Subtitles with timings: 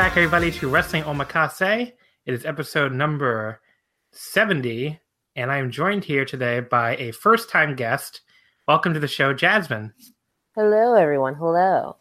[0.00, 1.92] Back, everybody, to Wrestling Omakase.
[2.24, 3.60] It is episode number
[4.12, 4.98] 70,
[5.36, 8.22] and I am joined here today by a first time guest.
[8.66, 9.92] Welcome to the show, Jasmine.
[10.54, 11.34] Hello, everyone.
[11.34, 11.98] Hello.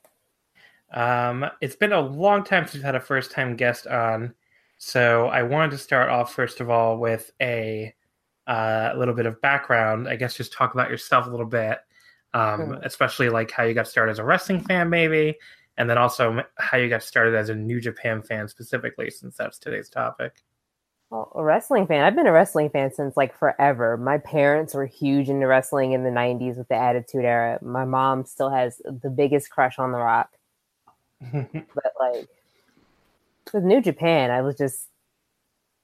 [0.94, 4.34] Um, it's been a long time since we've had a first time guest on,
[4.78, 7.94] so I wanted to start off, first of all, with a
[8.48, 10.08] uh, little bit of background.
[10.08, 11.80] I guess just talk about yourself a little bit,
[12.34, 12.74] um, Hmm.
[12.84, 15.36] especially like how you got started as a wrestling fan, maybe,
[15.80, 19.58] and then also how you got started as a New Japan fan specifically, since that's
[19.58, 20.44] today's topic.
[21.10, 22.04] Well, a wrestling fan.
[22.04, 23.98] I've been a wrestling fan since like forever.
[23.98, 27.58] My parents were huge into wrestling in the 90s with the Attitude Era.
[27.64, 30.30] My mom still has the biggest crush on The Rock.
[31.32, 32.28] But like
[33.54, 34.88] with New Japan, I was just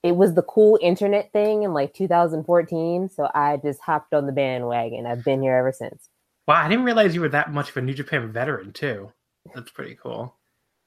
[0.03, 4.31] it was the cool internet thing in like 2014, so I just hopped on the
[4.31, 5.05] bandwagon.
[5.07, 6.09] I've been here ever since.
[6.47, 9.11] wow, I didn't realize you were that much of a New Japan veteran too.
[9.53, 10.35] That's pretty cool.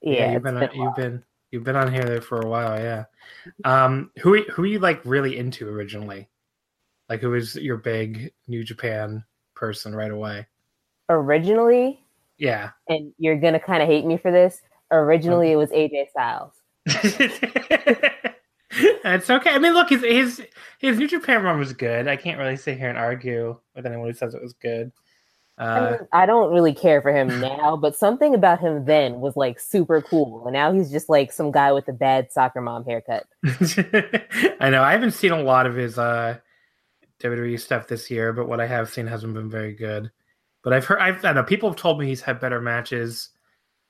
[0.00, 2.78] Yeah, you've been, been on, you've been you've been on here there for a while,
[2.78, 3.04] yeah.
[3.64, 6.28] Um, who who are you like really into originally?
[7.08, 9.24] Like, who was your big New Japan
[9.54, 10.46] person right away?
[11.08, 12.00] originally,
[12.36, 14.60] Yeah, and you're gonna kind of hate me for this.
[14.90, 16.52] Originally, it was AJ Styles.
[18.70, 19.50] it's okay.
[19.50, 20.42] I mean, look, his his
[20.78, 22.08] his New Japan run was good.
[22.08, 24.92] I can't really sit here and argue with anyone who says it was good.
[25.58, 29.20] I, Uh, mean, I don't really care for him now, but something about him then
[29.20, 30.44] was like super cool.
[30.46, 33.26] And now he's just like some guy with a bad soccer mom haircut.
[34.60, 36.38] I know I haven't seen a lot of his uh,
[37.20, 40.10] WWE stuff this year, but what I have seen hasn't been very good.
[40.62, 43.30] But I've heard, I've, I know people have told me he's had better matches,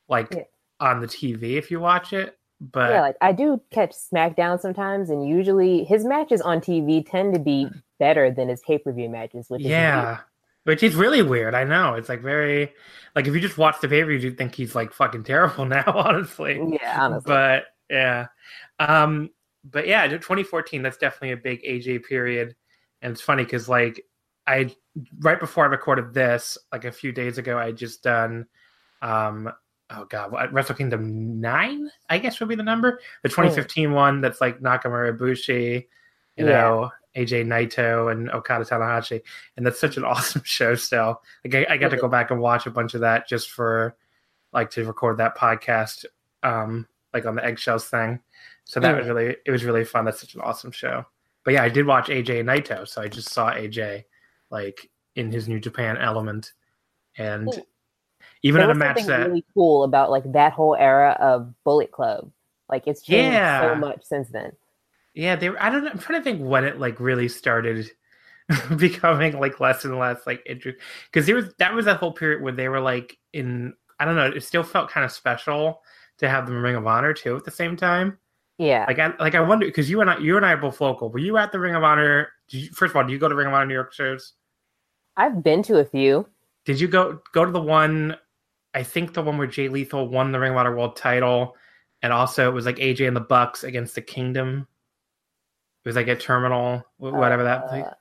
[0.08, 0.44] like Yeah.
[0.80, 2.38] on the TV if you watch it.
[2.60, 7.34] But yeah, like I do catch SmackDown sometimes, and usually his matches on TV tend
[7.34, 7.68] to be
[8.00, 9.48] better than his pay per view matches.
[9.48, 10.18] Which is yeah.
[10.68, 11.54] Which is really weird.
[11.54, 12.72] I know it's like very
[13.16, 15.64] like if you just watch the pay per view, you'd think he's like fucking terrible
[15.78, 16.60] now, honestly.
[16.82, 17.28] yeah, honestly.
[17.30, 18.26] but yeah
[18.80, 19.30] um
[19.64, 22.54] but yeah 2014 that's definitely a big aj period
[23.00, 24.04] and it's funny because like
[24.46, 24.70] i
[25.20, 28.44] right before i recorded this like a few days ago i just done
[29.00, 29.50] um
[29.88, 34.42] oh god wrestle kingdom 9 i guess would be the number the 2015 one that's
[34.42, 35.86] like nakamura ibushi
[36.36, 36.52] you Yeah.
[36.52, 39.20] know aj naito and okada tanahashi
[39.56, 41.20] and that's such an awesome show still.
[41.44, 43.96] Like i, I got to go back and watch a bunch of that just for
[44.52, 46.04] like to record that podcast
[46.42, 48.20] um like on the eggshells thing.
[48.64, 50.04] So that was really it was really fun.
[50.04, 51.04] That's such an awesome show.
[51.44, 54.04] But yeah i did watch aj naito so i just saw aj
[54.50, 56.52] like in his new japan element.
[57.16, 57.48] And
[58.42, 61.90] even there in a match that really cool about like that whole era of Bullet
[61.90, 62.30] Club.
[62.68, 63.60] Like it's changed Yeah.
[63.74, 64.52] so much since then.
[65.18, 67.90] Yeah they were, I don't know I'm trying to think when it like really started
[68.76, 70.82] becoming like less and less like interesting
[71.12, 74.16] because there was that was that whole period where they were like in I don't
[74.16, 75.82] know it still felt kind of special
[76.18, 78.18] to have them in Ring of Honor too at the same time
[78.56, 78.84] Yeah.
[78.88, 81.10] like I like I wonder because you and I you and I are both local
[81.10, 83.28] were you at the Ring of Honor did you, first of all do you go
[83.28, 84.34] to Ring of Honor New York shows
[85.18, 86.28] I've been to a few.
[86.64, 88.16] Did you go go to the one?
[88.72, 91.56] I think the one where Jay Lethal won the Ring of Honor World Title,
[92.02, 94.68] and also it was like AJ and the Bucks against the Kingdom.
[95.84, 97.64] It was like a terminal, wh- whatever that.
[97.64, 97.94] Uh,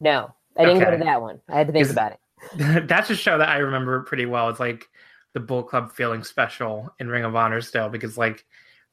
[0.00, 1.40] No, I didn't go to that one.
[1.48, 2.18] I had to think about it.
[2.88, 4.48] That's a show that I remember pretty well.
[4.48, 4.88] It's like
[5.34, 8.44] the Bullet Club feeling special in Ring of Honor still because like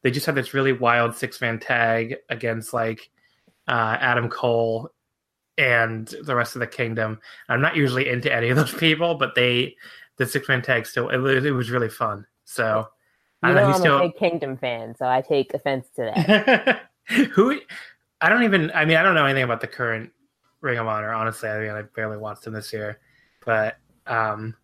[0.01, 3.10] they just had this really wild six man tag against like
[3.68, 4.89] uh, Adam Cole
[5.57, 7.19] and the rest of the Kingdom.
[7.50, 9.75] I'm not usually into any of those people, but they
[10.18, 12.25] the six man tag still it was, it was really fun.
[12.45, 12.88] So
[13.44, 13.74] I You don't know, know.
[13.74, 16.81] I'm still a big Kingdom fan, so I take offense to that.
[17.33, 17.59] who
[18.21, 20.11] I don't even I mean I don't know anything about the current
[20.61, 21.49] Ring of Honor honestly.
[21.49, 22.99] I mean I barely watched them this year.
[23.45, 24.55] But um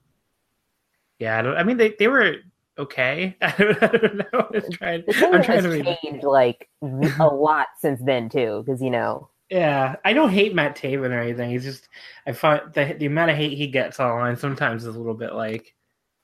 [1.19, 2.37] yeah I, don't, I mean they, they were
[2.77, 3.35] okay.
[3.41, 4.49] I don't, I don't know.
[4.53, 8.63] I'm trying, The I'm trying has to read changed like a lot since then too,
[8.65, 9.29] because you know.
[9.49, 11.51] Yeah I don't hate Matt Taven or anything.
[11.51, 11.89] He's just
[12.25, 15.33] I find the, the amount of hate he gets online sometimes is a little bit
[15.33, 15.75] like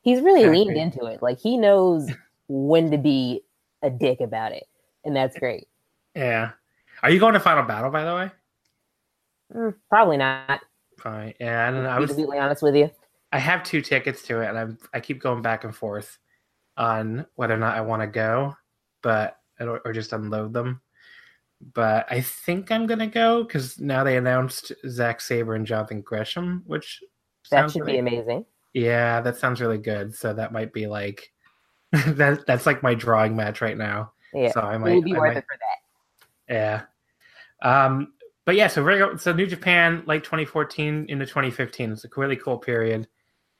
[0.01, 1.21] he's really leaned into it.
[1.21, 2.09] Like he knows
[2.47, 3.43] when to be
[3.83, 4.67] a dick about it,
[5.03, 5.67] and that's great.
[6.17, 6.51] Yeah
[7.03, 8.31] are you going to Final Battle by the way
[9.55, 10.59] Mm, probably not.
[10.99, 11.33] Fine.
[11.39, 12.89] yeah I don't know I To be was completely honest with you.
[13.31, 16.17] I have two tickets to it, and I'm I keep going back and forth
[16.75, 18.55] on whether or not I want to go,
[19.01, 20.81] but or, just unload them.
[21.73, 26.63] But I think I'm gonna go because now they announced Zack Sabre and Jonathan Gresham,
[26.67, 27.01] which
[27.51, 28.45] That should really- be amazing.
[28.73, 30.13] Yeah, that sounds really good.
[30.13, 31.31] So that might be like
[31.91, 32.45] that.
[32.47, 34.11] That's like my drawing match right now.
[34.33, 35.03] Yeah, So I it might.
[35.05, 35.76] be I worth might- it for that.
[36.49, 36.83] Yeah.
[37.61, 38.13] Um,
[38.45, 43.07] but yeah, so so New Japan, late 2014 into 2015, it's a really cool period.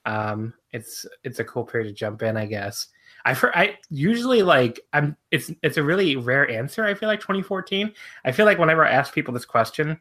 [0.05, 2.87] Um, it's it's a cool period to jump in, I guess.
[3.25, 6.85] I've I usually like I'm it's it's a really rare answer.
[6.85, 7.91] I feel like 2014.
[8.23, 9.99] I feel like whenever I ask people this question,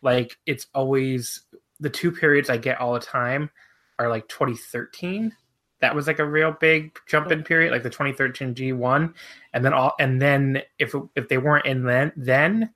[0.00, 1.42] like it's always
[1.80, 3.50] the two periods I get all the time
[3.98, 5.36] are like 2013.
[5.82, 9.12] That was like a real big jump in period, like the 2013 G1,
[9.52, 12.70] and then all and then if if they weren't in then then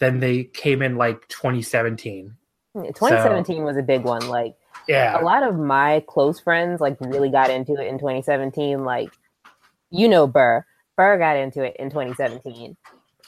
[0.00, 2.36] then they came in like 2017.
[2.74, 4.28] Hmm, 2017 was a big one.
[4.28, 4.56] Like
[4.88, 8.84] Yeah, a lot of my close friends like really got into it in 2017.
[8.84, 9.10] Like
[9.90, 10.64] you know, Burr.
[10.96, 12.76] Burr got into it in 2017.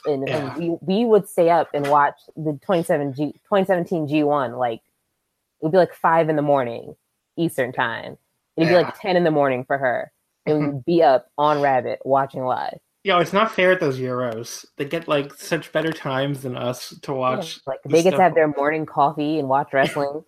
[0.03, 4.57] And, and we, we would stay up and watch the 27 G, 2017 G1.
[4.57, 6.95] Like it would be like five in the morning
[7.37, 8.17] Eastern time.
[8.57, 10.11] It'd be like 10 in the morning for her.
[10.45, 12.77] And we'd be up on Rabbit watching live.
[13.03, 14.65] Yo, it's not fair at those Euros.
[14.77, 17.59] They get like such better times than us to watch.
[17.65, 20.23] Like they get to have their morning coffee and watch wrestling.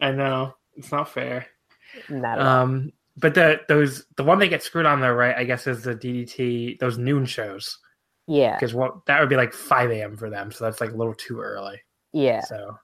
[0.00, 1.46] I know it's not fair.
[2.08, 2.62] Not at all.
[2.62, 5.34] Um, but the those the one they get screwed on though, right?
[5.36, 7.78] I guess is the DDT those noon shows
[8.26, 10.16] yeah, because what that would be like five a.m.
[10.16, 11.80] for them, so that's like a little too early.
[12.12, 12.40] yeah.
[12.40, 12.76] So,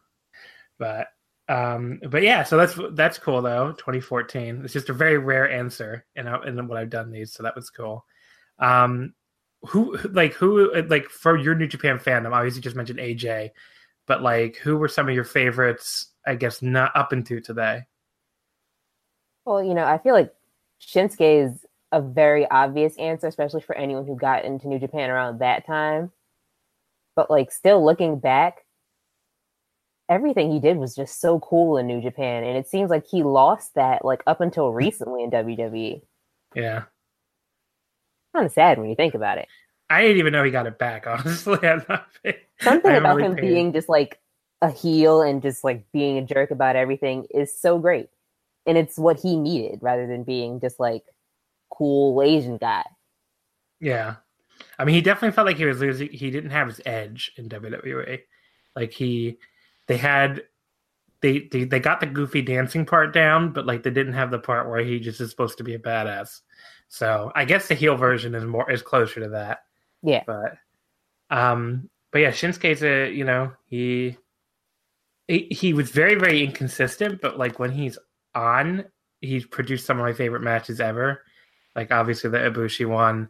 [0.78, 1.08] but
[1.52, 3.72] um, but yeah, so that's that's cool though.
[3.72, 4.62] 2014.
[4.64, 7.68] It's just a very rare answer in in what I've done these, so that was
[7.68, 8.06] cool.
[8.58, 9.12] Um,
[9.64, 12.32] who like who like for your New Japan fandom?
[12.32, 13.50] Obviously, just mentioned AJ,
[14.06, 16.12] but like who were some of your favorites?
[16.26, 17.82] I guess not up into today.
[19.44, 20.32] Well, you know, I feel like
[20.80, 25.40] Shinsuke is a very obvious answer, especially for anyone who got into New Japan around
[25.40, 26.12] that time.
[27.14, 28.64] But like still looking back,
[30.12, 32.44] everything he did was just so cool in New Japan.
[32.44, 34.74] And it seems like he lost that like up until mm.
[34.74, 36.02] recently in WWE.
[36.54, 36.84] Yeah,
[38.34, 39.46] Kind of sad when you think about it.
[39.90, 41.06] I didn't even know he got it back.
[41.06, 42.06] Honestly, I'm not.
[42.60, 43.42] Something about really him paid.
[43.42, 44.18] being just like
[44.62, 48.08] a heel and just like being a jerk about everything is so great.
[48.64, 51.04] And it's what he needed rather than being just like
[51.70, 52.84] cool Asian guy.
[53.80, 54.16] Yeah.
[54.78, 56.08] I mean, he definitely felt like he was losing.
[56.08, 58.20] He didn't have his edge in WWE.
[58.76, 59.38] Like he,
[59.92, 60.44] they had,
[61.20, 64.38] they, they they got the goofy dancing part down, but like they didn't have the
[64.38, 66.40] part where he just is supposed to be a badass.
[66.88, 69.64] So I guess the heel version is more is closer to that.
[70.02, 70.22] Yeah.
[70.26, 70.56] But,
[71.28, 74.16] um, but yeah, Shinsuke's a you know he,
[75.28, 77.98] he he was very very inconsistent, but like when he's
[78.34, 78.86] on,
[79.20, 81.22] he's produced some of my favorite matches ever.
[81.76, 83.28] Like obviously the Ibushi one,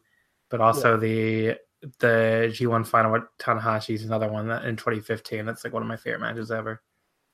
[0.48, 1.56] but also the
[1.98, 5.44] the G1 final with Tanahashi is another one that in 2015.
[5.44, 6.82] That's like one of my favorite matches ever.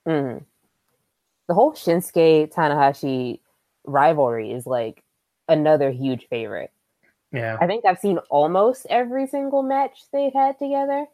[0.07, 0.45] Mhm.
[1.49, 3.41] the whole Shinsuke Tanahashi
[3.85, 5.03] rivalry is like
[5.49, 6.71] another huge favorite.
[7.33, 7.57] Yeah.
[7.61, 11.07] I think I've seen almost every single match they've had together,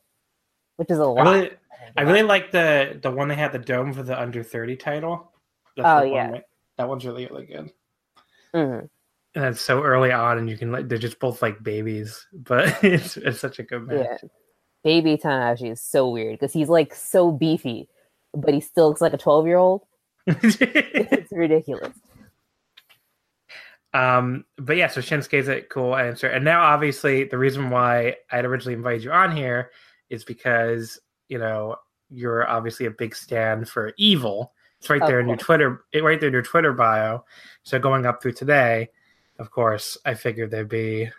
[0.76, 1.22] which is a lot.
[1.24, 1.50] really,
[1.96, 5.32] I really like the the one they had the dome for the under thirty title.
[5.76, 6.40] That's Oh, the one yeah.
[6.78, 7.72] that- one's really really good.
[8.54, 8.88] Mhm.
[9.34, 12.76] And it's so early on, and you can like they're just both like babies, but
[12.84, 14.20] it's it's such a good match.
[14.22, 14.28] Yeah.
[14.84, 17.88] Baby Tanahashi is so weird because he's like so beefy,
[18.34, 19.82] but he still looks like a 12 year old.
[20.26, 21.96] It's ridiculous.
[23.92, 28.44] um, but yeah, so Shinsuke's a cool answer, and now obviously the reason why I'd
[28.44, 29.70] originally invited you on here
[30.10, 31.76] is because you know
[32.10, 34.52] you're obviously a big stand for evil.
[34.80, 35.36] It's right there in your.
[35.36, 37.24] Twitter, right there in your Twitter bio.
[37.62, 38.90] So going up through today,
[39.38, 41.10] of course, I figured there'd be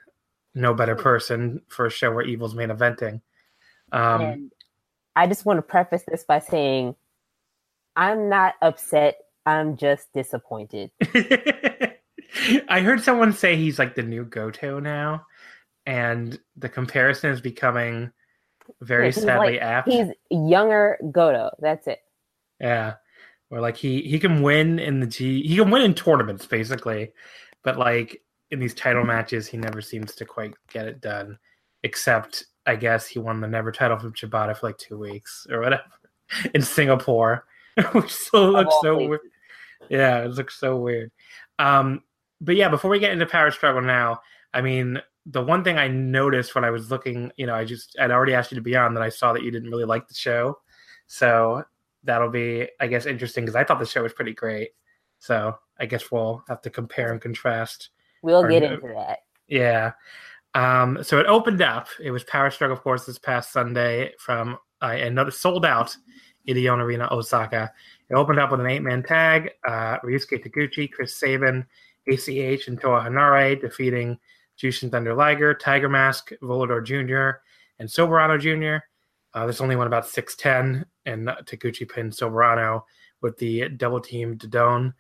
[0.54, 3.22] no better person for a show where evil's main eventing.
[3.92, 4.52] Um, and
[5.16, 6.96] I just want to preface this by saying
[7.96, 9.18] I'm not upset.
[9.46, 10.92] I'm just disappointed.
[12.68, 15.26] I heard someone say he's like the new Goto now,
[15.86, 18.12] and the comparison is becoming
[18.82, 19.90] very Yeah, sadly like- apt.
[19.90, 21.52] He's younger Goto.
[21.60, 22.00] That's it.
[22.60, 22.96] Yeah,
[23.50, 27.12] or like he he can win in the G, he can win in tournaments basically,
[27.66, 31.38] but like in these title matches, he never seems to quite get it done.
[31.84, 35.60] Except I guess he won the never title from Shibata for like two weeks or
[35.60, 35.84] whatever
[36.54, 37.46] in Singapore,
[37.92, 39.10] which still looks so places.
[39.10, 39.22] weird.
[39.90, 41.12] Yeah, it looks so weird.
[41.60, 42.04] Um,
[42.40, 44.22] but yeah, before we get into Power Struggle now,
[44.54, 47.98] I mean, the one thing I noticed when I was looking, you know, I just
[48.00, 50.08] I'd already asked you to be on that I saw that you didn't really like
[50.08, 50.60] the show,
[51.08, 51.64] so
[52.04, 54.70] that'll be, I guess, interesting because I thought the show was pretty great.
[55.20, 57.90] So I guess we'll have to compare and contrast.
[58.22, 59.20] We'll get no- into that.
[59.48, 59.92] Yeah.
[60.54, 61.90] Um, so it opened up.
[62.02, 65.96] It was Power Struggle, of course, this past Sunday from uh, another sold out
[66.48, 67.72] Edion Arena, Osaka.
[68.10, 69.52] It opened up with an eight man tag.
[69.68, 71.66] Uh, Ryusuke Taguchi, Chris Sabin,
[72.08, 74.18] ACH, and Toa Henare defeating
[74.58, 77.40] Jushin Thunder Liger, Tiger Mask, Volador Jr.,
[77.80, 78.86] and Soberano Jr.
[79.34, 82.84] Uh, this only went about 6'10, and Taguchi pinned Soberano
[83.22, 84.94] with the double team Dodon.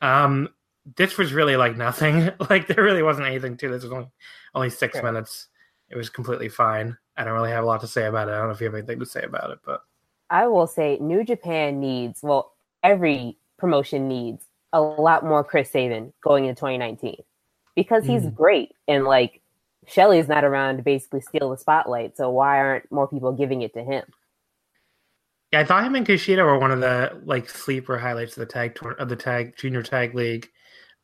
[0.00, 0.48] Um,
[0.96, 2.30] this was really like nothing.
[2.50, 3.82] like there really wasn't anything to this.
[3.84, 4.08] It was only
[4.54, 5.48] only six minutes.
[5.88, 6.96] It was completely fine.
[7.16, 8.32] I don't really have a lot to say about it.
[8.32, 9.82] I don't know if you have anything to say about it, but
[10.30, 12.52] I will say New Japan needs, well,
[12.82, 17.16] every promotion needs a lot more Chris Sabin going into 2019
[17.74, 18.34] because he's Mhm.
[18.34, 18.72] great.
[18.86, 19.42] And like
[19.86, 22.16] Shelley's not around to basically steal the spotlight.
[22.16, 24.04] So why aren't more people giving it to him?
[25.52, 28.52] Yeah, I thought him and Kushida were one of the like sleeper highlights of the
[28.52, 30.48] tag tour- of the tag junior tag league.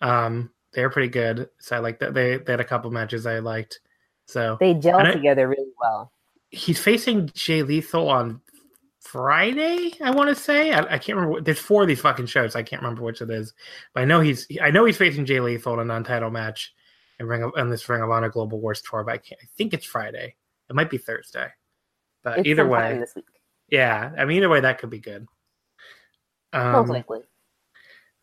[0.01, 1.49] Um, they were pretty good.
[1.59, 2.15] So I like that.
[2.15, 3.81] They they had a couple matches I liked.
[4.27, 6.13] So They gel I- together really well.
[6.51, 8.41] he's facing Jay Lethal on
[9.01, 9.93] Friday.
[10.03, 11.31] I want to say I, I can't remember.
[11.33, 12.57] what- There's four of these fucking shows.
[12.57, 13.55] I can't remember which it is,
[13.95, 16.75] but I know he's I know he's facing Jay Lethal in a non-title match
[17.19, 19.05] in Ring of, in this Ring of Honor Global Wars tour.
[19.05, 20.35] But I, can't, I think it's Friday.
[20.69, 21.49] It might be Thursday.
[22.25, 23.25] But It's either way, this week,
[23.69, 24.13] yeah.
[24.19, 25.27] I mean, either way, that could be good.
[26.53, 27.21] most Um, likely.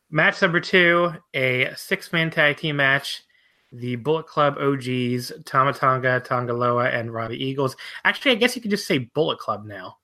[0.09, 3.23] Match number two, a six man tag team match.
[3.71, 7.75] The Bullet Club OGs, Tama Tonga, Tongaloa, and Robbie Eagles.
[8.03, 9.97] Actually, I guess you could just say Bullet Club now.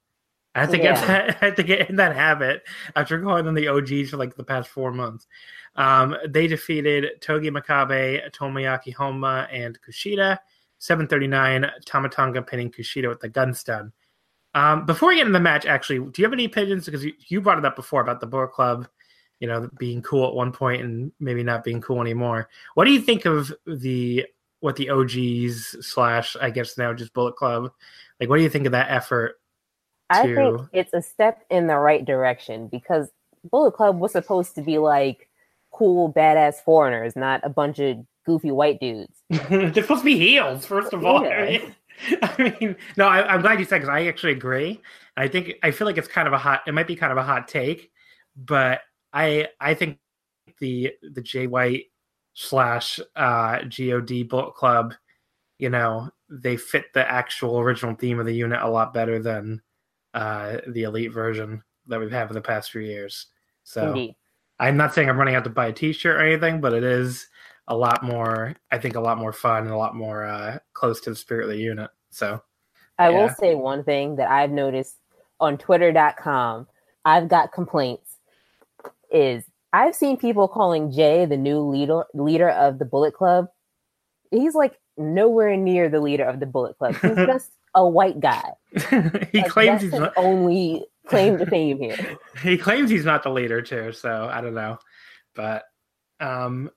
[0.55, 2.63] I have to get that, I have to get in that habit
[2.95, 5.27] after calling them the OGs for like the past four months.
[5.75, 10.39] Um, they defeated Togi Makabe, Tomoaki Honma, and Kushida.
[10.79, 13.91] 739, Tama Tonga pinning Kushida with the gun stun.
[14.55, 16.85] Um, before we get into the match, actually, do you have any opinions?
[16.85, 18.87] Because you, you brought it up before about the Bullet Club
[19.39, 22.49] you know, being cool at one point and maybe not being cool anymore.
[22.75, 24.25] What do you think of the
[24.59, 27.71] what the OGs slash I guess now just Bullet Club?
[28.19, 29.39] Like, what do you think of that effort?
[30.09, 33.09] I to- think it's a step in the right direction because
[33.49, 35.29] Bullet Club was supposed to be like
[35.71, 39.13] cool, badass foreigners, not a bunch of goofy white dudes.
[39.29, 41.23] They're supposed to be heels, first of all.
[41.23, 41.59] Yeah.
[42.21, 44.81] I mean, no, I, I'm glad you said because I actually agree.
[45.17, 46.61] I think I feel like it's kind of a hot.
[46.67, 47.91] It might be kind of a hot take,
[48.35, 48.81] but
[49.13, 49.97] I I think
[50.59, 51.85] the the Jay White
[52.33, 54.93] slash uh, God Bullet Club,
[55.57, 59.61] you know, they fit the actual original theme of the unit a lot better than
[60.13, 63.27] uh, the elite version that we've had for the past few years.
[63.63, 64.15] So Indeed.
[64.59, 67.27] I'm not saying I'm running out to buy a T-shirt or anything, but it is
[67.69, 68.55] a lot more.
[68.71, 71.45] I think a lot more fun and a lot more uh, close to the spirit
[71.45, 71.89] of the unit.
[72.11, 72.41] So
[72.97, 74.97] I will say one thing that I've noticed
[75.39, 76.67] on twitter.com,
[77.05, 78.17] I've got complaints
[79.11, 83.47] is I've seen people calling Jay the new leader leader of the Bullet Club.
[84.31, 86.95] He's like nowhere near the leader of the Bullet Club.
[87.01, 88.51] He's just a white guy.
[89.31, 90.13] he Like, claims he's not.
[90.17, 91.97] only claim to fame here.
[92.43, 94.77] he claims he's not the leader too, so I don't know,
[95.35, 95.63] but
[96.19, 96.69] um,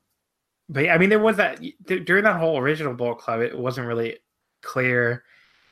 [0.73, 4.19] but I mean, there was that during that whole original Bullet Club, it wasn't really
[4.62, 5.23] clear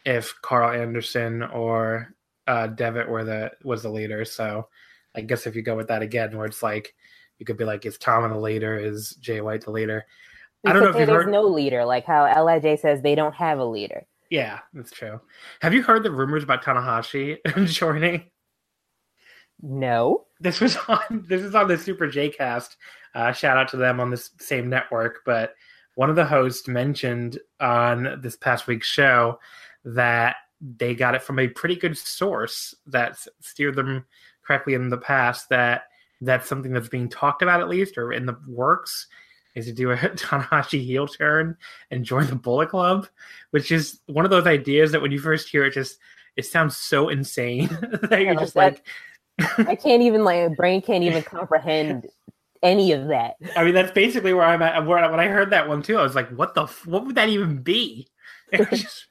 [0.04, 2.14] if Karl Anderson or
[2.46, 4.26] uh, Devitt were the was the leader.
[4.26, 4.68] So
[5.14, 6.94] I guess if you go with that again, where it's like
[7.38, 8.76] you could be like, is Tom the leader?
[8.76, 10.04] Is Jay White the leader?
[10.66, 11.32] I don't know if you've there's heard...
[11.32, 14.06] no leader, like how Lij says they don't have a leader.
[14.28, 15.18] Yeah, that's true.
[15.62, 18.30] Have you heard the rumors about Tanahashi joining?
[19.62, 20.26] No.
[20.40, 22.76] This was on this is on the Super J Cast.
[23.14, 25.20] Uh, shout out to them on this same network.
[25.24, 25.54] But
[25.94, 29.38] one of the hosts mentioned on this past week's show
[29.84, 34.04] that they got it from a pretty good source that steered them
[34.42, 35.84] correctly in the past that
[36.20, 39.06] that's something that's being talked about at least or in the works
[39.54, 41.56] is to do a Tanahashi heel turn
[41.90, 43.08] and join the Bullet Club,
[43.50, 45.98] which is one of those ideas that when you first hear it, just
[46.36, 47.68] it sounds so insane
[48.02, 48.86] that you're just like,
[49.58, 52.08] I can't even like brain can't even comprehend
[52.62, 53.36] any of that.
[53.56, 54.86] I mean, that's basically where I'm at.
[54.86, 57.28] Where, when I heard that one too, I was like, what the what would that
[57.28, 58.08] even be?
[58.54, 59.06] Just,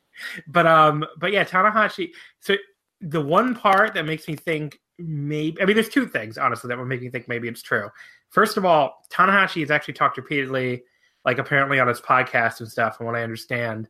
[0.47, 2.09] but um, but yeah, Tanahashi.
[2.39, 2.55] So
[3.01, 6.77] the one part that makes me think maybe I mean, there's two things honestly that
[6.77, 7.89] would make me think maybe it's true.
[8.29, 10.83] First of all, Tanahashi has actually talked repeatedly,
[11.25, 13.87] like apparently on his podcast and stuff, and what I understand,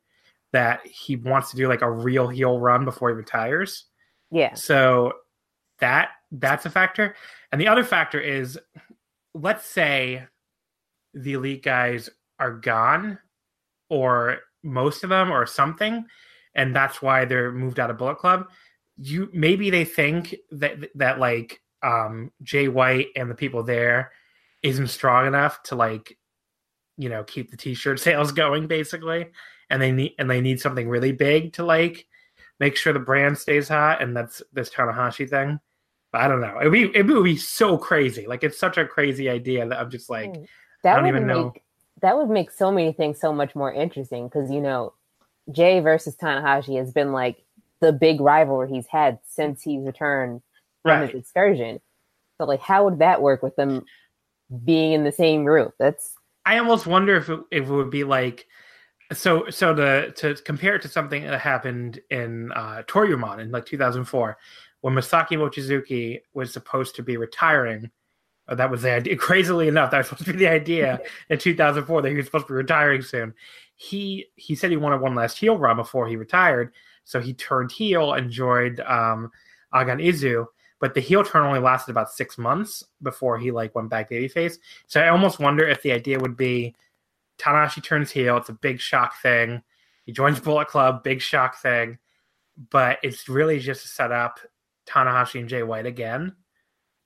[0.54, 3.86] that he wants to do like a real heel run before he retires.
[4.32, 4.54] Yeah.
[4.54, 5.14] So
[5.80, 7.16] that that's a factor.
[7.52, 8.60] And the other factor is
[9.34, 10.26] let's say
[11.14, 12.10] the elite guys
[12.40, 13.20] are gone
[13.90, 16.06] or most of them or something
[16.56, 18.50] and that's why they're moved out of bullet club.
[18.98, 24.12] You maybe they think that that like um jay white and the people there
[24.62, 26.18] isn't strong enough to like
[26.98, 29.28] you know keep the t-shirt sales going basically.
[29.70, 32.06] And they need and they need something really big to like
[32.60, 35.60] make sure the brand stays hot and that's this Tanahashi thing
[36.14, 36.58] I don't know.
[36.60, 38.26] It'd be it would be so crazy.
[38.28, 40.34] Like it's such a crazy idea that I'm just like
[40.84, 41.54] that I don't even make, know.
[42.02, 44.94] That would make so many things so much more interesting because you know,
[45.52, 47.44] Jay versus Tanahashi has been like
[47.80, 50.42] the big rivalry he's had since he's returned
[50.82, 51.10] from right.
[51.10, 51.80] his excursion.
[52.38, 53.86] So like, how would that work with them
[54.64, 55.76] being in the same group?
[55.78, 58.48] That's I almost wonder if it, if it would be like
[59.14, 63.66] so so to to compare it to something that happened in uh Toryumon in like
[63.66, 64.38] 2004
[64.82, 67.92] when Masaaki Mochizuki was supposed to be retiring.
[68.48, 69.16] Uh, that was the idea.
[69.18, 72.48] Crazily enough, that was supposed to be the idea in 2004 that he was supposed
[72.48, 73.34] to be retiring soon.
[73.76, 77.72] He he said he wanted one last heel run before he retired, so he turned
[77.72, 79.32] heel and joined um,
[79.74, 80.46] Aagan Iisou.
[80.80, 84.58] But the heel turn only lasted about six months before he like went back babyface.
[84.88, 86.76] So I almost wonder if the idea would be
[87.38, 88.38] Tanahashi turns heel.
[88.38, 89.62] It's a big shock thing.
[90.06, 91.98] He joins Bullet Club, big shock thing.
[92.70, 94.40] But it's really just a setup
[94.90, 96.36] Tanahashi and Jay White again,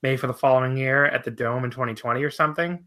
[0.02, 2.84] maybe for the following year at the Dome in 2020 or something.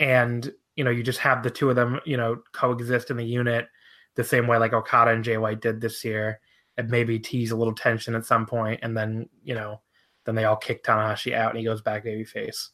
[0.00, 3.24] And, you know, you just have the two of them, you know, coexist in the
[3.24, 3.68] unit
[4.16, 6.40] the same way like Okada and Jay White did this year
[6.76, 9.80] and maybe tease a little tension at some point and then, you know,
[10.24, 12.70] then they all kick Tanahashi out and he goes back babyface.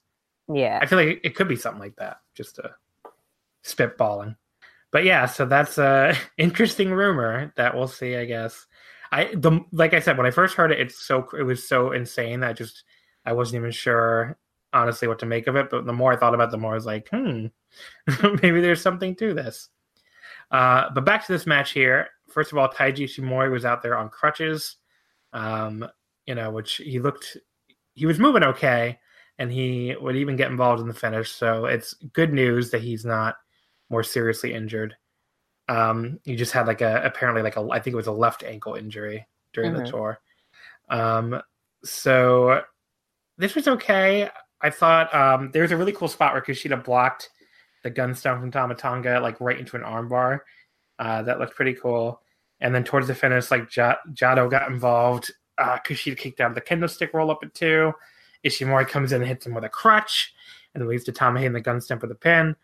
[0.53, 0.79] Yeah.
[0.81, 2.71] I feel like it could be something like that, just a
[3.65, 4.37] spitballing.
[4.91, 8.67] But yeah, so that's a interesting rumor that we'll see, I guess.
[9.13, 11.93] I the like I said when I first heard it, it's so it was so
[11.93, 12.85] insane that I just
[13.27, 14.39] I wasn't even sure
[14.73, 15.69] honestly what to make of it.
[15.71, 17.47] But the more I thought about it, the more I was like, hmm,
[18.43, 19.69] maybe there's something to this.
[20.51, 22.09] Uh, but back to this match here.
[22.29, 24.77] First of all, Taiji Ishimori was out there on crutches,
[25.35, 25.87] um,
[26.27, 27.37] you know, which he looked
[27.95, 28.99] he was moving okay,
[29.39, 31.31] and he would even get involved in the finish.
[31.31, 33.37] So it's good news that he's not
[33.91, 34.97] more seriously injured.
[35.73, 38.43] Um, he just had like a apparently like a I think it was a left
[38.43, 39.85] ankle injury during mm-hmm.
[39.85, 40.21] the tour.
[40.91, 41.43] Um,
[41.83, 42.63] so
[43.39, 44.29] this was okay.
[44.61, 47.31] I thought um, there was a really cool spot where Kushida blocked
[47.83, 50.41] the gun stun from Tama Tonga like right into an armbar.
[50.99, 52.21] Uh, that looked pretty cool.
[52.61, 55.33] And then towards the finish, like J- Jado got involved.
[55.59, 57.93] Uh, Kushida kicked out of the kendo stick roll up at two.
[58.45, 60.35] Ishimori comes in and hits him with a crutch,
[60.75, 62.57] and leads to Tamahe in the gun stun with a pin.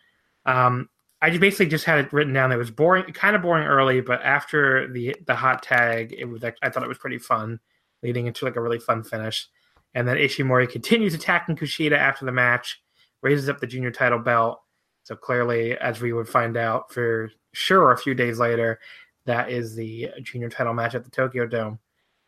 [0.46, 0.88] Um,
[1.20, 2.52] I basically just had it written down.
[2.52, 6.44] It was boring, kind of boring early, but after the the hot tag, it was.
[6.44, 7.58] I thought it was pretty fun,
[8.02, 9.48] leading into like a really fun finish.
[9.94, 12.80] And then Ishimori continues attacking Kushida after the match,
[13.22, 14.60] raises up the junior title belt.
[15.02, 18.78] So clearly, as we would find out for sure a few days later,
[19.24, 21.78] that is the junior title match at the Tokyo Dome.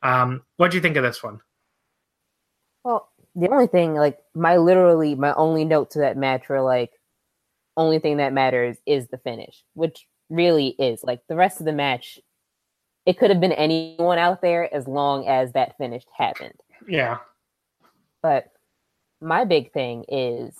[0.02, 1.40] Um, what do you think of this one?
[2.84, 6.90] Well, the only thing, like my literally my only note to that match were like
[7.76, 11.72] only thing that matters is the finish, which really is like the rest of the
[11.72, 12.18] match.
[13.06, 16.60] It could have been anyone out there as long as that finish happened.
[16.86, 17.18] Yeah.
[18.22, 18.52] But
[19.20, 20.54] my big thing is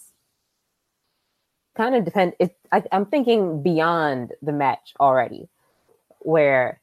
[1.77, 2.35] kind of depend.
[2.38, 5.49] It, I, I'm thinking beyond the match already,
[6.20, 6.81] where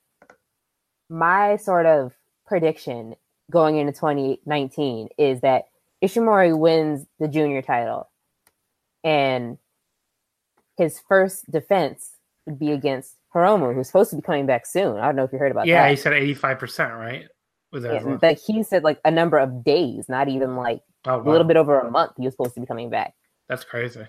[1.10, 2.13] my sort of
[2.46, 3.16] prediction
[3.52, 5.66] going into 2019 is that
[6.04, 8.10] Ishimori wins the junior title,
[9.04, 9.58] and
[10.78, 12.12] his first defense
[12.46, 14.98] would be against Hiromu, who's supposed to be coming back soon.
[14.98, 15.86] I don't know if you heard about yeah, that.
[15.86, 17.26] Yeah, he said 85%, right?
[17.74, 21.22] That Yeah, like he said, like a number of days, not even like oh, a
[21.22, 22.13] little bit over a month.
[22.18, 23.13] He was supposed to be coming back.
[23.50, 24.06] That's crazy.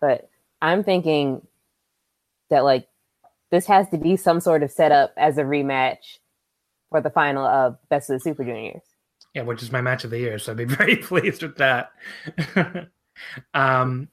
[0.00, 0.30] But
[0.62, 1.46] I'm thinking
[2.48, 2.88] that like
[3.50, 6.18] this has to be some sort of setup as a rematch
[6.88, 8.82] for the final of Best of the Super Juniors.
[9.34, 11.92] Yeah, which is my match of the year, so I'd be very pleased with that.
[13.54, 14.08] um,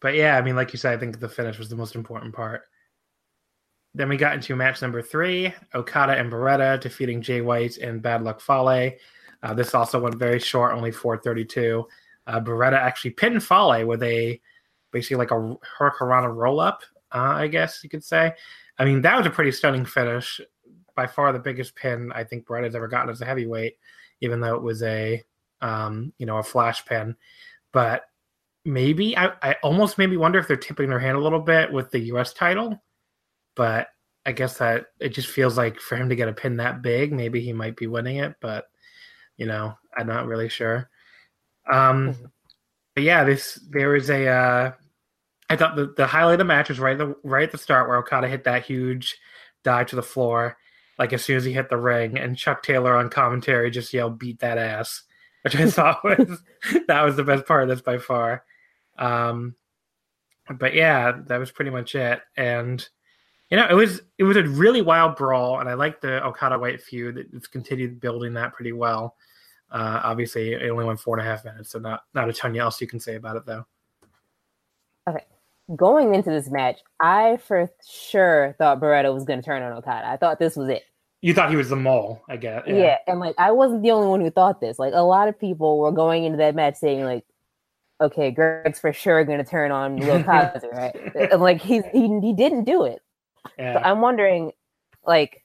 [0.00, 2.34] but yeah, I mean, like you said, I think the finish was the most important
[2.34, 2.62] part.
[3.94, 8.22] Then we got into match number three: Okada and Beretta defeating Jay White and Bad
[8.22, 8.92] Luck Fale.
[9.42, 11.86] Uh, this also went very short, only 432.
[12.26, 14.40] Uh, Beretta actually pinned Fale with a
[14.92, 18.32] basically like a Hurricanrana roll up, uh, I guess you could say.
[18.78, 20.40] I mean, that was a pretty stunning finish.
[20.94, 23.76] By far the biggest pin I think Beretta's ever gotten as a heavyweight,
[24.20, 25.22] even though it was a
[25.60, 27.16] um, you know a flash pin.
[27.72, 28.02] But
[28.64, 31.90] maybe I, I almost maybe wonder if they're tipping their hand a little bit with
[31.90, 32.32] the U.S.
[32.32, 32.82] title.
[33.56, 33.88] But
[34.24, 37.12] I guess that it just feels like for him to get a pin that big,
[37.12, 38.34] maybe he might be winning it.
[38.40, 38.66] But
[39.36, 40.90] you know, I'm not really sure.
[41.70, 42.14] Um,
[42.94, 44.26] but yeah, this there was a.
[44.26, 44.72] Uh,
[45.50, 47.58] I thought the, the highlight of the match was right at the right at the
[47.58, 49.16] start where Okada hit that huge
[49.64, 50.56] dive to the floor,
[50.98, 54.18] like as soon as he hit the ring, and Chuck Taylor on commentary just yelled
[54.18, 55.04] "beat that ass,"
[55.42, 56.42] which I thought was
[56.86, 58.44] that was the best part of this by far.
[58.98, 59.54] Um,
[60.58, 62.86] but yeah, that was pretty much it, and
[63.50, 66.58] you know it was it was a really wild brawl, and I like the Okada
[66.58, 67.28] White feud.
[67.32, 69.16] It's continued building that pretty well.
[69.70, 72.56] Uh, obviously, it only went four and a half minutes, so not not a ton
[72.56, 73.66] else you can say about it though.
[75.08, 75.24] Okay,
[75.76, 80.08] going into this match, I for sure thought Beretta was going to turn on Okada.
[80.08, 80.84] I thought this was it.
[81.20, 82.62] You thought he was the mole, I guess.
[82.66, 82.98] Yeah.
[83.08, 84.78] and like I wasn't the only one who thought this.
[84.78, 87.24] Like a lot of people were going into that match saying like,
[88.00, 90.94] "Okay, Greg's for sure going to turn on Will Kaiser, right?"
[91.32, 93.00] And like he's he he didn't do it.
[93.58, 93.74] yeah.
[93.74, 94.52] So I'm wondering,
[95.06, 95.44] like,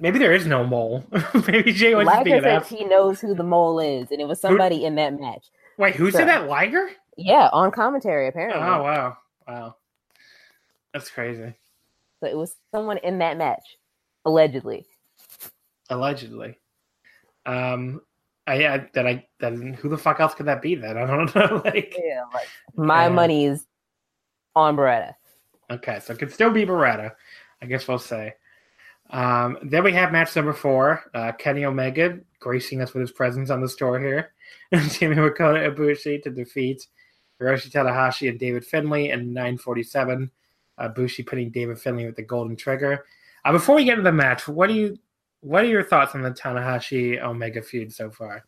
[0.00, 1.04] Maybe there is no mole.
[1.46, 4.40] Maybe Jay was Liger being says he knows who the mole is, and it was
[4.40, 5.50] somebody in that match.
[5.78, 6.20] Wait, who Sure.
[6.20, 6.48] said that?
[6.48, 6.90] Liger?
[7.16, 8.60] Yeah, on commentary oh, apparently.
[8.60, 9.76] Oh wow, wow,
[10.92, 11.54] that's crazy.
[12.18, 13.76] So it was someone in that match,
[14.24, 14.86] allegedly.
[15.90, 16.58] Allegedly.
[17.46, 18.00] Um,
[18.46, 20.74] I yeah, that I that who the fuck else could that be?
[20.74, 21.62] Then I don't know.
[21.64, 23.08] like, Yeah, like my Yeah.
[23.10, 23.66] money is
[24.54, 25.14] on Beretta.
[25.70, 27.12] okay, so it could still be Beretta.
[27.60, 28.34] I guess we'll say.
[29.10, 31.02] Um, then we have match number four.
[31.14, 34.32] Uh, Kenny Omega gracing us with his presence on the store here.
[34.74, 36.86] Jimmy Makota Ibushi to defeat
[37.40, 40.30] Hiroshi Tanahashi and David Finlay in 947.
[40.78, 43.04] Uh, Bushi pinning David Finlay with the golden trigger.
[43.44, 44.98] Uh, before we get into the match, what do you
[45.42, 48.44] what are your thoughts on the Tanahashi Omega feud so far?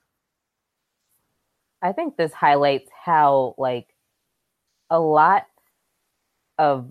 [1.82, 3.88] I think this highlights how like
[4.88, 5.44] a lot
[6.56, 6.88] of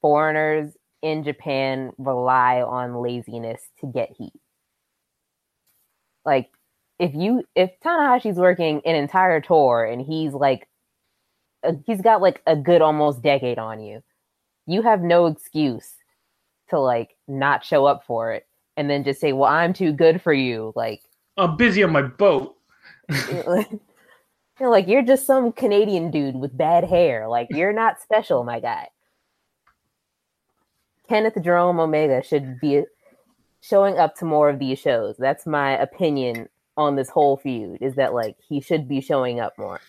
[0.00, 4.32] foreigners in Japan rely on laziness to get heat.
[6.24, 6.48] Like
[7.00, 10.68] if you if Tanahashi's working an entire tour and he's like
[11.84, 14.04] he's got like a good almost decade on you,
[14.66, 15.94] you have no excuse
[16.70, 20.20] to like not show up for it and then just say, "Well, I'm too good
[20.22, 21.02] for you." Like
[21.36, 22.56] I'm busy on my boat.
[23.08, 23.44] you
[24.60, 27.28] know, like you're just some Canadian dude with bad hair.
[27.28, 28.88] Like you're not special, my guy.
[31.08, 32.84] Kenneth Jerome Omega should be
[33.60, 35.16] showing up to more of these shows.
[35.18, 37.78] That's my opinion on this whole feud.
[37.80, 39.80] Is that like he should be showing up more?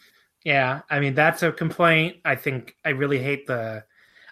[0.44, 2.18] Yeah, I mean that's a complaint.
[2.26, 3.84] I think I really hate the.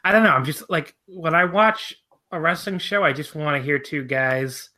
[0.04, 0.32] I don't know.
[0.32, 1.96] I'm just like when I watch
[2.32, 4.70] a wrestling show, I just want to hear two guys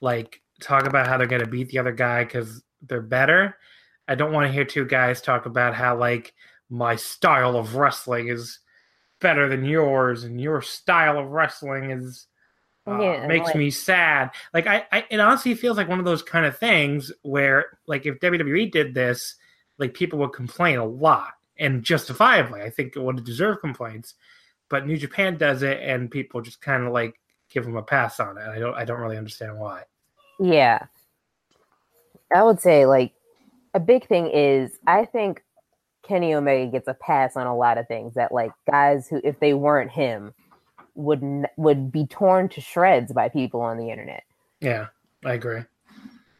[0.00, 3.56] like talk about how they're going to beat the other guy because they're better.
[4.08, 6.34] I don't want to hear two guys talk about how like
[6.70, 8.58] my style of wrestling is
[9.20, 12.26] better than yours and your style of wrestling is
[12.86, 14.30] uh, Yeah, makes like- me sad.
[14.54, 18.06] Like I, I, it honestly feels like one of those kind of things where like
[18.06, 19.36] if WWE did this,
[19.78, 22.62] like people would complain a lot and justifiably.
[22.62, 24.14] I think it would deserve complaints,
[24.68, 28.20] but New Japan does it and people just kind of like give them a pass
[28.20, 28.48] on it.
[28.48, 29.84] I don't, I don't really understand why.
[30.38, 30.86] Yeah,
[32.34, 33.12] I would say like
[33.74, 35.42] a big thing is I think
[36.02, 39.38] Kenny Omega gets a pass on a lot of things that like guys who if
[39.40, 40.34] they weren't him
[40.94, 44.24] would n- would be torn to shreds by people on the internet.
[44.60, 44.86] Yeah,
[45.24, 45.62] I agree.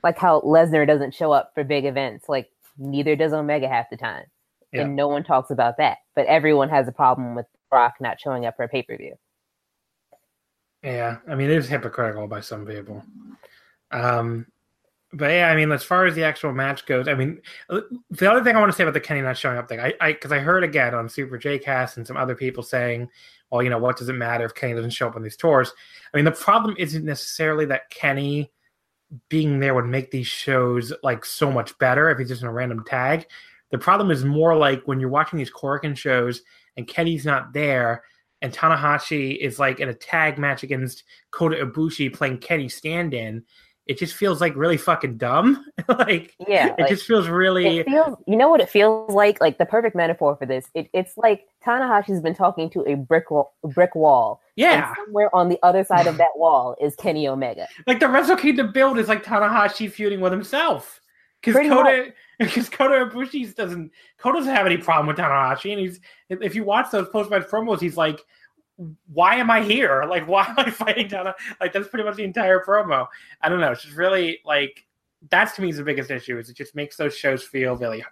[0.02, 2.28] Like how Lesnar doesn't show up for big events.
[2.28, 4.24] Like neither does Omega half the time.
[4.72, 4.82] Yeah.
[4.82, 5.98] And no one talks about that.
[6.14, 9.14] But everyone has a problem with Brock not showing up for a pay per view.
[10.82, 13.02] Yeah, I mean it is hypocritical by some people.
[13.90, 14.46] Um,
[15.12, 18.30] but yeah, I mean, as far as the actual match goes, I mean, uh, the
[18.30, 20.12] other thing I want to say about the Kenny not showing up thing, I, I,
[20.12, 23.08] because I heard again on Super J Cast and some other people saying,
[23.50, 25.72] well, you know, what does it matter if Kenny doesn't show up on these tours?
[26.12, 28.50] I mean, the problem isn't necessarily that Kenny
[29.28, 32.52] being there would make these shows like so much better if he's just in a
[32.52, 33.26] random tag.
[33.70, 36.42] The problem is more like when you're watching these Korakuen shows
[36.76, 38.04] and Kenny's not there,
[38.42, 43.44] and Tanahashi is like in a tag match against Kota Ibushi playing Kenny stand-in
[43.86, 45.64] it just feels like really fucking dumb.
[45.88, 49.40] like Yeah, it like, just feels really It feels, you know what it feels like?
[49.40, 50.66] Like the perfect metaphor for this.
[50.74, 54.40] It, it's like Tanahashi's been talking to a brick wall, brick wall.
[54.56, 54.88] yeah.
[54.88, 57.68] And somewhere on the other side of that wall is Kenny Omega.
[57.86, 61.00] Like the Wrestle Kingdom build is like Tanahashi feuding with himself
[61.40, 66.00] because Kota because Kota Ibushi doesn't Kota doesn't have any problem with Tanahashi, and he's
[66.28, 68.20] if you watch those post match promos, he's like.
[69.10, 70.04] Why am I here?
[70.10, 73.06] Like, why am I fighting Tanahashi?" Like, that's pretty much the entire promo.
[73.40, 73.72] I don't know.
[73.72, 74.86] It's just really like
[75.30, 76.38] that's to me is the biggest issue.
[76.38, 78.04] Is it just makes those shows feel very,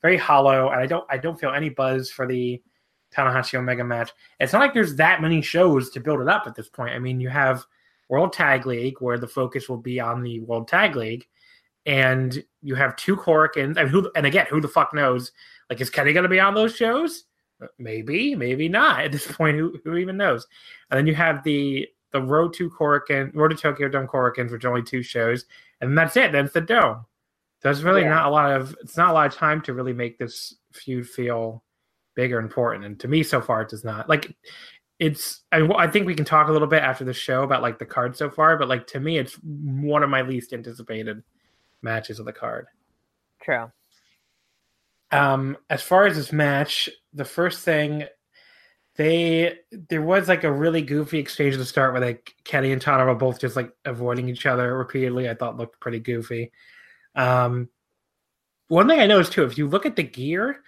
[0.00, 2.62] very hollow, and I don't, I don't feel any buzz for the
[3.14, 4.12] Tanahashi Omega match.
[4.40, 6.94] It's not like there's that many shows to build it up at this point.
[6.94, 7.64] I mean, you have
[8.08, 11.26] World Tag League where the focus will be on the World Tag League,
[11.86, 13.76] and you have two Korakuens.
[13.76, 15.32] And who, and again, who the fuck knows?
[15.70, 17.24] Like, is Kenny going to be on those shows?
[17.62, 19.00] Uh, maybe, maybe not.
[19.04, 20.46] At this point, who who even knows?
[20.90, 24.64] And then you have the the Road to Korakuen, Road to Tokyo Dome Korakuens, which
[24.64, 25.46] are only two shows,
[25.80, 26.32] and that's it.
[26.32, 27.04] Then it's the Dome.
[27.62, 28.10] So it's really Yeah.
[28.10, 31.08] not a lot of it's not a lot of time to really make this feud
[31.08, 31.62] feel
[32.14, 32.84] big or important.
[32.84, 34.08] And to me, so far, it does not.
[34.08, 34.36] Like
[34.98, 37.78] it's I, I think we can talk a little bit after the show about like
[37.78, 41.22] the card so far, but like to me, it's one of my least anticipated
[41.82, 42.66] matches of the card.
[43.42, 43.70] True.
[45.10, 48.04] Um, as far as this match, the first thing
[48.96, 52.80] they there was like a really goofy exchange at the start where like Kenny and
[52.80, 55.28] Tana were both just like avoiding each other repeatedly.
[55.28, 56.52] I thought looked pretty goofy.
[57.14, 57.68] Um,
[58.68, 60.62] one thing I noticed too, if you look at the gear,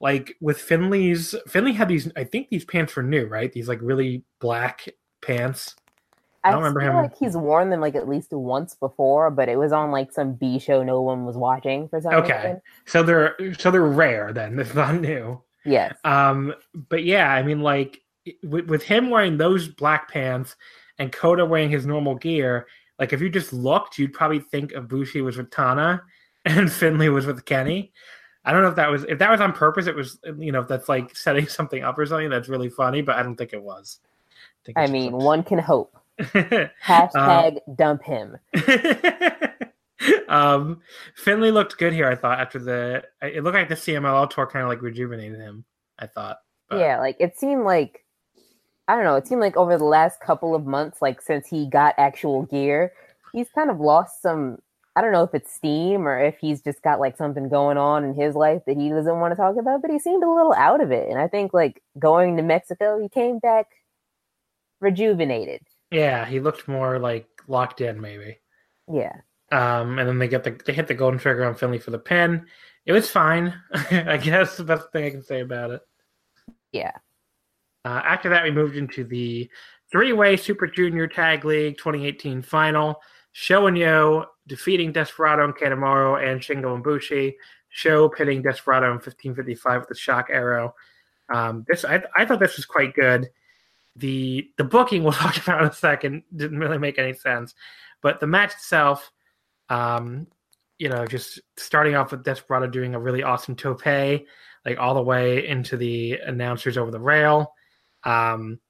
[0.00, 2.10] like with Finlay's, Finlay had these.
[2.16, 3.52] I think these pants were new, right?
[3.52, 4.88] These like really black
[5.20, 5.74] pants.
[6.44, 9.30] I I, don't remember feel him- like he's worn them like at least once before,
[9.30, 12.36] but it was on like some B show no one was watching for some Okay.
[12.36, 12.60] reason.
[12.86, 14.32] So they're so they're rare.
[14.32, 15.40] Then it's not new.
[15.64, 15.96] Yes.
[16.04, 16.54] Um,
[16.88, 18.00] but yeah, I mean, like
[18.42, 20.56] with, with him wearing those black pants
[20.98, 22.66] and Kota wearing his normal gear,
[22.98, 26.02] like if you just looked, you'd probably think of Bushi was with Tana
[26.44, 27.92] and Finlay was with Kenny.
[28.44, 29.86] I don't know if that was if that was on purpose.
[29.86, 33.00] It was you know if that's like setting something up or something that's really funny,
[33.00, 34.00] but I don't think it was.
[34.66, 35.96] think I mean, one can hope.
[36.84, 38.36] Hashtag dump him.
[40.28, 40.80] um,
[41.16, 42.08] Finlay looked good here.
[42.08, 45.64] I thought after the it looked like the CMLL tour kind of like rejuvenated him.
[45.98, 46.38] I thought.
[46.68, 48.04] but- Yeah, like it seemed like
[48.86, 51.66] I don't know, it seemed like over the last couple of months, like since he
[51.68, 52.92] got actual gear,
[53.32, 54.58] he's kind of lost some
[54.96, 58.04] I don't know if it's steam or if he's just got like something going on
[58.04, 60.52] in his life that he doesn't want to talk about, but he seemed a little
[60.54, 61.08] out of it.
[61.08, 63.66] And I think like going to Mexico, he came back
[64.80, 65.62] rejuvenated.
[65.90, 68.38] Yeah, he looked more like locked in, maybe.
[68.92, 69.16] Yeah.
[69.52, 71.98] Um, and then they get the they hit the golden trigger on Finlay for the
[71.98, 72.46] pin.
[72.86, 73.54] It was fine,
[73.90, 74.56] I guess.
[74.56, 75.80] The best thing I can say about it.
[76.72, 76.92] Yeah.
[77.84, 79.48] Uh, after that, we moved into the
[79.90, 83.00] three-way Super Junior Tag League 2018 final.
[83.32, 87.36] Show and Yo defeating Desperado and Kanemaru and Shingo and Bushi.
[87.68, 90.74] Show pitting Desperado in 1555 with the shock arrow.
[91.32, 93.28] Um, this I, I thought this was quite good.
[93.96, 97.54] The the booking we'll talk about in a second didn't really make any sense,
[98.02, 99.10] but the match itself,
[99.68, 100.26] um,
[100.78, 105.02] you know, just starting off with Desperado doing a really awesome tope, like all the
[105.02, 107.52] way into the announcers over the rail.
[108.04, 108.60] Um,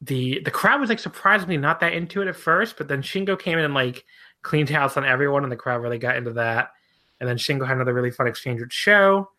[0.00, 3.38] the the crowd was like surprisingly not that into it at first, but then Shingo
[3.38, 4.04] came in and like
[4.42, 6.70] cleaned house on everyone, and the crowd really got into that.
[7.18, 9.30] And then Shingo had another really fun exchange with Show.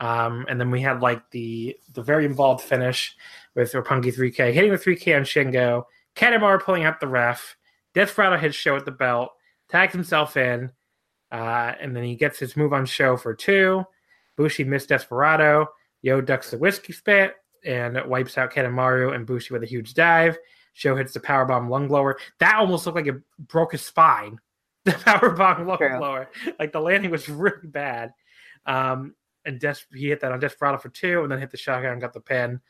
[0.00, 3.16] Um, and then we had like the the very involved finish
[3.56, 7.56] with Roppongi 3K hitting the 3K on Shingo, Kanemaru pulling out the ref,
[7.94, 9.30] Desperado hits Show at the belt,
[9.68, 10.70] tags himself in,
[11.32, 13.82] uh, and then he gets his move on Show for two.
[14.36, 15.66] Bushi missed Desperado.
[16.02, 20.38] Yo ducks the whiskey spit and wipes out Kanemaru and Bushi with a huge dive.
[20.74, 22.18] Show hits the powerbomb lung blower.
[22.38, 24.38] That almost looked like it broke his spine.
[24.84, 25.98] The powerbomb lung True.
[25.98, 26.30] blower.
[26.60, 28.12] Like the landing was really bad.
[28.66, 31.90] Um, and Des- he hit that on Desperado for two, and then hit the shotgun
[31.92, 32.60] and got the pin.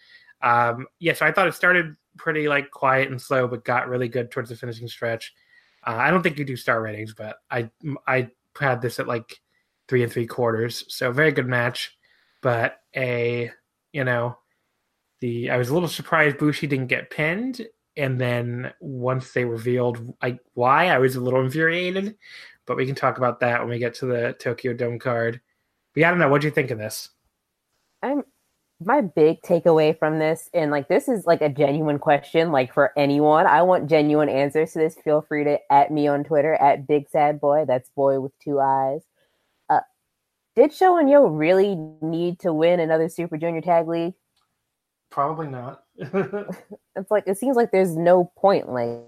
[0.42, 4.08] Um, yeah, so I thought it started pretty like quiet and slow, but got really
[4.08, 5.32] good towards the finishing stretch.
[5.86, 7.70] Uh, I don't think you do star ratings, but I
[8.06, 9.40] I had this at like
[9.88, 11.96] three and three quarters, so very good match.
[12.42, 13.50] But a
[13.92, 14.38] you know
[15.20, 20.14] the I was a little surprised Bushi didn't get pinned, and then once they revealed
[20.20, 22.16] I, why, I was a little infuriated.
[22.66, 25.40] But we can talk about that when we get to the Tokyo Dome card.
[25.94, 26.28] But yeah, I don't know.
[26.28, 27.10] What do you think of this?
[28.02, 28.24] I'm
[28.84, 32.92] my big takeaway from this, and like this is like a genuine question, like for
[32.96, 33.46] anyone.
[33.46, 34.96] I want genuine answers to this.
[35.02, 37.64] Feel free to at me on Twitter at Big Sad Boy.
[37.66, 39.00] That's boy with two eyes.
[39.70, 39.80] Uh,
[40.54, 44.14] did Sho and Yo really need to win another Super Junior Tag League?
[45.10, 45.84] Probably not.
[45.96, 48.68] it's like it seems like there's no point.
[48.68, 49.00] Like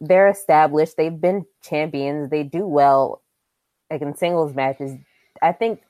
[0.00, 3.22] they're established, they've been champions, they do well,
[3.90, 4.92] like in singles matches.
[5.42, 5.80] I think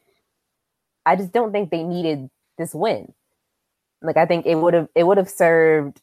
[1.05, 3.12] I just don't think they needed this win.
[4.03, 6.01] Like I think it would have it would have served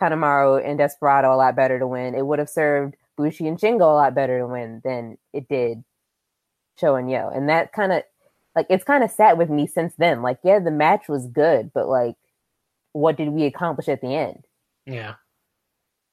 [0.00, 2.14] Kanemaru and Desperado a lot better to win.
[2.14, 5.82] It would have served Bushi and Shingo a lot better to win than it did
[6.78, 7.28] Sho and Yo.
[7.28, 8.02] And that kind of
[8.54, 10.22] like it's kind of sat with me since then.
[10.22, 12.16] Like, yeah, the match was good, but like,
[12.92, 14.44] what did we accomplish at the end?
[14.86, 15.14] Yeah.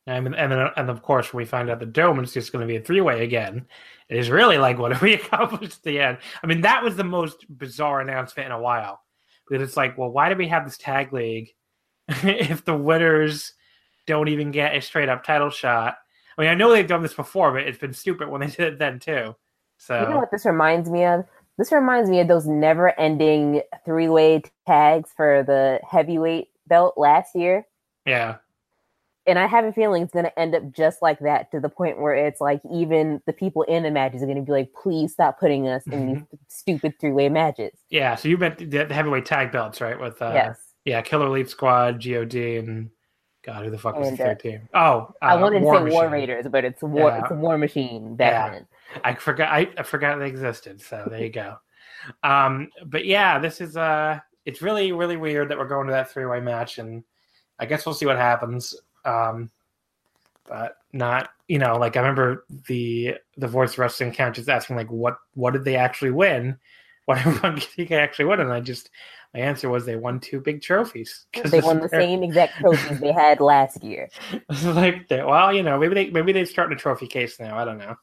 [0.05, 2.71] And and then and of course we find out the dome is just going to
[2.71, 3.65] be a three way again.
[4.09, 6.17] It is really like what have we accomplished at the end?
[6.41, 9.01] I mean that was the most bizarre announcement in a while
[9.47, 11.49] because it's like, well, why do we have this tag league
[12.07, 13.53] if the winners
[14.05, 15.97] don't even get a straight up title shot?
[16.37, 18.73] I mean, I know they've done this before, but it's been stupid when they did
[18.73, 19.35] it then too.
[19.77, 21.25] So you know what this reminds me of?
[21.57, 27.35] This reminds me of those never ending three way tags for the heavyweight belt last
[27.35, 27.67] year.
[28.05, 28.37] Yeah.
[29.25, 31.69] And I have a feeling it's going to end up just like that to the
[31.69, 34.73] point where it's like even the people in the matches are going to be like,
[34.73, 36.35] please stop putting us in these Mm-hmm.
[36.49, 37.71] stupid three way matches.
[37.89, 38.15] Yeah.
[38.15, 39.99] So you meant the heavyweight tag belts, right?
[39.99, 40.59] With uh, yes.
[40.85, 42.89] yeah, Killer Elite Squad, God, and
[43.45, 44.69] God, who the fuck was And, the uh, third team?
[44.73, 47.09] Oh, uh, I wanted to say War Raiders, but it's War.
[47.09, 47.21] Yeah.
[47.21, 48.99] It's a War Machine back Yeah.
[49.03, 49.49] I forgot.
[49.51, 50.81] I, I forgot they existed.
[50.81, 51.57] So there you go.
[52.23, 56.11] Um, but yeah, this is uh, it's really really weird that we're going to that
[56.11, 57.03] three way match, and
[57.59, 58.75] I guess we'll see what happens.
[59.05, 59.49] Um,
[60.47, 64.91] but not you know like I remember the the voice wrestling count just asking like
[64.91, 66.57] what what did they actually win?
[67.05, 68.39] What everyone think they actually won?
[68.39, 68.89] And I just
[69.33, 73.01] my answer was they won two big trophies because They won the same exact trophies
[73.01, 74.09] they had last year.
[74.63, 77.57] like they, well, you know, maybe they maybe they're starting a trophy case now.
[77.57, 77.95] I don't know.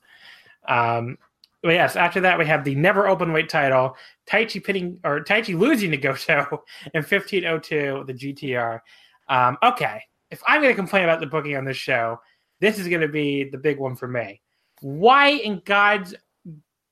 [0.68, 1.16] Um,
[1.62, 5.58] but yes, after that we have the never open weight title, Taichi pitting or Taichi
[5.58, 8.80] losing to Goto in fifteen oh two, the GTR.
[9.28, 12.20] Um, okay, if I'm going to complain about the booking on this show,
[12.60, 14.40] this is going to be the big one for me.
[14.80, 16.14] Why in God's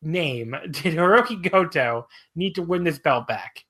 [0.02, 3.64] name did Hirooki Goto need to win this belt back?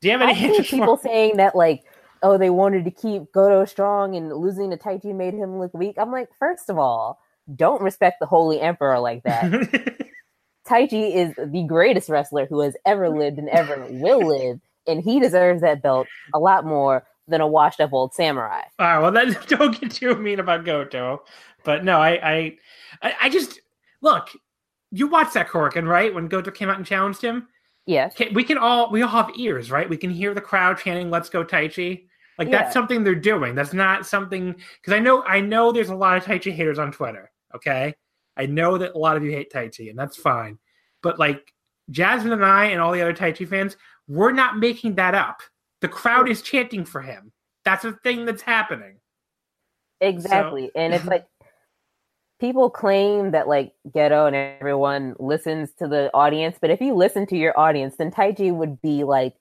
[0.00, 1.84] Do you have any I see answers for people saying that like,
[2.22, 5.96] oh, they wanted to keep Goto strong and losing to Taichi made him look weak.
[5.98, 7.20] I'm like, first of all,
[7.54, 9.44] don't respect the Holy Emperor like that.
[10.66, 15.18] Taichi is the greatest wrestler who has ever lived and ever will live, and he
[15.18, 18.62] deserves that belt a lot more than a washed up old samurai.
[18.78, 21.24] All right, well, then don't get too mean about Goto.
[21.64, 22.56] But no, I,
[23.02, 23.60] I, I, just
[24.00, 24.28] look.
[24.90, 26.14] You watched that Korakuen, right?
[26.14, 27.48] When Goto came out and challenged him,
[27.86, 28.14] Yes.
[28.14, 29.88] Can- we can all we all have ears, right?
[29.88, 32.06] We can hear the crowd chanting "Let's go Taichi."
[32.38, 32.58] Like Yeah.
[32.62, 33.54] that's something they're doing.
[33.54, 36.92] That's not something because I know I know there's a lot of Taichi haters on
[36.92, 37.30] Twitter.
[37.54, 37.94] Okay,
[38.36, 40.58] I know that a lot of you hate Taichi, and that's fine.
[41.02, 41.52] But like
[41.90, 43.76] Jasmine and I and all the other Taichi fans,
[44.08, 45.42] we're not making that up.
[45.82, 47.32] The crowd is chanting for him.
[47.64, 48.96] That's a thing that's happening.
[50.00, 50.70] Exactly.
[50.74, 51.26] and it's like
[52.40, 57.24] people claim that like Gedo and everyone listens to the audience, but if you listen
[57.26, 59.34] to your audience, then Taichi would be like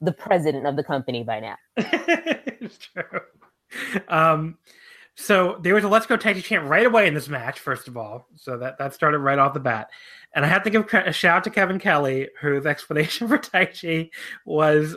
[0.00, 1.56] the president of the company by now.
[1.76, 3.20] it's true.
[4.08, 4.58] Um,
[5.14, 7.60] so there was a "Let's Go Taichi" chant right away in this match.
[7.60, 9.90] First of all, so that that started right off the bat,
[10.34, 14.10] and I have to give a shout out to Kevin Kelly, whose explanation for Taichi
[14.44, 14.96] was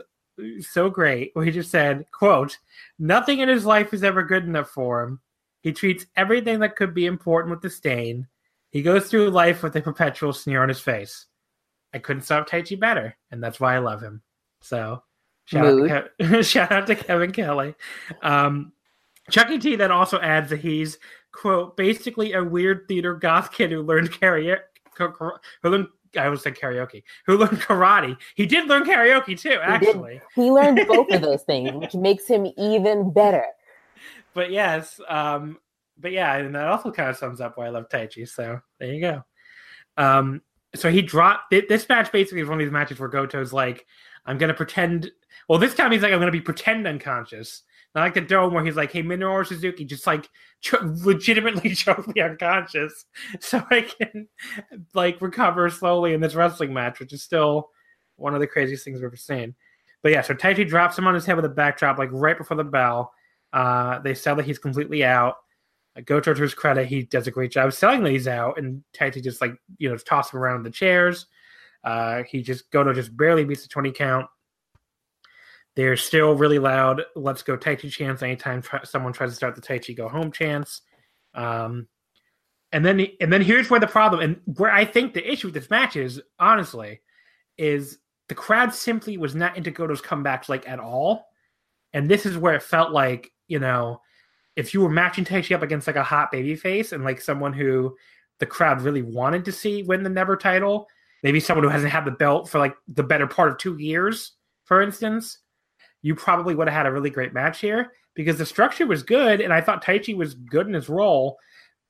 [0.59, 1.31] so great.
[1.33, 2.57] Where he just said, "quote
[2.99, 5.19] Nothing in his life is ever good enough for him.
[5.61, 8.27] He treats everything that could be important with disdain.
[8.71, 11.27] He goes through life with a perpetual sneer on his face.
[11.93, 14.21] I couldn't stop Taichi better, and that's why I love him.
[14.61, 15.03] So."
[15.45, 17.75] Shout out, to Kev- shout out to Kevin Kelly.
[18.21, 18.71] Um,
[19.29, 20.97] Chuckie T then also adds that he's
[21.31, 24.59] quote basically a weird theater goth kid who learned karaoke.
[24.97, 25.87] Who learned
[26.17, 27.03] I was saying karaoke.
[27.25, 28.17] Who learned karate?
[28.35, 30.21] He did learn karaoke too, actually.
[30.35, 33.45] He learned both of those things, which makes him even better.
[34.33, 35.57] But yes, um,
[35.97, 38.27] but yeah, and that also kind of sums up why I love Taichi.
[38.27, 39.23] So there you go.
[39.97, 40.41] Um,
[40.73, 42.11] so he dropped thi- this match.
[42.11, 43.85] Basically, is one of these matches where Goto's like,
[44.25, 45.11] "I'm gonna pretend."
[45.47, 48.63] Well, this time he's like, "I'm gonna be pretend unconscious." Not like the dome where
[48.63, 50.29] he's like, "Hey, Minoru Suzuki, just like
[50.81, 53.05] legitimately choke me unconscious,
[53.39, 54.27] so I can
[54.93, 57.69] like recover slowly in this wrestling match," which is still
[58.15, 59.55] one of the craziest things we've ever seen.
[60.03, 62.57] But yeah, so Taichi drops him on his head with a backdrop, like right before
[62.57, 63.13] the bell.
[63.53, 65.35] Uh, they sell that he's completely out.
[65.97, 68.83] Uh, Goto, to his credit, he does a great job selling that he's out, and
[68.93, 71.27] Taichi just like you know toss him around in the chairs.
[71.83, 74.27] Uh, he just Goto just barely beats the twenty count.
[75.75, 77.03] They're still really loud.
[77.15, 80.81] Let's go Taichi chants anytime someone tries to start the Taichi go home chants.
[81.33, 81.87] Um,
[82.73, 85.53] and then and then here's where the problem and where I think the issue with
[85.53, 87.01] this match is honestly
[87.57, 87.99] is
[88.29, 91.27] the crowd simply was not into Goto's comebacks like at all.
[91.93, 94.01] And this is where it felt like, you know,
[94.55, 97.53] if you were matching Taichi up against like a hot baby face and like someone
[97.53, 97.95] who
[98.39, 100.87] the crowd really wanted to see win the never title,
[101.23, 104.33] maybe someone who hasn't had the belt for like the better part of two years,
[104.63, 105.39] for instance,
[106.01, 109.41] you probably would have had a really great match here because the structure was good
[109.41, 111.37] and I thought Taichi was good in his role,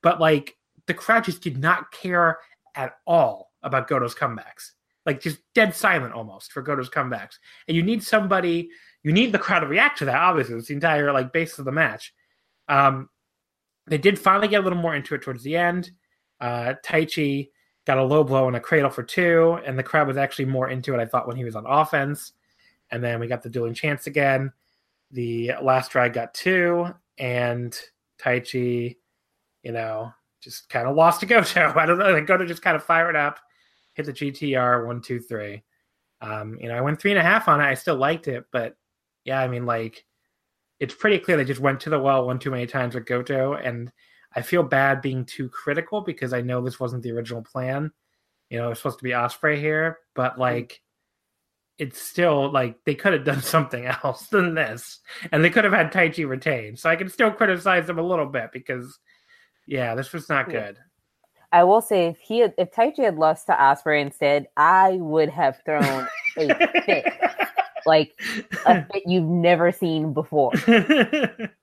[0.01, 0.57] but like
[0.87, 2.39] the crowd just did not care
[2.75, 4.71] at all about Goto's comebacks.
[5.05, 7.35] Like just dead silent almost for Goto's comebacks.
[7.67, 8.69] And you need somebody,
[9.03, 10.55] you need the crowd to react to that, obviously.
[10.55, 12.13] It's the entire like basis of the match.
[12.67, 13.09] Um
[13.87, 15.91] they did finally get a little more into it towards the end.
[16.39, 17.49] Uh Taichi
[17.85, 20.69] got a low blow and a cradle for two, and the crowd was actually more
[20.69, 22.33] into it, I thought, when he was on offense.
[22.91, 24.51] And then we got the dueling chance again.
[25.11, 26.87] The last drag got two,
[27.17, 27.77] and
[28.19, 28.97] Taichi,
[29.63, 31.73] you know, just kind of lost to Goto.
[31.75, 32.11] I don't know.
[32.11, 33.39] Like Goto just kind of fired up,
[33.93, 35.63] hit the GTR one, two, three.
[36.21, 37.65] Um, you know, I went three and a half on it.
[37.65, 38.75] I still liked it, but
[39.25, 40.05] yeah, I mean, like,
[40.79, 43.53] it's pretty clear they just went to the well one too many times with Goto,
[43.53, 43.91] and
[44.35, 47.91] I feel bad being too critical because I know this wasn't the original plan.
[48.49, 50.81] You know, it's supposed to be Ospreay here, but like
[51.81, 54.99] it's still like they could have done something else than this,
[55.31, 56.77] and they could have had Taichi retain.
[56.77, 58.99] So I can still criticize them a little bit because,
[59.65, 60.77] yeah, this was not good.
[61.51, 65.29] I will say if he had, if Taichi had lost to Ospreay instead, I would
[65.29, 66.07] have thrown
[66.37, 67.05] a fit,
[67.85, 68.13] like
[68.65, 70.53] a fit you've never seen before.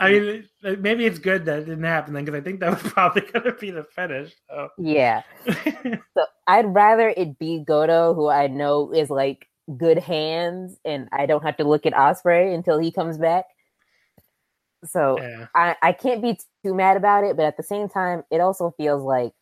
[0.00, 2.92] I mean, maybe it's good that it didn't happen then, because I think that was
[2.92, 4.34] probably going to be the finish.
[4.50, 4.68] So.
[4.78, 5.22] Yeah.
[5.84, 11.26] so I'd rather it be Goto, who I know is like good hands, and I
[11.26, 13.44] don't have to look at Ospreay until he comes back.
[14.84, 15.46] So yeah.
[15.54, 18.74] I, I can't be too mad about it, but at the same time, it also
[18.76, 19.32] feels like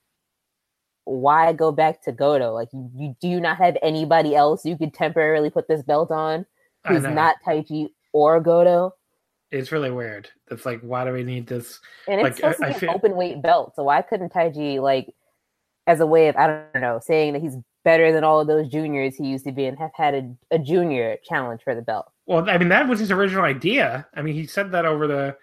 [1.04, 2.52] why go back to Goto?
[2.52, 6.10] Like you, you do you not have anybody else you could temporarily put this belt
[6.10, 6.46] on
[6.86, 8.94] who's not Taichi or Goto?
[9.50, 10.28] It's really weird.
[10.50, 11.80] It's like, why do we need this?
[12.06, 14.80] And it's like, supposed I, to be an open weight belt, so why couldn't Taichi
[14.80, 15.12] like,
[15.86, 18.68] as a way of I don't know, saying that he's better than all of those
[18.68, 22.10] juniors he used to be, and have had a, a junior challenge for the belt?
[22.26, 24.06] Well, I mean, that was his original idea.
[24.14, 25.36] I mean, he said that over the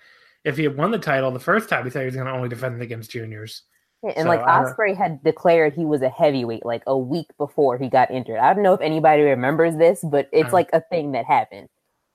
[0.44, 2.34] if he had won the title the first time, he said he was going to
[2.34, 3.64] only defend it against juniors.
[4.04, 7.78] Yeah, and so, like Ospreay had declared he was a heavyweight like a week before
[7.78, 8.38] he got injured.
[8.38, 10.54] I don't know if anybody remembers this, but it's uh-huh.
[10.56, 11.68] like a thing that happened.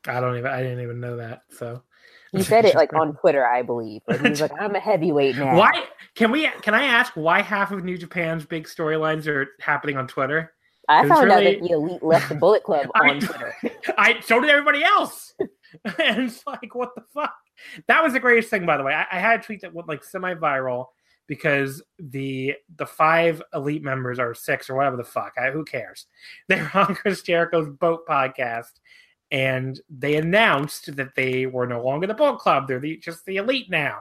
[0.07, 0.51] I don't even.
[0.51, 1.43] I didn't even know that.
[1.51, 1.83] So
[2.33, 4.03] he said it like on Twitter, I believe.
[4.09, 5.85] Like, he's like, "I'm a heavyweight now." Why
[6.15, 6.49] can we?
[6.63, 10.53] Can I ask why half of New Japan's big storylines are happening on Twitter?
[10.89, 11.47] I found really...
[11.47, 13.55] out that the elite left the Bullet Club on I, Twitter.
[13.97, 15.35] I so did everybody else,
[15.85, 17.35] and it's like, what the fuck?
[17.87, 18.93] That was the greatest thing, by the way.
[18.93, 20.87] I, I had a tweet that went like semi-viral
[21.29, 25.35] because the the five elite members or six or whatever the fuck.
[25.39, 26.07] I, who cares?
[26.49, 28.73] They're on Chris Jericho's Boat podcast,
[29.33, 33.39] and they announced that they were no longer the Bullet Club; they're the, just the
[33.39, 34.01] Elite now.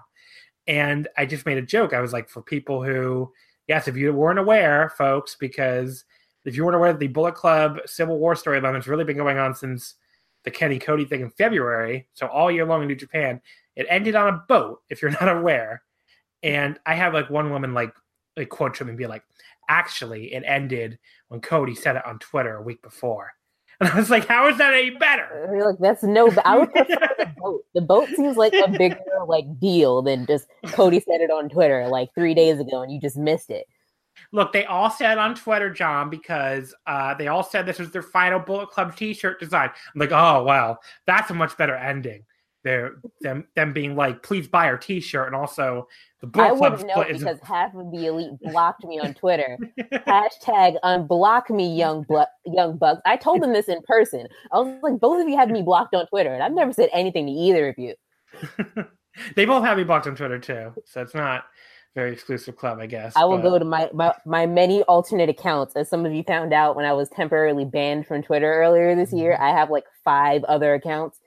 [0.67, 1.93] And I just made a joke.
[1.93, 3.31] I was like, for people who,
[3.67, 6.03] yes, if you weren't aware, folks, because
[6.45, 9.37] if you weren't aware that the Bullet Club Civil War storyline has really been going
[9.37, 9.95] on since
[10.43, 13.41] the Kenny Cody thing in February, so all year long in New Japan,
[13.75, 14.81] it ended on a boat.
[14.89, 15.81] If you're not aware,
[16.43, 17.93] and I have like one woman like
[18.35, 19.23] like quote me and be like,
[19.69, 23.31] actually, it ended when Cody said it on Twitter a week before.
[23.81, 25.49] And I was like, how is that any better?
[25.51, 27.65] You're like, that's no, I would prefer the boat.
[27.73, 31.87] The boat seems like a bigger like deal than just Cody said it on Twitter
[31.87, 33.65] like three days ago and you just missed it.
[34.31, 38.03] Look, they all said on Twitter, John, because uh, they all said this was their
[38.03, 39.69] final Bullet Club T-shirt design.
[39.93, 40.77] I'm like, oh wow,
[41.07, 42.23] that's a much better ending.
[42.63, 45.87] They're them them being like, please buy our T-shirt, and also
[46.19, 49.57] the Bullet I wouldn't know because half of the elite blocked me on Twitter.
[49.79, 53.01] Hashtag unblock me, young blo- young bucks.
[53.05, 54.27] I told them this in person.
[54.51, 56.89] I was like, both of you have me blocked on Twitter, and I've never said
[56.93, 57.95] anything to either of you.
[59.35, 61.45] they both have me blocked on Twitter too, so it's not
[61.95, 63.13] very exclusive club, I guess.
[63.15, 63.49] I will but...
[63.49, 65.75] go to my, my my many alternate accounts.
[65.75, 69.11] As some of you found out when I was temporarily banned from Twitter earlier this
[69.11, 69.43] year, mm-hmm.
[69.43, 71.20] I have like five other accounts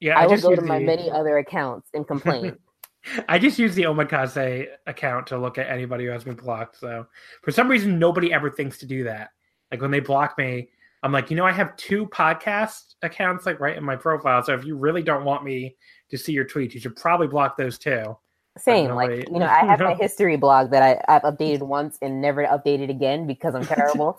[0.00, 2.56] Yeah, I, will just go to my many other accounts and complain.
[3.28, 6.78] I just use the Omakase account to look at anybody who has been blocked.
[6.78, 7.06] So
[7.42, 9.30] for some reason, nobody ever thinks to do that.
[9.70, 10.70] Like when they block me,
[11.02, 14.42] I'm like, you know, I have two podcast accounts like right in my profile.
[14.42, 15.76] So if you really don't want me
[16.10, 18.16] to see your tweets, you should probably block those too.
[18.56, 21.98] Same, nobody- like you know, I have my history blog that I, I've updated once
[22.00, 24.18] and never updated again because I'm terrible.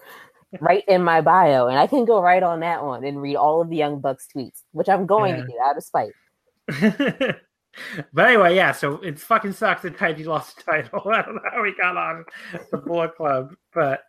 [0.62, 3.62] Right in my bio, and I can go right on that one and read all
[3.62, 5.42] of the Young Bucks tweets, which I'm going Yeah.
[5.42, 6.14] to do out of spite.
[8.14, 8.72] but anyway, yeah.
[8.72, 11.02] So it fucking sucks that Taichi lost the title.
[11.12, 12.24] I don't know how he got on
[12.72, 14.02] the Bullet Club, but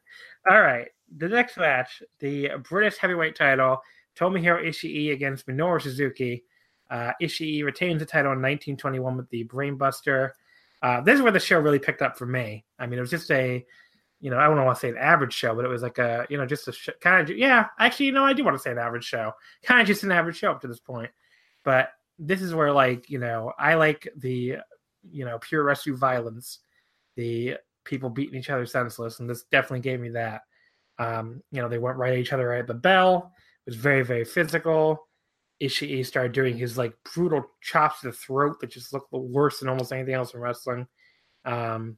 [0.48, 0.88] all right.
[1.18, 3.80] The next match, the British Heavyweight Title,
[4.18, 6.44] Tomohiro Ishii against Minoru Suzuki.
[6.90, 10.30] Uh, Ishii retains the title in 1921 with the Brainbuster.
[10.82, 12.64] Uh, this is where the show really picked up for me.
[12.78, 13.64] I mean, it was just a,
[14.26, 16.26] you know, I don't want to say an average show, but it was like a,
[16.28, 17.66] you know, just a sh- kind of, yeah.
[17.78, 19.32] Actually, you know, I do want to say an average show.
[19.62, 21.10] Kind of just an average show up to this point.
[21.62, 24.56] But this is where like you know i like the
[25.10, 26.60] you know puroresu violence
[27.16, 30.42] the people beating each other senseless and this definitely gave me that
[30.98, 33.32] um you know they went right at each other right at the bell
[33.66, 35.08] it was very very physical
[35.62, 39.68] ishii started doing his like brutal chops to the throat that just looked worse than
[39.68, 40.86] almost anything else in wrestling
[41.44, 41.96] um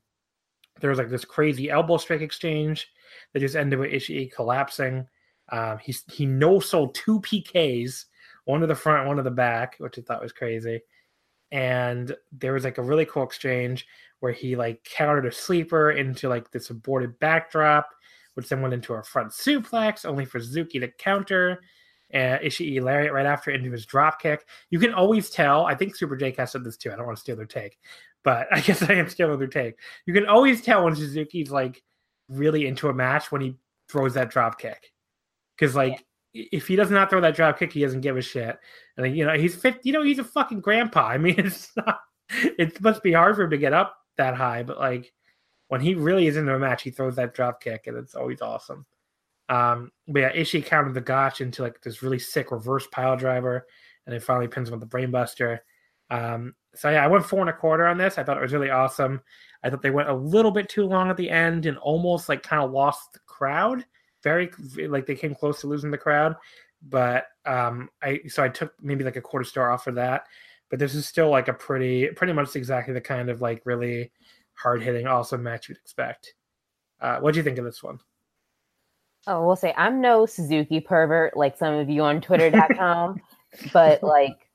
[0.81, 2.89] there was like this crazy elbow strike exchange
[3.33, 5.07] that just ended with ishii collapsing
[5.51, 8.05] um he's he no sold two pks
[8.49, 10.81] one to the front, one to the back, which I thought was crazy.
[11.53, 13.87] And there was like a really cool exchange
[14.20, 17.91] where he like countered a sleeper into like this aborted backdrop,
[18.35, 21.61] which then went into a front suplex, only for Zuki to counter.
[22.12, 24.47] Uh, Ishii lariat right after into his drop kick.
[24.70, 25.66] You can always tell.
[25.66, 26.91] I think Super J Cast said this too.
[26.91, 27.79] I don't want to steal their take,
[28.29, 29.76] but I guess I am still under take.
[30.05, 31.83] You can always tell when Suzuki's like
[32.29, 33.57] really into a match when he
[33.91, 34.93] throws that drop kick,
[35.57, 36.05] because like
[36.35, 38.59] if he does not throw that drop kick, he doesn't give a shit.
[38.99, 39.81] And you know he's fit.
[39.83, 41.07] You know he's a fucking grandpa.
[41.09, 42.01] I mean, it's not.
[42.31, 45.11] It must be hard for him to get up that high, but like
[45.68, 48.43] when he really is into a match, he throws that drop kick, and it's always
[48.43, 48.85] awesome.
[49.49, 53.66] Um, but yeah, Ishii countered the gotch into like this really sick reverse pile driver,
[54.05, 55.61] and then finally pins him with the brainbuster.
[56.11, 58.18] Um, so yeah, I went four and a quarter on this.
[58.18, 59.20] I thought it was really awesome.
[59.62, 62.42] I thought they went a little bit too long at the end and almost like
[62.42, 63.84] kind of lost the crowd.
[64.22, 64.50] Very
[64.88, 66.36] like they came close to losing the crowd,
[66.88, 70.26] but um, I so I took maybe like a quarter star off for that.
[70.70, 74.11] But this is still like a pretty pretty much exactly the kind of like really
[74.54, 76.34] hard hitting awesome match you'd expect.
[77.00, 78.00] Uh, what do you think of this one?
[79.26, 83.20] Oh, we'll say I'm no Suzuki pervert like some of you on Twitter.com,
[83.72, 84.47] but like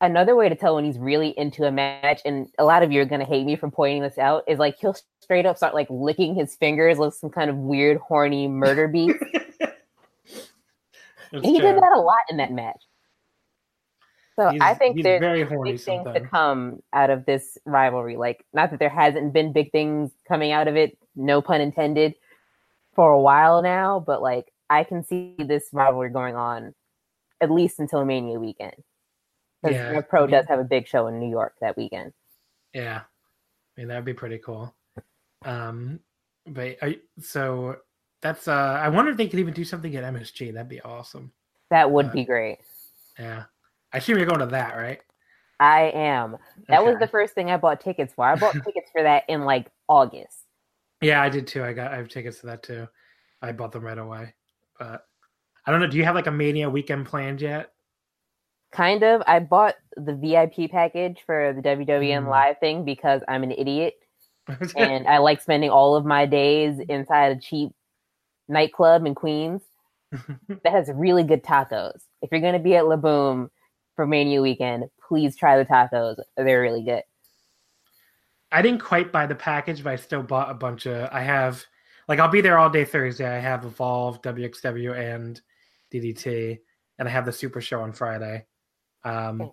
[0.00, 3.00] another way to tell when he's really into a match, and a lot of you
[3.00, 5.86] are gonna hate me for pointing this out, is like he'll straight up start like
[5.90, 9.16] licking his fingers with some kind of weird horny murder beat.
[11.32, 12.82] He did that a lot in that match.
[14.36, 18.16] So He's- I think there's very big things to come out of this rivalry.
[18.16, 22.14] Like, not that there hasn't been big things coming out of it, no pun intended,
[22.94, 26.74] for a while now, but like I can see this rivalry going on
[27.40, 28.74] at least until Mania weekend.
[29.62, 32.12] Because Yeah, Pro I mean- does have a big show in New York that weekend.
[32.72, 34.74] Yeah, I mean that'd be pretty cool.
[35.44, 36.00] Um,
[36.46, 37.76] but I, so
[38.22, 38.52] that's uh,
[38.82, 40.52] I wonder if they could even do something at MSG.
[40.52, 41.32] That'd be awesome.
[41.70, 42.58] That would Uh, be great.
[43.18, 43.44] Yeah,
[43.92, 45.00] I assume you're going to that, right?
[45.58, 46.38] I am.
[46.68, 48.24] That was the first thing I bought tickets for.
[48.24, 50.38] I bought tickets for that in like August.
[51.02, 51.62] Yeah, I did too.
[51.64, 52.86] I got I have tickets to that too.
[53.42, 54.34] I bought them right away.
[54.78, 55.06] But
[55.66, 55.86] I don't know.
[55.86, 57.72] Do you have like a Mania weekend planned yet?
[58.72, 59.22] Kind of.
[59.26, 62.28] I bought the VIP package for the WWN Mm.
[62.28, 63.94] live thing because I'm an idiot
[64.76, 67.72] and I like spending all of my days inside a cheap
[68.48, 69.62] nightclub in Queens
[70.12, 72.00] that has really good tacos.
[72.22, 73.50] If you're going to be at La Boom
[73.96, 76.16] for Mania weekend, please try the tacos.
[76.36, 77.02] They're really good.
[78.52, 81.08] I didn't quite buy the package, but I still bought a bunch of.
[81.12, 81.64] I have
[82.08, 83.28] like I'll be there all day Thursday.
[83.28, 85.40] I have Evolve, WXW, and
[85.92, 86.58] DDT,
[86.98, 88.46] and I have the Super Show on Friday.
[89.04, 89.52] Um,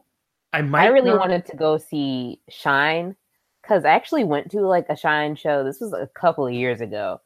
[0.53, 0.85] I might.
[0.85, 3.15] I really not- wanted to go see Shine
[3.61, 5.63] because I actually went to like a Shine show.
[5.63, 7.21] This was a couple of years ago.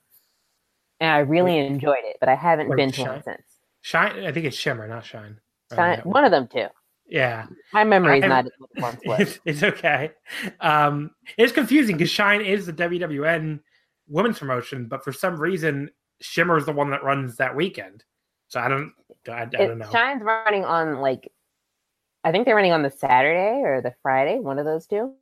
[0.99, 3.41] And I really enjoyed it, but I haven't Wait, been to one since.
[3.81, 4.23] Shine.
[4.25, 5.39] I think it's Shimmer, not Shine.
[5.73, 6.67] Shine, that one of them too.
[7.07, 9.19] Yeah, My memory is I- not as good as once was.
[9.19, 10.11] it's, it's okay.
[10.59, 13.59] Um, it's confusing because Shine is the WWN
[14.07, 15.89] women's promotion, but for some reason
[16.21, 18.03] Shimmer is the one that runs that weekend.
[18.47, 18.93] So I don't.
[19.27, 19.89] I, I don't It, know.
[19.91, 21.31] Shine's running on like,
[22.23, 25.13] I think they're running on the Saturday or the Friday, one of those two.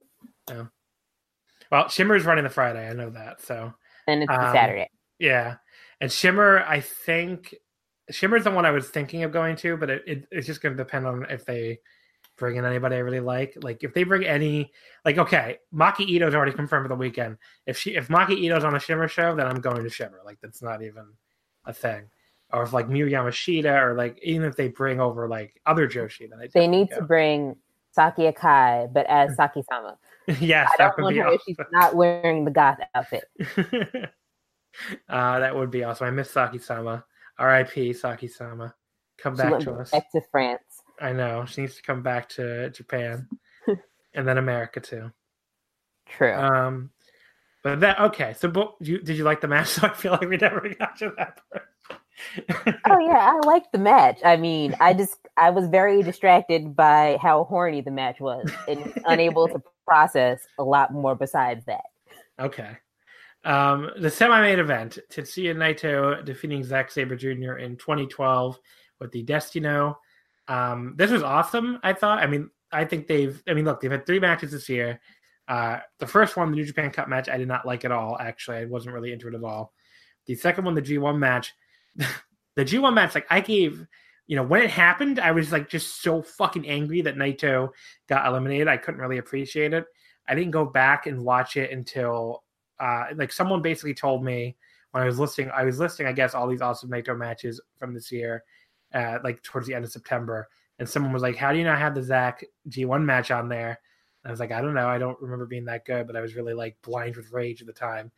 [1.71, 2.87] Well, Shimmer is running the Friday.
[2.87, 3.41] I know that.
[3.41, 3.73] So
[4.07, 4.89] And it's the Um, Saturday.
[5.19, 5.57] yeah,
[6.01, 7.55] and Shimmer, I think
[8.09, 10.75] Shimmer's the one I was thinking of going to, but it, it it's just going
[10.75, 11.79] to depend on if they
[12.37, 13.55] bring in anybody I really like.
[13.61, 14.71] Like if they bring any,
[15.05, 17.37] like okay, Maki Ito's already confirmed for the weekend.
[17.67, 20.21] If she if Maki Ito's on a Shimmer show, then I'm going to Shimmer.
[20.25, 21.05] Like that's not even
[21.65, 22.09] a thing.
[22.51, 26.29] Or if like Miyu Yamashita, or like even if they bring over like other Joshi,
[26.29, 26.97] then I they need go.
[26.97, 27.55] to bring
[27.91, 29.97] Saki Akai, but as Saki Sama.
[30.39, 31.35] yes, I don't want her awesome.
[31.35, 33.25] if she's not wearing the goth outfit.
[35.09, 36.07] uh, that would be awesome.
[36.07, 37.05] I miss Saki Sama.
[37.37, 37.93] R.I.P.
[37.93, 38.75] Saki Sama.
[39.17, 39.91] Come she back to us.
[39.91, 40.61] Back to France.
[41.01, 43.27] I know she needs to come back to Japan,
[44.13, 45.11] and then America too.
[46.05, 46.33] True.
[46.33, 46.91] Um,
[47.63, 48.33] but that okay.
[48.37, 49.67] So, but you, did you like the match?
[49.69, 51.65] So I feel like we never got to that part.
[52.49, 54.19] Oh yeah, I liked the match.
[54.23, 59.01] I mean, I just I was very distracted by how horny the match was and
[59.05, 61.85] unable to process a lot more besides that.
[62.39, 62.77] Okay.
[63.45, 67.53] Um, the semi-main event: Tetsuya Naito defeating Zack Sabre Jr.
[67.53, 68.59] in 2012
[68.99, 69.97] with the Destino.
[70.47, 71.79] Um, this was awesome.
[71.83, 72.19] I thought.
[72.19, 73.41] I mean, I think they've.
[73.47, 74.99] I mean, look, they've had three matches this year.
[75.47, 78.17] Uh, the first one, the New Japan Cup match, I did not like at all.
[78.19, 79.73] Actually, I wasn't really into it at all.
[80.27, 81.55] The second one, the G1 match,
[82.55, 83.85] the G1 match, like I gave,
[84.27, 87.69] you know, when it happened, I was like just so fucking angry that Naito
[88.07, 88.67] got eliminated.
[88.67, 89.85] I couldn't really appreciate it.
[90.27, 92.43] I didn't go back and watch it until,
[92.79, 94.55] uh, like someone basically told me
[94.91, 95.49] when I was listening.
[95.53, 98.43] I was listing, I guess, all these awesome Naito matches from this year,
[98.93, 100.47] uh, like towards the end of September.
[100.77, 103.79] And someone was like, "How do you not have the Zack G1 match on there?"
[104.23, 104.87] And I was like, "I don't know.
[104.87, 107.67] I don't remember being that good, but I was really like blind with rage at
[107.67, 108.11] the time."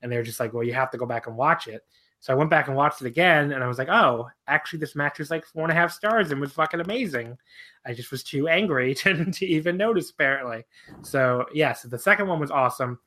[0.00, 1.82] And they were just like, "Well, you have to go back and watch it."
[2.26, 4.96] So I went back and watched it again, and I was like, "Oh, actually, this
[4.96, 7.38] match was like four and a half stars and was fucking amazing."
[7.86, 10.64] I just was too angry to, to even notice, apparently.
[11.02, 12.98] So yes, yeah, so the second one was awesome.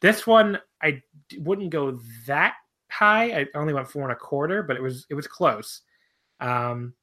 [0.00, 1.00] This one I
[1.38, 2.54] wouldn't go that
[2.90, 3.42] high.
[3.42, 5.82] I only went four and a quarter, but it was it was close.
[6.40, 6.94] Um,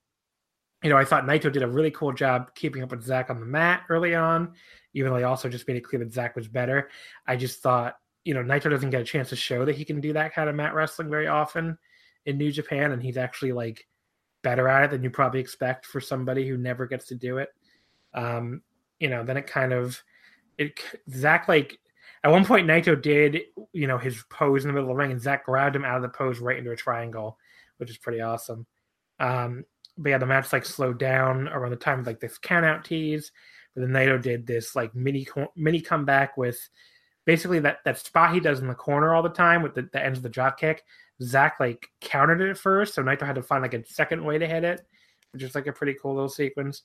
[0.84, 3.40] you know, I thought Naito did a really cool job keeping up with Zach on
[3.40, 4.56] the mat early on,
[4.94, 6.90] even though he also just made it clear that Zach was better.
[7.26, 10.00] I just thought, you know, Naito doesn't get a chance to show that he can
[10.00, 11.78] do that kind of mat wrestling very often
[12.26, 13.88] in New Japan, and he's actually like
[14.44, 17.50] better at it than you probably expect for somebody who never gets to do it.
[18.14, 18.62] Um,
[19.00, 20.02] you know, then it kind of
[20.58, 21.80] it Zack like
[22.24, 23.40] at one point Naito did,
[23.74, 25.98] you know, his pose in the middle of the ring, and Zack grabbed him out
[25.98, 27.38] of the pose right into a triangle,
[27.78, 28.66] which is pretty awesome.
[29.20, 29.66] Um,
[29.98, 32.86] but yeah, the match like slowed down around the time of like this count out
[32.86, 33.32] tease.
[33.74, 36.60] But then Naito did this like mini mini comeback with
[37.26, 40.04] basically that that spot he does in the corner all the time with the, the
[40.04, 40.84] ends of the drop kick.
[41.22, 44.38] Zach like countered it at first, so Naito had to find like a second way
[44.38, 44.82] to hit it,
[45.32, 46.84] which is like a pretty cool little sequence.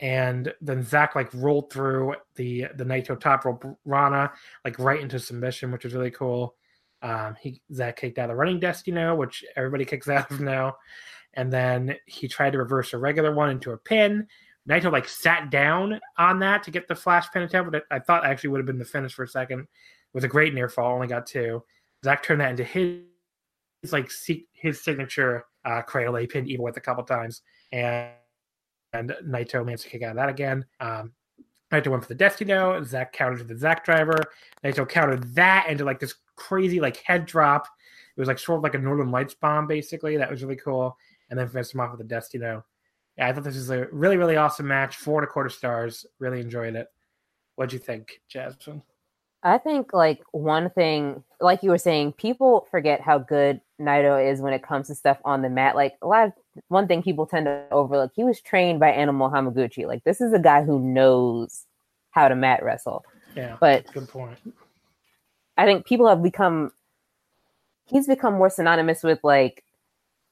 [0.00, 4.32] And then Zach like rolled through the the Naito top rope Rana
[4.64, 6.54] like right into submission, which was really cool.
[7.02, 10.40] Um, he Zack kicked out a running desk, you know, which everybody kicks out of
[10.40, 10.76] now
[11.34, 14.26] and then he tried to reverse a regular one into a pin.
[14.68, 18.24] Naito like sat down on that to get the flash pin attempt, but I thought
[18.24, 19.60] actually would have been the finish for a second.
[19.60, 19.66] It
[20.14, 21.62] was a great near fall, only got two.
[22.04, 23.02] Zack turned that into his
[23.92, 24.10] like
[24.52, 26.14] his signature uh, cradle.
[26.26, 27.42] Pinned Evil with a couple times,
[27.72, 28.10] and
[28.92, 30.64] and Naito managed to kick out of that again.
[30.80, 31.12] Um,
[31.70, 32.82] Naito went for the Destino.
[32.84, 34.18] Zack countered the Zack driver.
[34.62, 37.66] Naito countered that into like this crazy like head drop.
[38.16, 40.16] It was like sort of like a Northern Lights bomb, basically.
[40.16, 40.96] That was really cool
[41.30, 42.64] and then finished him off with a Destino.
[43.16, 44.96] Yeah, I thought this was a really, really awesome match.
[44.96, 46.04] Four and a quarter stars.
[46.18, 46.88] Really enjoyed it.
[47.56, 48.82] What'd you think, Jasmine?
[49.44, 54.40] I think like one thing, like you were saying, people forget how good Naito is
[54.40, 55.76] when it comes to stuff on the mat.
[55.76, 56.32] Like a lot of
[56.68, 59.86] one thing people tend to overlook, he was trained by Animal Hamaguchi.
[59.86, 61.66] Like this is a guy who knows
[62.10, 63.04] how to mat wrestle.
[63.36, 64.38] Yeah, but good point.
[65.56, 66.72] I think people have become
[67.86, 69.62] he's become more synonymous with like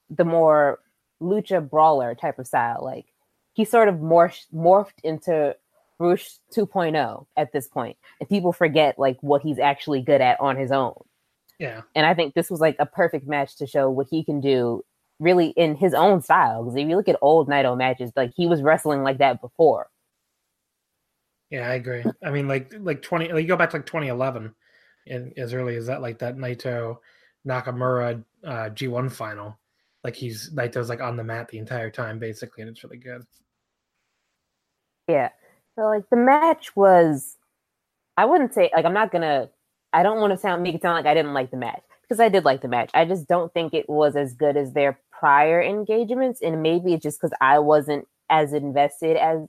[0.09, 0.81] the more
[1.23, 2.81] lucha brawler type of style.
[2.83, 3.07] Like
[3.53, 5.57] he sort of morphed morphed into
[5.99, 10.57] Rush 2.0 at this point, and people forget like what he's actually good at on
[10.57, 10.95] his own.
[11.59, 14.41] Yeah, and I think this was like a perfect match to show what he can
[14.41, 14.85] do,
[15.21, 16.65] really in his own style.
[16.65, 19.89] Because if you look at old Naito matches, like he was wrestling like that before.
[21.51, 22.05] Yeah, I agree.
[22.25, 24.55] I mean, like like twenty, like you go back to like 2011,
[25.07, 26.99] and as early as that, like that Naito
[27.47, 29.59] Nakamura uh, G1 final
[30.05, 33.23] like he's Naito's like on the mat the entire time basically, and it's really good.
[35.09, 35.31] Yeah.
[35.77, 37.37] So like the match was
[38.17, 39.49] I wouldn't say like I'm not gonna
[39.93, 42.21] I don't want to sound make it sound like I didn't like the match because
[42.21, 42.91] I did like the match.
[42.95, 47.03] I just don't think it was as good as their prior engagements, and maybe it's
[47.03, 49.41] just because I wasn't as invested as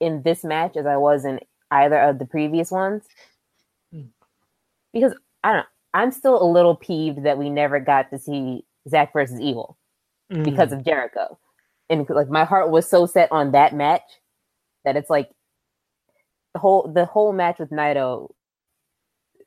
[0.00, 1.40] in this match as I was in
[1.70, 3.04] either of the previous ones.
[3.92, 4.02] Hmm.
[4.92, 8.64] Because I don't know, I'm still a little peeved that we never got to see
[8.88, 9.78] Zack versus Evil
[10.32, 10.44] mm.
[10.44, 11.38] because of Jericho.
[11.88, 14.02] And like my heart was so set on that match
[14.84, 15.30] that it's like
[16.54, 18.30] the whole the whole match with Naito,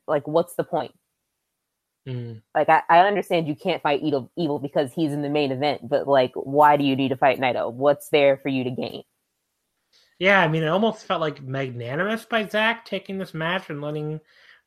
[0.06, 0.92] like, what's the point?
[2.08, 2.42] Mm.
[2.54, 5.88] Like, I, I understand you can't fight evil, evil because he's in the main event,
[5.88, 7.72] but like, why do you need to fight Naito?
[7.72, 9.02] What's there for you to gain?
[10.18, 14.20] Yeah, I mean, it almost felt like magnanimous by Zack taking this match and letting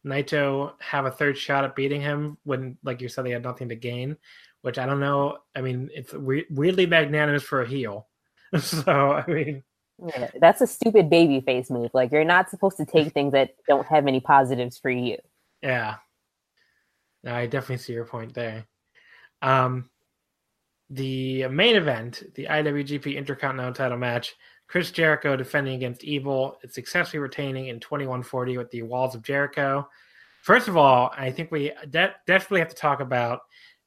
[0.06, 3.70] Naito have a third shot at beating him when, like you said, they had nothing
[3.70, 4.18] to gain.
[4.64, 5.38] Which I don't know.
[5.56, 8.08] I mean, it's we- weirdly magnanimous for a heel.
[8.60, 9.64] So I mean,
[10.04, 11.92] Yeah, that's a stupid baby face move.
[11.94, 15.18] Like, you're not supposed to take things that don't have any positives for you.
[15.62, 15.96] yeah.
[17.24, 18.66] No, I definitely see your point there.
[19.42, 19.90] Um,
[20.90, 24.36] the main event, the IWGP Intercontinental Title match,
[24.68, 29.88] Chris Jericho defending against Evil, it's successfully retaining in 2140 with the Walls of Jericho.
[30.42, 33.40] First of all, I think we de- definitely have to talk about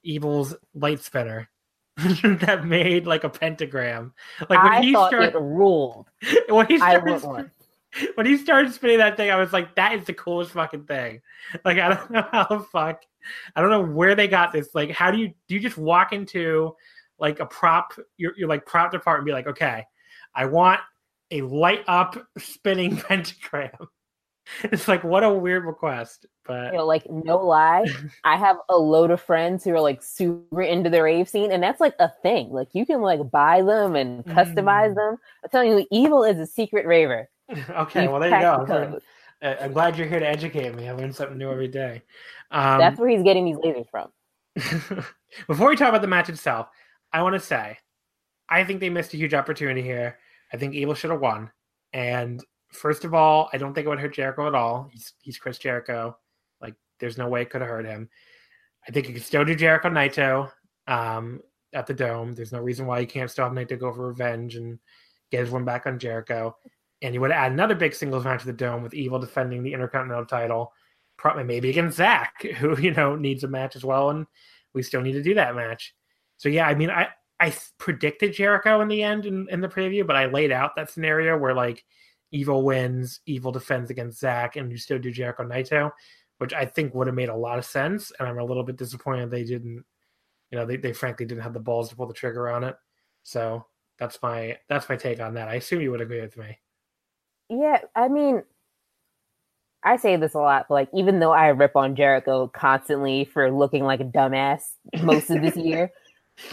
[0.07, 1.49] Evil's light spinner
[1.97, 4.13] that made like a pentagram.
[4.49, 6.09] Like when I he thought started, it ruled.
[6.49, 7.51] when he started, spin-
[8.15, 11.23] when he started spinning that thing, I was like, that is the coolest fucking thing.
[11.65, 13.03] Like I don't know how the fuck,
[13.55, 14.69] I don't know where they got this.
[14.75, 15.55] Like, how do you do?
[15.55, 16.75] You just walk into
[17.19, 19.85] like a prop, your your like prop department, and be like, okay,
[20.35, 20.81] I want
[21.31, 23.71] a light up spinning pentagram.
[24.63, 27.87] It's like what a weird request, but You know, like no lie,
[28.25, 31.63] I have a load of friends who are like super into the rave scene, and
[31.63, 32.51] that's like a thing.
[32.51, 34.95] Like you can like buy them and customize Mm.
[34.97, 35.17] them.
[35.45, 37.29] I'm telling you, Evil is a secret raver.
[37.71, 39.01] okay, You well there you go.
[39.43, 40.89] I'm, I'm glad you're here to educate me.
[40.89, 42.03] I learn something new every day.
[42.51, 44.11] Um, That's where he's getting these lasers from.
[45.47, 46.69] Before we talk about the match itself,
[47.13, 47.79] I want to say
[48.49, 50.19] I think they missed a huge opportunity here.
[50.53, 51.51] I think Evil should have won.
[51.93, 52.43] And
[52.73, 54.89] first of all, I don't think it would hurt Jericho at all.
[54.93, 56.17] He's he's Chris Jericho.
[56.99, 58.09] There's no way it could have hurt him.
[58.89, 60.51] I think you can still do Jericho Naito
[60.87, 61.41] um,
[61.73, 62.33] at the Dome.
[62.33, 64.79] There's no reason why you can't still have Naito go for revenge and
[65.31, 66.57] get his one back on Jericho.
[67.03, 69.73] And you would add another big singles match to the Dome with Evil defending the
[69.73, 70.73] Intercontinental title,
[71.17, 74.27] probably maybe against Zack, who you know needs a match as well, and
[74.73, 75.95] we still need to do that match.
[76.39, 80.07] So yeah, I mean, I I predicted Jericho in the end in, in the preview,
[80.07, 81.85] but I laid out that scenario where like
[82.33, 85.91] Evil wins, Evil defends against Zack, and you still do Jericho Naito,
[86.39, 88.13] which I think would have made a lot of sense.
[88.19, 89.85] And I'm a little bit disappointed they didn't.
[90.51, 92.77] You know, they, they frankly didn't have the balls to pull the trigger on it.
[93.23, 93.67] So
[93.99, 95.49] that's my that's my take on that.
[95.49, 96.59] I assume you would agree with me.
[97.49, 98.43] Yeah, I mean,
[99.83, 103.51] I say this a lot, but like even though I rip on Jericho constantly for
[103.51, 104.63] looking like a dumbass
[105.03, 105.93] most of this year,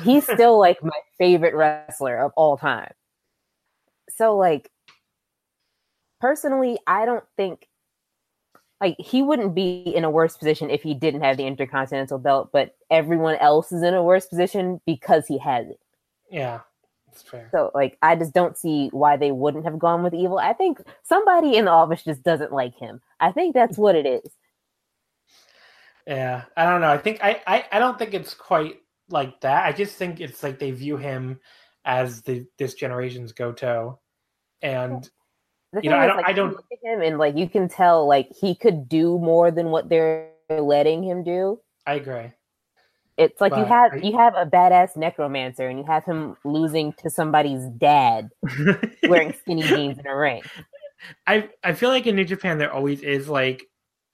[0.03, 2.93] he's still like my favorite wrestler of all time.
[4.09, 4.69] So like
[6.21, 7.67] personally, I don't think
[8.83, 12.49] like he wouldn't be in a worse position if he didn't have the intercontinental belt,
[12.51, 15.79] but everyone else is in a worse position because he has it.
[16.29, 16.59] Yeah,
[17.07, 17.47] that's fair.
[17.51, 20.37] So like I just don't see why they wouldn't have gone with evil.
[20.37, 22.99] I think somebody in the office just doesn't like him.
[23.21, 24.29] I think that's what it is.
[26.05, 26.91] Yeah, I don't know.
[26.91, 29.65] I think I, I I don't think it's quite like that.
[29.65, 31.39] I just think it's like they view him
[31.85, 34.01] as the this generation's Goto,
[34.61, 35.09] and
[35.73, 37.49] The You know, thing I don't- like, I don't- look at him and like you
[37.49, 41.59] can tell like he could do more than what they're letting him do.
[41.85, 42.31] I agree.
[43.17, 46.93] It's like you have I- you have a badass necromancer and you have him losing
[46.93, 48.29] to somebody's dad
[49.07, 50.41] wearing skinny jeans in a ring.
[51.27, 53.63] I I feel like in New Japan there always is like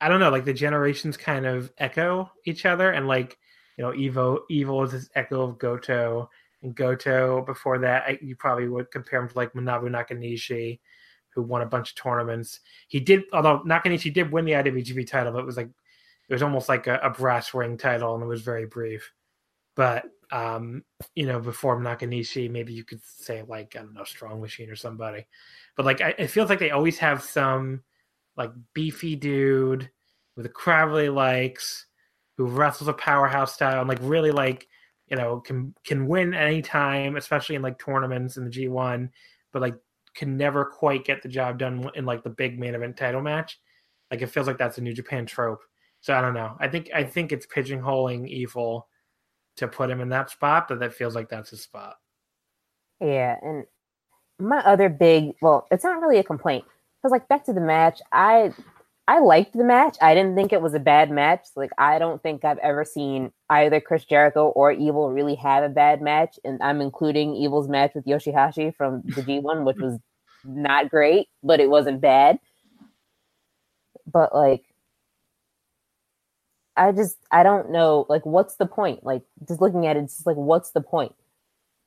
[0.02, 3.38] I don't know like the generations kind of echo each other and like
[3.78, 6.30] you know Evo Evil is this echo of Goto
[6.64, 10.80] and Goto before that I, you probably would compare him to like Manabu Nakanishi
[11.34, 12.60] who won a bunch of tournaments.
[12.88, 15.70] He did although Nakanishi did win the IWGP title but it was like
[16.30, 19.12] it was almost like a, a brass ring title and it was very brief.
[19.76, 20.84] But um
[21.16, 24.76] you know before Nakanishi maybe you could say like I don't know Strong Machine or
[24.76, 25.26] somebody
[25.76, 27.84] but like I, it feels like they always have some
[28.38, 29.90] like beefy dude
[30.36, 31.86] with a crowd likes
[32.38, 34.68] who wrestles a powerhouse style and like really like
[35.08, 39.10] you know can can win any time especially in like tournaments in the g1
[39.52, 39.76] but like
[40.16, 43.60] can never quite get the job done in like the big main event title match.
[44.12, 45.62] Like it feels like that's a new japan trope.
[46.02, 46.56] So i don't know.
[46.60, 48.88] I think i think it's pigeonholing evil
[49.58, 51.96] to put him in that spot but that feels like that's his spot.
[53.02, 53.66] Yeah, and
[54.40, 56.66] my other big well, it's not really a complaint.
[57.02, 58.54] Because like back to the match, I
[59.10, 59.98] I liked the match.
[60.04, 61.48] I didn't think it was a bad match.
[61.56, 65.70] Like I don't think I've ever seen either Chris Jericho or Evil really have a
[65.70, 69.98] bad match, and I'm including Evil's match with Yoshihashi from the G1, which was
[70.46, 72.38] not great, but it wasn't bad.
[74.06, 74.64] But like
[76.78, 79.04] I just I don't know like what's the point?
[79.04, 81.16] Like just looking at it, it's just like what's the point?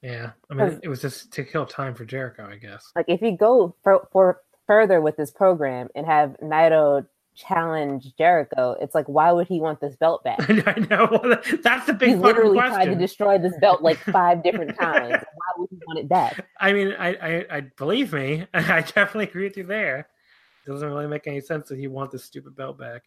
[0.05, 3.23] yeah i mean it was just to kill time for jericho i guess Like if
[3.23, 9.07] you go for for further with this program and have Naito challenge Jericho, it's like,
[9.07, 10.39] why would he want this belt back?
[10.67, 12.11] I know that's the big.
[12.11, 15.13] He's literally tried to destroy this belt like five different times.
[15.13, 16.47] why would he want it back?
[16.61, 20.09] I mean, I, I, I believe me, I definitely agree with you there.
[20.67, 23.03] It doesn't really make any sense that he want this stupid belt back.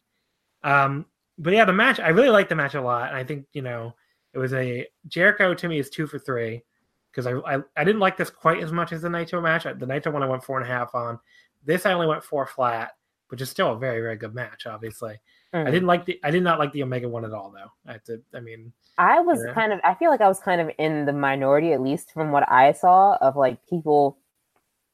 [0.63, 1.05] Um,
[1.37, 3.61] but yeah, the match, I really like the match a lot, and I think you
[3.61, 3.93] know
[4.33, 6.63] it was a Jericho to me is two for three
[7.11, 9.63] because I, I, I didn't like this quite as much as the Naito match.
[9.63, 11.19] The Naito one I went four and a half on.
[11.63, 12.91] This I only went four flat
[13.35, 14.65] which is still a very very good match.
[14.65, 15.19] Obviously,
[15.53, 15.67] mm.
[15.67, 17.69] I didn't like the I did not like the Omega one at all though.
[17.85, 20.61] I have to, I mean, I was kind of I feel like I was kind
[20.61, 24.17] of in the minority at least from what I saw of like people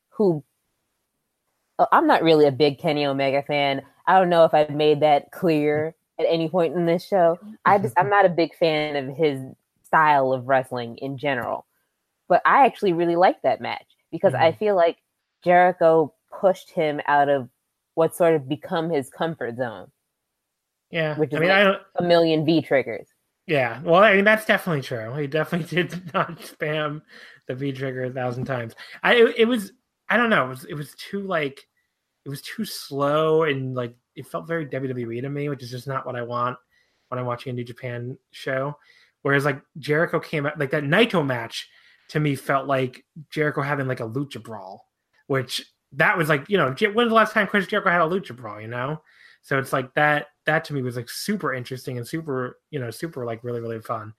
[0.09, 0.43] who.
[1.77, 3.83] Oh, I'm not really a big Kenny Omega fan.
[4.07, 7.37] I don't know if I've made that clear at any point in this show.
[7.63, 9.39] I just I'm not a big fan of his
[9.83, 11.67] style of wrestling in general.
[12.27, 14.43] But I actually really like that match because mm-hmm.
[14.43, 14.97] I feel like
[15.43, 17.49] Jericho pushed him out of
[18.01, 19.85] what sort of become his comfort zone.
[20.89, 23.07] Yeah, which is I mean, like I don't, a million V triggers.
[23.45, 25.13] Yeah, well, I mean that's definitely true.
[25.13, 27.03] He definitely did not spam
[27.47, 28.73] the V trigger a thousand times.
[29.03, 29.73] I it, it was
[30.09, 30.45] I don't know.
[30.45, 31.63] It was it was too like
[32.25, 35.87] it was too slow and like it felt very WWE to me, which is just
[35.87, 36.57] not what I want
[37.09, 38.75] when I'm watching a New Japan show.
[39.21, 41.69] Whereas like Jericho came out like that Naito match
[42.09, 44.87] to me felt like Jericho having like a lucha brawl,
[45.27, 45.63] which
[45.93, 48.61] that was like you know when's the last time Chris Jericho had a lucha brawl?
[48.61, 49.01] You know,
[49.41, 50.27] so it's like that.
[50.47, 53.79] That to me was like super interesting and super you know super like really really
[53.79, 54.13] fun.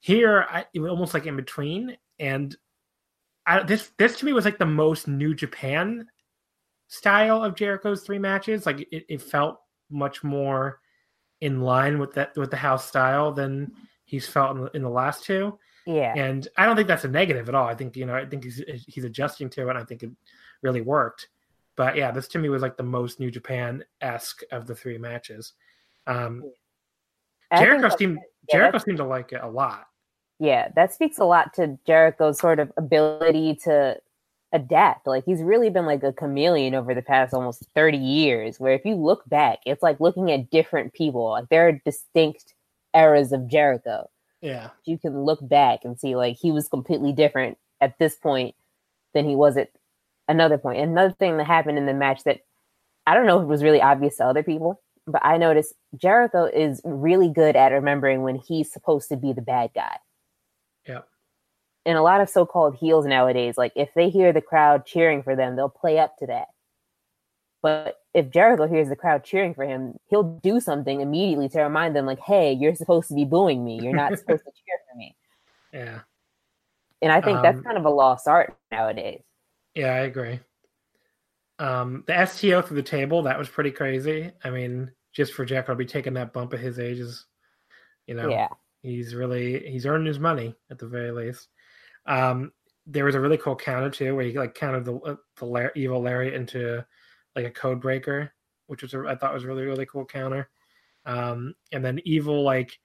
[0.00, 2.56] Here, I, it was almost like in between, and
[3.46, 6.06] I, this this to me was like the most New Japan
[6.88, 8.66] style of Jericho's three matches.
[8.66, 9.60] Like it, it felt
[9.90, 10.80] much more
[11.40, 13.72] in line with that with the house style than
[14.04, 15.58] he's felt in the, in the last two.
[15.86, 17.66] Yeah, and I don't think that's a negative at all.
[17.66, 19.76] I think you know I think he's he's adjusting to it.
[19.76, 20.10] I think it
[20.62, 21.28] really worked.
[21.76, 24.98] But yeah, this to me was like the most New Japan esque of the three
[24.98, 25.52] matches.
[26.06, 26.42] Um,
[27.56, 29.88] Jericho seemed yeah, Jericho seemed to like it a lot.
[30.38, 33.98] Yeah, that speaks a lot to Jericho's sort of ability to
[34.52, 35.06] adapt.
[35.06, 38.84] Like he's really been like a chameleon over the past almost 30 years, where if
[38.84, 41.30] you look back, it's like looking at different people.
[41.30, 42.54] Like there are distinct
[42.94, 44.08] eras of Jericho.
[44.40, 44.70] Yeah.
[44.84, 48.54] You can look back and see like he was completely different at this point
[49.14, 49.70] than he was at
[50.28, 50.80] another point.
[50.80, 52.40] Another thing that happened in the match that
[53.06, 56.44] I don't know if it was really obvious to other people, but I noticed Jericho
[56.44, 59.98] is really good at remembering when he's supposed to be the bad guy.
[60.86, 61.02] Yeah.
[61.84, 65.36] And a lot of so-called heels nowadays, like if they hear the crowd cheering for
[65.36, 66.48] them, they'll play up to that.
[67.62, 71.96] But if Jericho hears the crowd cheering for him, he'll do something immediately to remind
[71.96, 73.80] them, like, "Hey, you're supposed to be booing me.
[73.82, 75.16] You're not supposed to cheer for me."
[75.72, 76.00] Yeah.
[77.02, 79.20] And I think um, that's kind of a lost art nowadays.
[79.76, 80.40] Yeah, I agree.
[81.58, 84.32] Um, the STO through the table, that was pretty crazy.
[84.42, 87.26] I mean, just for Jack to be taking that bump at his age is,
[88.06, 88.48] you know, yeah.
[88.82, 91.48] he's really he's earned his money at the very least.
[92.06, 92.52] Um,
[92.86, 96.00] there was a really cool counter too, where he like counted the uh, the evil
[96.00, 96.84] Larry into
[97.34, 98.32] like a code breaker,
[98.68, 100.48] which was a, I thought was really really cool counter.
[101.04, 102.78] Um, and then evil like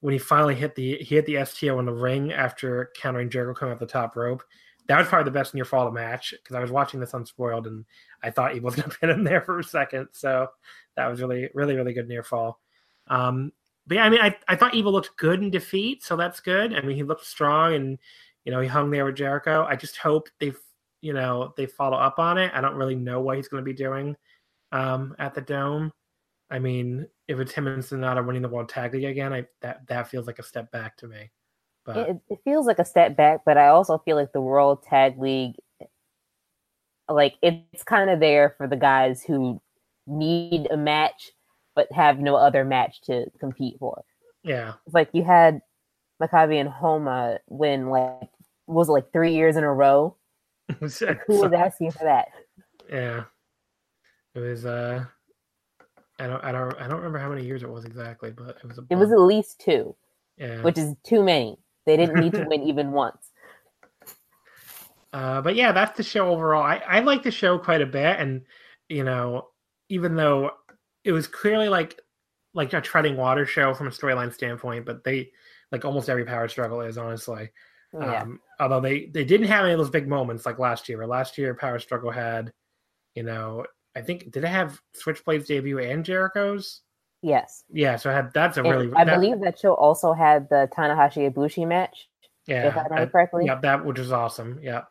[0.00, 3.58] when he finally hit the he hit the STO in the ring after countering Jericho
[3.58, 4.42] coming up the top rope
[4.86, 7.84] that was probably the best near fall match because I was watching this unspoiled and
[8.22, 10.08] I thought he was going to pin him there for a second.
[10.12, 10.48] So
[10.96, 12.60] that was really, really, really good near fall.
[13.08, 13.52] Um,
[13.86, 16.74] but yeah, I mean, I, I thought Evil looked good in defeat, so that's good.
[16.74, 17.98] I mean, he looked strong and
[18.44, 19.66] you know he hung there with Jericho.
[19.68, 20.52] I just hope they,
[21.00, 22.50] you know, they follow up on it.
[22.54, 24.16] I don't really know what he's going to be doing
[24.72, 25.92] um, at the Dome.
[26.50, 29.86] I mean, if it's him and Sanada winning the World Tag League again, I that
[29.88, 31.30] that feels like a step back to me.
[31.84, 34.82] But it, it feels like a step back, but I also feel like the World
[34.82, 35.56] Tag League,
[37.08, 39.60] like it's kind of there for the guys who
[40.06, 41.32] need a match
[41.74, 44.04] but have no other match to compete for.
[44.42, 45.60] Yeah, it's like you had
[46.22, 48.30] Makabe and Honma win like
[48.66, 50.16] was it like three years in a row.
[50.80, 52.28] like, who was asking for that?
[52.90, 53.24] Yeah,
[54.34, 54.64] it was.
[54.64, 55.04] uh
[56.18, 58.64] I don't, I don't, I don't remember how many years it was exactly, but it
[58.64, 58.78] was.
[58.88, 59.96] it was at least two.
[60.38, 61.58] Yeah, which is too many.
[61.86, 63.30] They didn't need to win even once.
[65.12, 66.62] Uh, but yeah, that's the show overall.
[66.62, 68.42] I, I like the show quite a bit, and
[68.88, 69.48] you know,
[69.88, 70.50] even though
[71.04, 72.00] it was clearly like
[72.52, 75.30] like a treading water show from a storyline standpoint, but they
[75.70, 77.50] like almost every power struggle is honestly.
[77.92, 78.22] Yeah.
[78.22, 80.98] Um, although they they didn't have any of those big moments like last year.
[80.98, 82.52] Where last year Power Struggle had,
[83.14, 86.80] you know, I think did it have Switchblade's debut and Jericho's?
[87.24, 87.64] Yes.
[87.72, 88.92] Yeah, so I had that's a and really.
[88.94, 92.10] I that, believe that show also had the Tanahashi Ibushi match.
[92.46, 93.46] Yeah, if I remember that- correctly.
[93.46, 94.58] Yeah, that which was awesome.
[94.62, 94.82] Yeah,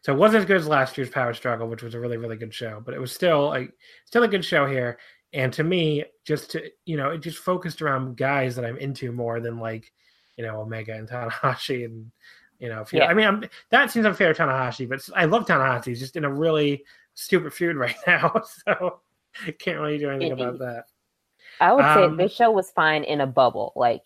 [0.00, 2.38] so it wasn't as good as last year's Power Struggle, which was a really really
[2.38, 3.74] good show, but it was still like
[4.06, 4.98] still a good show here.
[5.34, 9.12] And to me, just to you know, it just focused around guys that I'm into
[9.12, 9.92] more than like
[10.38, 12.10] you know Omega and Tanahashi and
[12.58, 12.86] you know.
[12.90, 13.04] Yeah.
[13.04, 15.88] I mean, I'm, that seems unfair to Tanahashi, but I love Tanahashi.
[15.88, 19.00] He's just in a really stupid feud right now, so
[19.46, 20.84] I can't really do anything about that.
[21.60, 23.72] I would Um, say this show was fine in a bubble.
[23.76, 24.02] Like,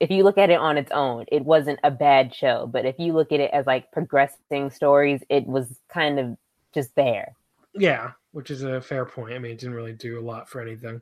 [0.00, 2.66] if you look at it on its own, it wasn't a bad show.
[2.66, 6.36] But if you look at it as like progressing stories, it was kind of
[6.72, 7.34] just there.
[7.74, 9.34] Yeah, which is a fair point.
[9.34, 11.00] I mean, it didn't really do a lot for anything.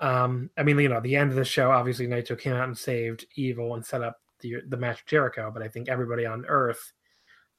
[0.00, 2.76] Um, I mean, you know, the end of the show, obviously, Naito came out and
[2.76, 5.50] saved Evil and set up the the match with Jericho.
[5.52, 6.92] But I think everybody on Earth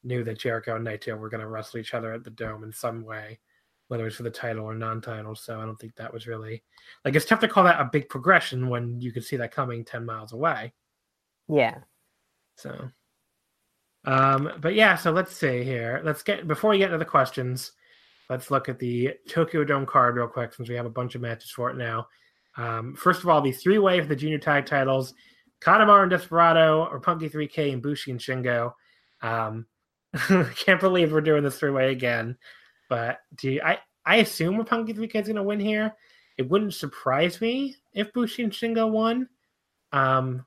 [0.04, 2.72] knew that Jericho and Naito were going to wrestle each other at the Dome in
[2.72, 3.40] some way,
[3.88, 5.34] whether it was for the title or non-title.
[5.34, 6.62] So I don't think that was really
[7.04, 9.84] like it's tough to call that a big progression when you could see that coming
[9.84, 10.72] ten miles away.
[11.48, 11.78] Yeah.
[12.56, 12.90] So,
[14.04, 16.00] um, but yeah, so let's see here.
[16.04, 17.72] Let's get before we get into the questions.
[18.28, 21.20] Let's look at the Tokyo Dome card real quick since we have a bunch of
[21.20, 22.08] matches for it now.
[22.56, 25.14] Um, first of all, the three way for the junior tag titles:
[25.60, 28.72] Kanemaru and Desperado, or Roppongi 3K, and Bushi and Shingo.
[29.22, 29.66] Um,
[30.56, 32.36] can't believe we're doing this three way again.
[32.88, 33.78] But do you, I?
[34.04, 35.92] I assume Roppongi 3K is going to win here.
[36.38, 39.28] It wouldn't surprise me if Bushi and Shingo won.
[39.90, 40.46] Um,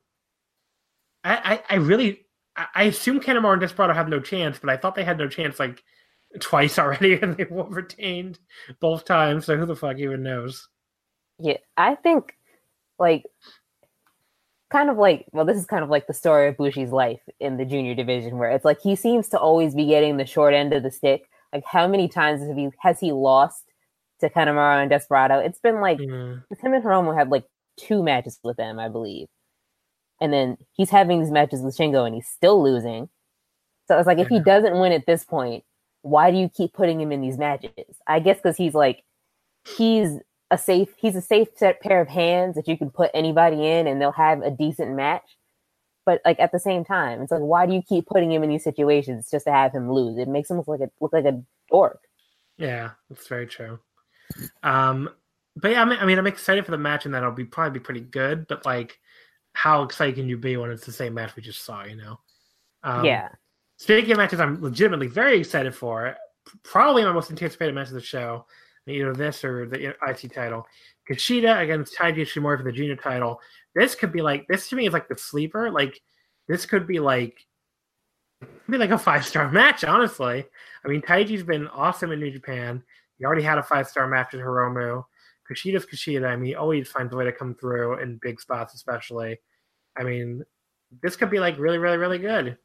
[1.23, 2.25] I, I, I really
[2.55, 5.27] I, I assume Kanemaru and Desperado have no chance, but I thought they had no
[5.27, 5.83] chance like
[6.39, 8.39] twice already, and they were retained
[8.79, 9.45] both times.
[9.45, 10.67] So who the fuck even knows?
[11.39, 11.57] Yeah.
[11.77, 12.37] I think,
[12.99, 13.23] like,
[14.69, 17.57] kind of like, well, this is kind of like the story of Bushi's life in
[17.57, 20.73] the junior division, where it's like he seems to always be getting the short end
[20.73, 21.29] of the stick.
[21.53, 23.65] Like, how many times have he, has he lost
[24.21, 25.39] to Kanemaru and Desperado?
[25.39, 26.37] It's been like, Yeah.
[26.61, 27.45] him and Hiromu had like
[27.77, 29.27] two matches with them, I believe.
[30.21, 33.09] And then he's having these matches with Shingo and he's still losing.
[33.87, 35.63] So it's like, if he doesn't win at this point,
[36.01, 37.71] why do you keep putting him in these matches?
[38.05, 39.03] I guess because he's like,
[39.77, 40.19] he's
[40.51, 43.87] a safe, he's a safe set pair of hands that you can put anybody in
[43.87, 45.37] and they'll have a decent match.
[46.09, 48.49] But like at the same time, it's like, why do you keep putting him in
[48.49, 50.17] these situations just to have him lose?
[50.17, 51.39] It makes him look like a look like a
[51.69, 51.99] dork.
[52.57, 53.77] Yeah, that's very true.
[54.63, 55.07] Um,
[55.55, 57.77] but yeah, I mean, I mean, I'm excited for the match, and that'll be probably
[57.77, 58.47] be pretty good.
[58.47, 58.97] But like,
[59.53, 61.83] how excited can you be when it's the same match we just saw?
[61.83, 62.19] You know?
[62.81, 63.29] Um, yeah.
[63.77, 66.15] Speaking of matches, I'm legitimately very excited for.
[66.63, 68.47] Probably my most anticipated match of the show,
[68.87, 70.65] either this or the IC title.
[71.07, 73.39] Kushida against Taiji Ishimori for the junior title.
[73.75, 75.69] This could be like this to me is like the sleeper.
[75.71, 75.99] Like
[76.47, 77.45] this could be like
[78.69, 79.83] be like a five star match.
[79.83, 80.45] Honestly,
[80.83, 82.83] I mean Taiji's been awesome in New Japan.
[83.17, 85.03] He already had a five star match with Hiromu.
[85.49, 86.27] Kushida's Kushida.
[86.27, 89.39] I mean, he always finds a way to come through in big spots, especially.
[89.97, 90.43] I mean,
[91.01, 92.57] this could be like really, really, really good.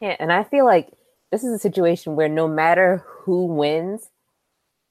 [0.00, 0.90] Yeah, and I feel like
[1.30, 4.10] this is a situation where no matter who wins,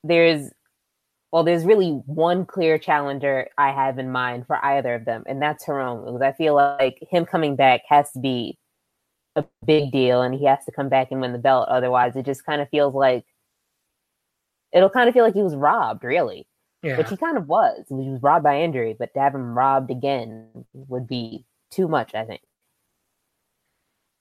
[0.03, 0.51] there's
[1.32, 5.41] well, there's really one clear challenger I have in mind for either of them, and
[5.41, 6.05] that's Hiromu.
[6.05, 8.57] Because I feel like him coming back has to be
[9.36, 11.67] a big deal, and he has to come back and win the belt.
[11.69, 13.26] Otherwise, it just kind of feels like
[14.71, 16.47] it'll kind of feel like he was robbed, really,
[16.84, 16.97] Yeah.
[16.97, 17.86] which he kind of was.
[17.89, 22.13] He was robbed by injury, but to have him robbed again would be too much.
[22.15, 22.41] I think.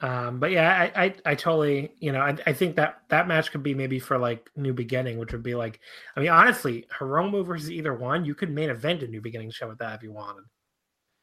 [0.05, 3.51] Um, but yeah, I, I, I totally, you know, I, I think that that match
[3.51, 5.81] could be maybe for like New Beginning, which would be like,
[6.15, 9.67] I mean, honestly, Hiromu versus either one, you could main event a New Beginning show
[9.67, 10.45] with that if you wanted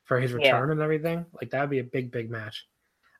[0.06, 0.38] for his Yeah.
[0.38, 1.28] return and everything.
[1.40, 2.66] Like that would be a big, big match.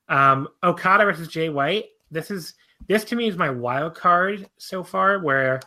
[0.08, 1.90] Um, Okada versus Jay White.
[2.10, 2.54] This is
[2.88, 5.60] this to me is my wild card so far, where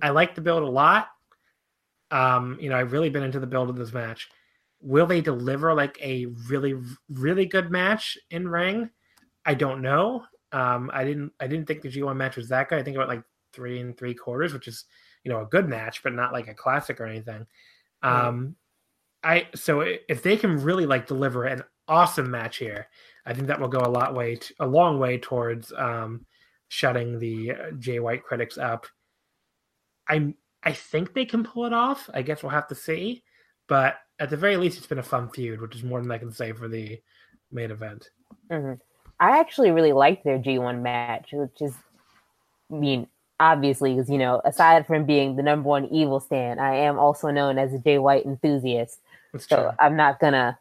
[0.00, 1.08] I like the build a lot.
[2.12, 4.30] Um, you know, I've really been into the build of this match.
[4.80, 8.90] Will they deliver like a really, really good match in ring?
[9.44, 10.24] I don't know.
[10.52, 11.32] Um, I didn't.
[11.40, 12.78] I didn't think the G1 match was that good.
[12.78, 13.22] I think about like
[13.52, 14.84] three and three quarters, which is
[15.24, 17.46] you know a good match, but not like a classic or anything.
[18.02, 18.56] Um,
[19.22, 22.88] I so if they can really like deliver an awesome match here,
[23.26, 26.26] I think that will go a lot way t- a long way towards um,
[26.68, 28.86] shutting the uh, Jay White critics up.
[30.08, 32.08] I I think they can pull it off.
[32.12, 33.22] I guess we'll have to see,
[33.68, 36.18] but at the very least, it's been a fun feud, which is more than I
[36.18, 37.00] can say for the
[37.50, 38.10] main event.
[38.50, 38.74] hmm
[39.20, 41.74] I actually really liked their G1 match, which is,
[42.72, 43.06] I mean,
[43.38, 47.30] obviously, because, you know, aside from being the number one evil stand, I am also
[47.30, 48.98] known as a Jay White enthusiast.
[49.32, 49.70] That's So true.
[49.78, 50.58] I'm not gonna,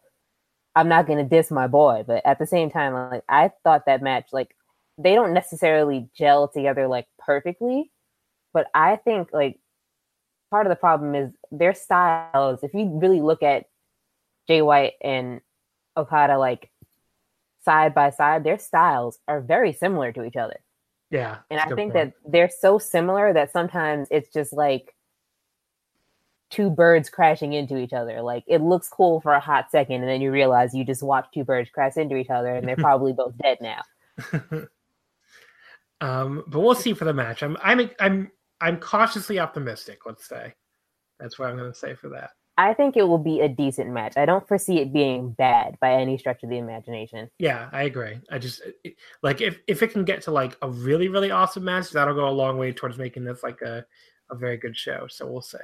[0.76, 4.02] I'm not gonna diss my boy, but at the same time, like, I thought that
[4.02, 4.56] match, like,
[4.98, 7.90] they don't necessarily gel together, like, perfectly,
[8.54, 9.58] but I think, like,
[10.52, 12.64] part of the problem is their styles.
[12.64, 13.68] If you really look at
[14.48, 15.40] Jay White and
[15.96, 16.70] Okada, like,
[17.70, 20.60] side by side, their styles are very similar to each other.
[21.12, 21.38] Yeah.
[21.52, 21.94] And I think point.
[21.94, 24.96] that they're so similar that sometimes it's just like
[26.50, 28.24] two birds crashing into each other.
[28.24, 31.32] Like it looks cool for a hot second, and then you realize you just watched
[31.32, 33.84] two birds crash into each other, and they're probably both dead now.
[36.02, 37.44] um, but we'll see for the match.
[37.44, 40.08] I'm I'm I'm I'm cautiously optimistic.
[40.08, 40.56] Let's say
[41.20, 42.32] that's what I'm going to say for that.
[42.60, 44.18] I think it will be a decent match.
[44.18, 47.30] I don't foresee it being bad by any stretch of the imagination.
[47.40, 48.20] Yeah, I agree.
[48.30, 48.62] I just
[49.24, 52.28] like if if it can get to like a really really awesome match, that'll go
[52.28, 53.86] a long way towards making this like a
[54.30, 55.08] a very good show.
[55.10, 55.58] So we'll see.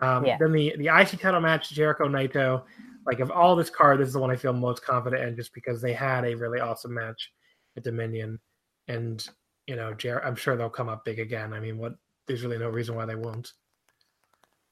[0.00, 0.38] Um, yeah.
[0.40, 2.62] Then the the IC title match, Jericho Naito.
[3.04, 5.52] Like of all this card, this is the one I feel most confident in, just
[5.52, 7.32] because they had a really awesome match
[7.76, 8.40] at Dominion,
[8.86, 9.28] and
[9.66, 11.52] you know, Jer- I'm sure they'll come up big again.
[11.52, 11.96] I mean, what?
[12.26, 13.52] There's really no reason why they won't.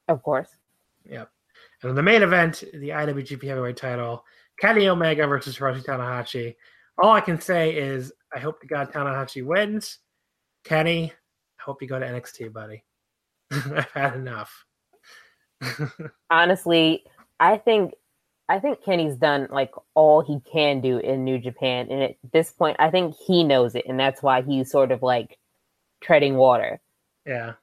[0.08, 0.48] Of course.
[1.08, 1.30] Yep.
[1.82, 4.24] And in the main event, the IWGP Heavyweight Title,
[4.60, 6.54] Kenny Omega versus Hiroshi Tanahashi.
[6.98, 9.98] All I can say is, I hope to God Tanahashi wins.
[10.64, 11.12] Kenny,
[11.60, 12.82] I hope you go to NXT, buddy.
[13.52, 14.64] I've had enough.
[16.30, 17.04] Honestly,
[17.38, 17.94] I think
[18.48, 22.52] I think Kenny's done like all he can do in New Japan, and at this
[22.52, 25.38] point, I think he knows it, and that's why he's sort of like
[26.00, 26.80] treading water.
[27.26, 27.54] Yeah.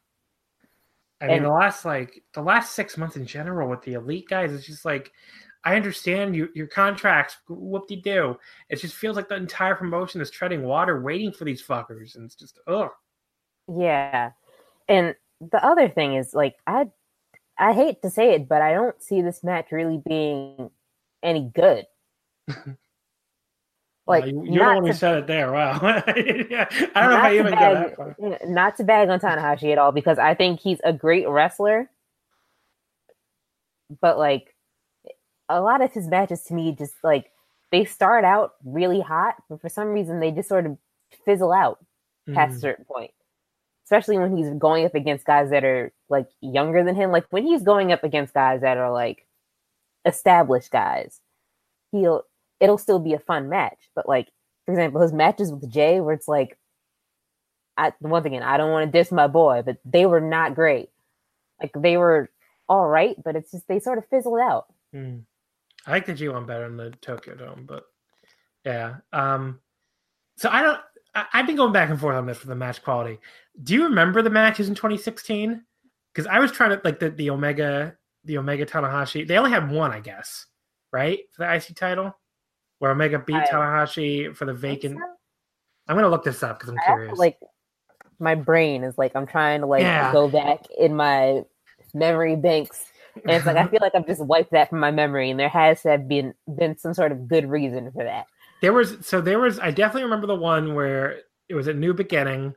[1.23, 4.27] I mean, and, the last like the last six months in general with the elite
[4.27, 5.13] guys, it's just like
[5.63, 8.37] I understand you, your contracts, whoop de do.
[8.69, 12.25] It just feels like the entire promotion is treading water, waiting for these fuckers, and
[12.25, 12.89] it's just ugh.
[13.73, 14.31] Yeah,
[14.89, 16.87] and the other thing is like I,
[17.57, 20.71] I hate to say it, but I don't see this match really being
[21.23, 21.85] any good.
[24.05, 25.51] Like you're the one who said it there.
[25.51, 25.79] Wow.
[25.81, 26.67] yeah.
[26.93, 28.15] I don't know if I even bag, that far.
[28.45, 31.89] Not to bag on Tanahashi at all because I think he's a great wrestler.
[34.01, 34.53] But like
[35.47, 37.31] a lot of his matches to me just like
[37.71, 40.77] they start out really hot, but for some reason they just sort of
[41.23, 41.79] fizzle out
[42.33, 42.35] past mm.
[42.35, 42.59] a mm-hmm.
[42.59, 43.11] certain point.
[43.85, 47.11] Especially when he's going up against guys that are like younger than him.
[47.11, 49.25] Like when he's going up against guys that are like
[50.05, 51.21] established guys,
[51.91, 52.23] he'll
[52.59, 53.77] it'll still be a fun match.
[53.95, 54.29] But like,
[54.65, 56.57] for example, his matches with Jay, where it's like,
[57.77, 60.89] I once again, I don't want to diss my boy, but they were not great.
[61.61, 62.29] Like they were
[62.69, 64.67] all right, but it's just they sort of fizzled out.
[64.95, 65.23] Mm.
[65.85, 67.85] I like the G one better than the Tokyo Dome, but
[68.65, 68.97] yeah.
[69.11, 69.59] Um,
[70.37, 70.79] so I don't.
[71.15, 73.19] I, I've been going back and forth on this for the match quality.
[73.61, 75.63] Do you remember the matches in 2016?
[76.13, 79.27] Because I was trying to like the the Omega the Omega Tanahashi.
[79.27, 80.45] They only had one, I guess,
[80.91, 82.15] right, for the IC title
[82.83, 84.99] where Omega beat I, Tanahashi for the vacant.
[84.99, 85.05] So.
[85.87, 87.17] I'm gonna look this up because I'm I curious.
[87.17, 87.39] like
[88.19, 90.11] my brain is like I'm trying to like yeah.
[90.11, 91.43] go back in my
[91.93, 92.83] memory banks,
[93.15, 95.47] and it's like I feel like I've just wiped that from my memory, and there
[95.47, 98.25] has to have been been some sort of good reason for that.
[98.61, 101.93] There was so there was I definitely remember the one where it was a new
[101.93, 102.53] beginning,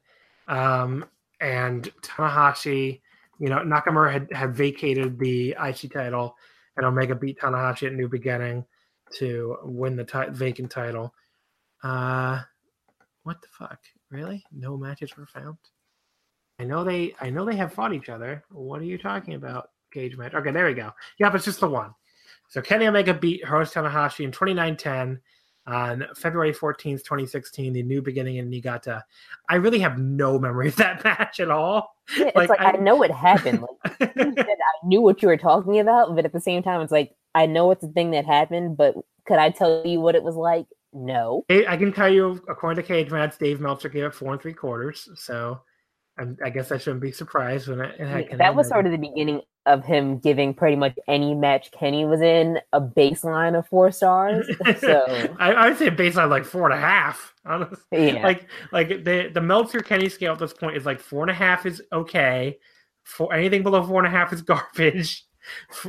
[0.49, 1.05] um,
[1.41, 3.01] and Tanahashi,
[3.39, 6.35] you know, Nakamura had had vacated the IC title,
[6.77, 8.64] and Omega beat Tanahashi at New Beginning
[9.15, 11.15] to win the t- vacant title.
[11.83, 12.41] Uh,
[13.23, 13.81] what the fuck?
[14.11, 14.45] Really?
[14.53, 15.59] No matches were found.
[16.59, 17.15] I know they.
[17.21, 18.45] I know they have fought each other.
[18.51, 19.71] What are you talking about?
[19.93, 20.35] Cage match.
[20.35, 20.93] Okay, there we go.
[21.19, 21.95] Yeah, but it's just the one.
[22.49, 25.21] So Kenny Omega beat Hiroshi Tanahashi in 2910
[25.67, 29.05] on February 14th, 2016, the new beginning in Niigata.
[29.49, 31.97] I really have no memory of that match at all.
[32.16, 33.62] Yeah, it's like, like I, I, know it happened.
[33.62, 34.55] Like, I
[34.85, 37.71] knew what you were talking about, but at the same time, it's like I know
[37.71, 38.95] it's a thing that happened, but
[39.27, 40.67] could I tell you what it was like?
[40.95, 41.45] No.
[41.51, 44.55] I can tell you, according to Cage Match, Dave Meltzer gave it four and three
[44.55, 45.07] quarters.
[45.17, 45.61] So
[46.19, 49.43] I'm, i guess I shouldn't be surprised when yeah, that was sort of the beginning
[49.67, 54.49] of him giving pretty much any match Kenny was in a baseline of four stars.
[54.79, 55.05] So
[55.39, 57.35] I, I, would say a baseline like four and a half.
[57.45, 58.23] Honestly, yeah.
[58.23, 61.35] Like like the the Meltzer Kenny scale at this point is like four and a
[61.35, 62.59] half is okay.
[63.05, 65.26] For anything below four and a half is garbage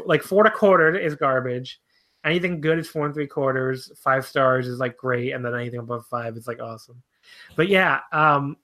[0.05, 1.79] like four and a quarter is garbage.
[2.25, 3.91] Anything good is four and three quarters.
[3.95, 7.01] Five stars is like great, and then anything above five is like awesome.
[7.55, 8.57] But yeah, um,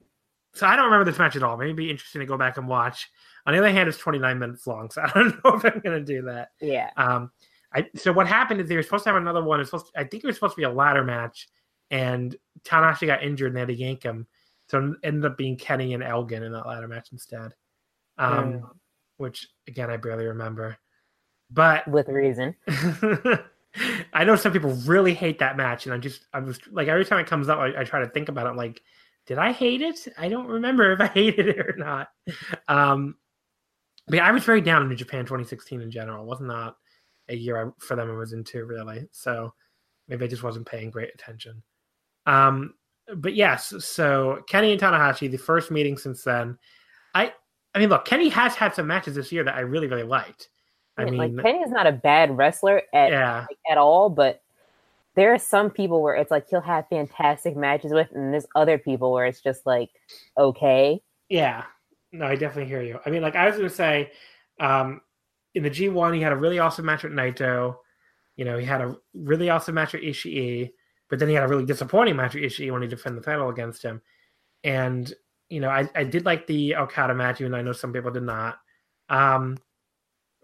[0.53, 1.57] so I don't remember this match at all.
[1.57, 3.09] Maybe it'd be interesting to go back and watch.
[3.45, 5.99] On the other hand, it's 29 minutes long, so I don't know if I'm going
[5.99, 6.49] to do that.
[6.61, 6.89] Yeah.
[6.97, 7.31] Um,
[7.73, 9.59] I, so what happened is they were supposed to have another one.
[9.59, 11.47] It's supposed to, I think it was supposed to be a ladder match,
[11.89, 14.27] and Tanahashi got injured and they had to yank him.
[14.69, 17.53] So it ended up being Kenny and Elgin in that ladder match instead.
[18.17, 18.69] Um, mm.
[19.23, 20.77] Which again I barely remember.
[21.49, 22.55] But with reason.
[24.13, 27.05] I know some people really hate that match, and I'm just I'm just like every
[27.05, 28.57] time it comes up, I, I try to think about it.
[28.57, 28.81] Like,
[29.25, 30.07] did I hate it?
[30.17, 32.09] I don't remember if I hated it or not.
[32.67, 33.15] Um,
[34.07, 36.23] but yeah, I was very down in Japan 2016 in general.
[36.23, 36.75] It was not
[37.27, 39.07] that a year I, for them I was into really.
[39.11, 39.53] So
[40.07, 41.63] maybe I just wasn't paying great attention.
[42.25, 42.73] Um,
[43.15, 46.57] but yes, so Kenny and Tanahashi, the first meeting since then.
[47.15, 47.33] I
[47.75, 50.49] I mean, look, Kenny has had some matches this year that I really really liked.
[50.97, 54.41] I mean, like Kenny is not a bad wrestler at yeah, like, at all, but
[55.15, 58.77] there are some people where it's like he'll have fantastic matches with, and there's other
[58.77, 59.89] people where it's just like
[60.37, 61.01] okay.
[61.29, 61.63] yeah.
[62.11, 62.99] No, I definitely hear you.
[63.05, 64.11] I mean, like I was gonna say,
[64.59, 65.01] um,
[65.55, 67.77] in the G one, he had a really awesome match with Naito.
[68.35, 70.71] You know, he had a really awesome match with Ishii,
[71.09, 73.49] but then he had a really disappointing match with Ishii when he defended the title
[73.49, 74.01] against him.
[74.63, 75.11] And
[75.49, 78.11] you know, I, I did like the Okada match, even though I know some people
[78.11, 78.59] did not.
[79.09, 79.57] Um,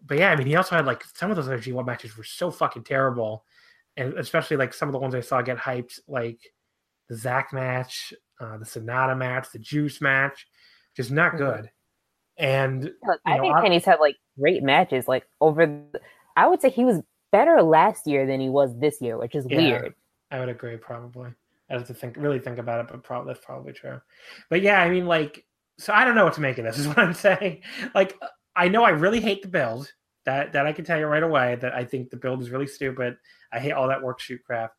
[0.05, 2.23] but yeah, I mean, he also had like some of those other G1 matches were
[2.23, 3.43] so fucking terrible,
[3.97, 6.39] and especially like some of the ones I saw get hyped, like
[7.09, 10.47] the Zack match, uh, the Sanada match, the Juice match,
[10.95, 11.69] just not good.
[12.37, 15.07] And Look, you I know, think Kenny's had like great matches.
[15.07, 15.99] Like over, the,
[16.37, 17.01] I would say he was
[17.31, 19.57] better last year than he was this year, which is Yeah.
[19.57, 19.95] weird.
[20.31, 21.31] I would agree, probably.
[21.69, 24.01] I have to think, really think about it, but probably that's probably true.
[24.49, 25.45] But yeah, I mean, like,
[25.77, 26.77] so I don't know what to make of this.
[26.79, 27.61] Is what I'm saying.
[27.93, 28.19] Like,
[28.55, 29.91] I know I really hate the build.
[30.25, 31.55] That that I can tell you right away.
[31.55, 33.17] That I think the build is really stupid.
[33.53, 34.73] I hate all that work shoot crap.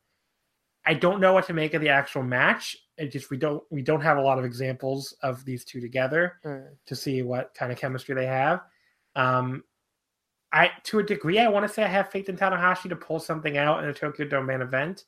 [0.84, 2.76] I don't know what to make of the actual match.
[2.98, 6.34] It just we don't we don't have a lot of examples of these two together
[6.44, 6.68] Mm.
[6.86, 8.60] to see what kind of chemistry they have.
[9.16, 9.64] Um,
[10.52, 13.18] I to a degree, I want to say I have faith in Tanahashi to pull
[13.18, 15.04] something out in a Tokyo Dome main event.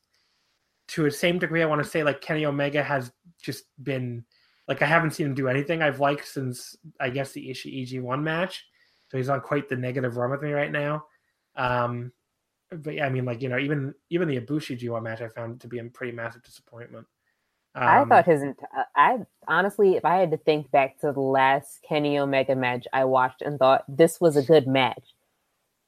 [0.93, 3.13] To the same degree, I want to say like Kenny Omega has
[3.43, 4.25] just been
[4.69, 8.23] like I haven't seen him do anything I've liked since I guess the Ishii one
[8.25, 8.65] match.
[9.11, 11.05] So he's on quite the negative run with me right now.
[11.57, 12.13] Um,
[12.71, 15.61] but yeah, I mean, like you know, even even the Ibushi G1 match I found
[15.61, 17.07] to be a pretty massive disappointment.
[17.75, 18.43] I Um, thought his.
[18.97, 23.05] I honestly, if I had to think back to the last Kenny Omega match I
[23.05, 25.15] watched and thought this was a good match,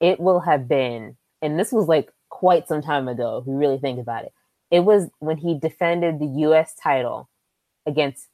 [0.00, 3.38] it will have been, and this was like quite some time ago.
[3.38, 4.32] If you really think about it,
[4.74, 6.74] it was when he defended the U.S.
[6.74, 7.30] title
[7.86, 8.26] against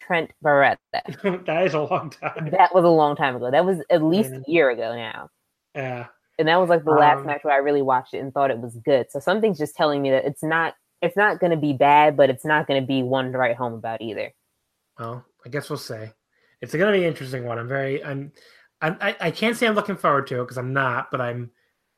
[0.00, 0.78] Trent Barretta.
[1.46, 2.50] that is a long time.
[2.52, 3.50] That was a long time ago.
[3.50, 5.28] That was at least a year ago now.
[5.74, 6.06] Yeah.
[6.38, 8.52] and that was like the last Um, match where I really watched it and thought
[8.52, 9.10] it was good.
[9.10, 12.30] So something's just telling me that it's not it's not going to be bad, but
[12.30, 14.32] it's not going to be one to write home about either.
[15.00, 16.06] Well, I guess we'll see.
[16.62, 17.58] It's going to be an interesting one.
[17.58, 18.30] I'm very, I'm,
[18.80, 21.50] I'm I, I can't say I'm looking forward to it because I'm not, but I'm,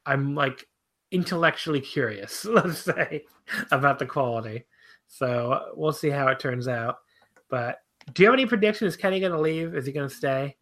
[0.07, 0.67] I'm like
[1.11, 3.25] intellectually curious, let's say,
[3.71, 4.65] about the quality.
[5.09, 6.99] So we'll see how it turns out.
[7.49, 7.81] But
[8.13, 8.95] do you have any predictions?
[8.95, 9.75] Is Kenny going to leave?
[9.75, 10.57] Is he going to stay?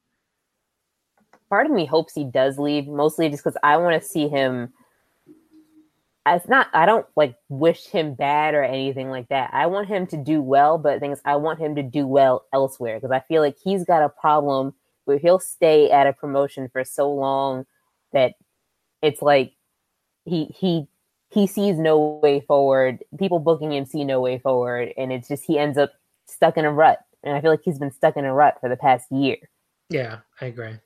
[1.51, 4.73] Part of me hopes he does leave, mostly just because I want to see him.
[6.27, 6.69] It's not.
[6.75, 9.51] I don't like wish him bad or anything like that.
[9.55, 12.99] I want him to do well, but things I want him to do well elsewhere
[12.99, 14.75] because I feel like he's got a problem
[15.07, 17.65] where he'll stay at a promotion for so long
[18.13, 18.35] that
[19.01, 19.55] it's like
[20.29, 20.89] he he
[21.31, 23.05] he sees no way forward.
[23.19, 25.93] People booking him see no way forward, and it's just he ends up
[26.27, 27.01] stuck in a rut.
[27.25, 29.39] And I feel like he's been stuck in a rut for the past year.
[29.91, 30.79] Yeah, I agree.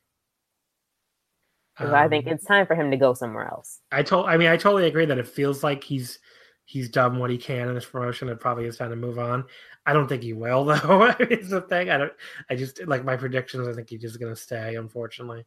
[1.76, 3.80] 'Cause I think Um, it's time for him to go somewhere else.
[3.90, 4.26] I told.
[4.26, 6.18] I mean, I totally agree that it feels like he's
[6.64, 8.28] he's done what he can in this promotion.
[8.28, 9.44] It probably is time to move on.
[9.86, 11.14] I don't think he will, though.
[11.18, 11.90] it's the thing.
[11.90, 12.12] I don't.
[12.50, 13.66] I just like my predictions.
[13.68, 15.44] I think he's just going to stay, unfortunately.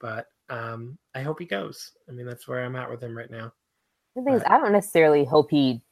[0.00, 1.92] But um, I hope he goes.
[2.08, 3.52] I mean, that's where I'm at with him right now.
[4.14, 5.82] The thing is, I don't necessarily hope he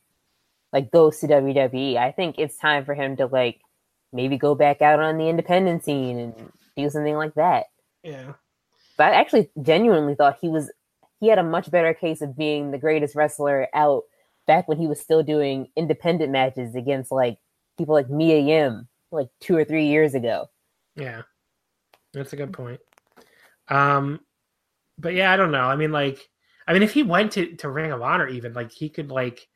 [0.73, 1.97] like goes to WWE.
[1.97, 3.61] I think it's time for him to like
[4.13, 7.67] maybe go back out on the independent scene and do something like that.
[8.03, 8.35] Yeah.
[8.97, 10.71] But I actually genuinely thought he was
[11.21, 14.05] he had a much better case of being the greatest wrestler out
[14.47, 17.39] back when he was still doing independent matches against like
[17.79, 20.47] people like Mia Yim like two or three years ago.
[20.97, 21.23] Yeah.
[22.13, 22.81] That's a good point.
[23.69, 24.21] Um,
[24.99, 25.65] but yeah, I don't know.
[25.65, 26.19] I mean, like,
[26.67, 29.47] I mean, if he went to to Ring of Honor, even like he could like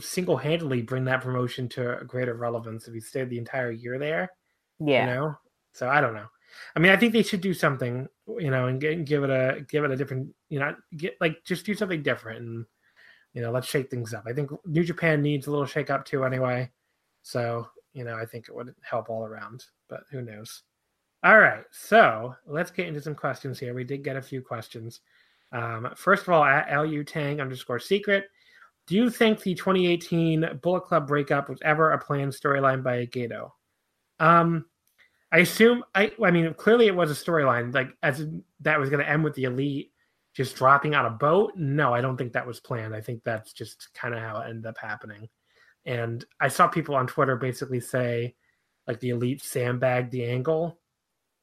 [0.00, 3.98] single handedly bring that promotion to a greater relevance if he stayed the entire year
[3.98, 4.30] there.
[4.80, 5.06] Yeah.
[5.06, 5.36] you know
[5.72, 6.26] so i don't know
[6.74, 8.08] i mean i think they should do something
[8.38, 11.44] you know and, get, give it a give it a different you know get like
[11.44, 12.66] just do something different and
[13.32, 16.04] you know let's shake things up i think new japan needs a little shake up
[16.04, 16.68] too anyway
[17.22, 20.62] so you know i think it would help all around but who knows
[21.24, 25.00] all right so let's get into some questions here we did get a few questions
[25.52, 28.26] um, first of all at lu tang underscore secret
[28.86, 33.50] do you think the 2018 bullet club breakup was ever a planned storyline by Gedo
[34.20, 34.66] um,
[35.32, 36.12] I assume I.
[36.24, 38.24] I mean, clearly it was a storyline, like as
[38.60, 39.90] that was going to end with the elite
[40.32, 41.52] just dropping on a boat.
[41.56, 42.94] No, I don't think that was planned.
[42.94, 45.28] I think that's just kind of how it ended up happening.
[45.86, 48.34] And I saw people on Twitter basically say,
[48.86, 50.78] like the elite sandbagged the angle,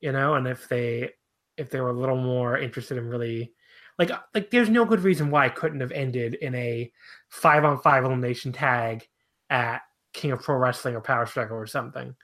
[0.01, 1.11] you know, and if they
[1.57, 3.53] if they were a little more interested in really
[3.99, 6.91] like uh, like there's no good reason why it couldn't have ended in a
[7.29, 9.07] five on five elimination tag
[9.49, 9.81] at
[10.13, 12.15] King of Pro Wrestling or Power Struggle or something.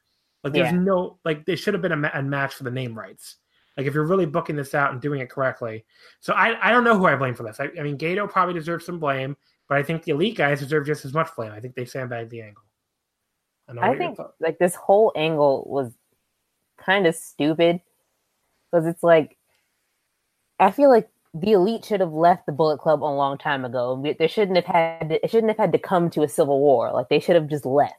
[0.43, 0.79] Like there's Yeah.
[0.79, 3.35] no like there should have been a, ma- a match for the name rights.
[3.75, 5.85] Like if you're really booking this out and doing it correctly.
[6.19, 7.59] So I I don't know who I blame for this.
[7.59, 9.37] I, I mean Gedo probably deserves some blame,
[9.69, 11.51] but I think the elite guys deserve just as much blame.
[11.51, 12.63] I think they sandbagged the angle.
[13.67, 15.91] don't I think like this whole angle was
[16.77, 17.81] kind of stupid
[18.71, 19.37] because it's like
[20.59, 24.01] I feel like the elite should have left the Bullet Club a long time ago.
[24.17, 26.91] They shouldn't have had to, it shouldn't have had to come to a civil war.
[26.93, 27.95] Like they should have just left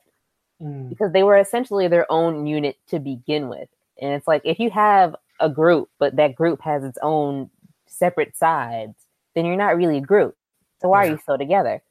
[0.63, 0.89] Mm.
[0.89, 3.69] because they were essentially their own unit to begin with.
[4.03, 7.51] And it's like if you have a group, but that group has its own
[7.87, 8.95] separate sides,
[9.37, 10.37] then you're not really a group.
[10.83, 11.11] So why Yeah.
[11.11, 11.83] are you still together?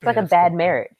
[0.00, 0.94] It's like Yeah, a it's bad marriage.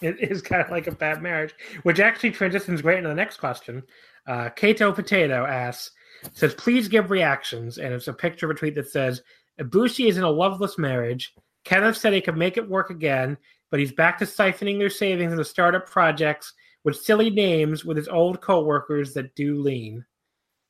[0.00, 3.36] It is kind of like a bad marriage, which actually transitions great into the next
[3.38, 3.82] question.
[4.26, 5.90] Uh, Kato Potato asks,
[6.34, 7.78] says, please give reactions.
[7.78, 9.22] And it's a picture of a tweet that says,
[9.60, 11.34] Ibushi is in a loveless marriage.
[11.64, 13.36] Kenneth said he could make it work again,
[13.70, 16.52] but he's back to siphoning their savings into startup projects
[16.84, 20.04] with silly names with his old coworkers that do lean.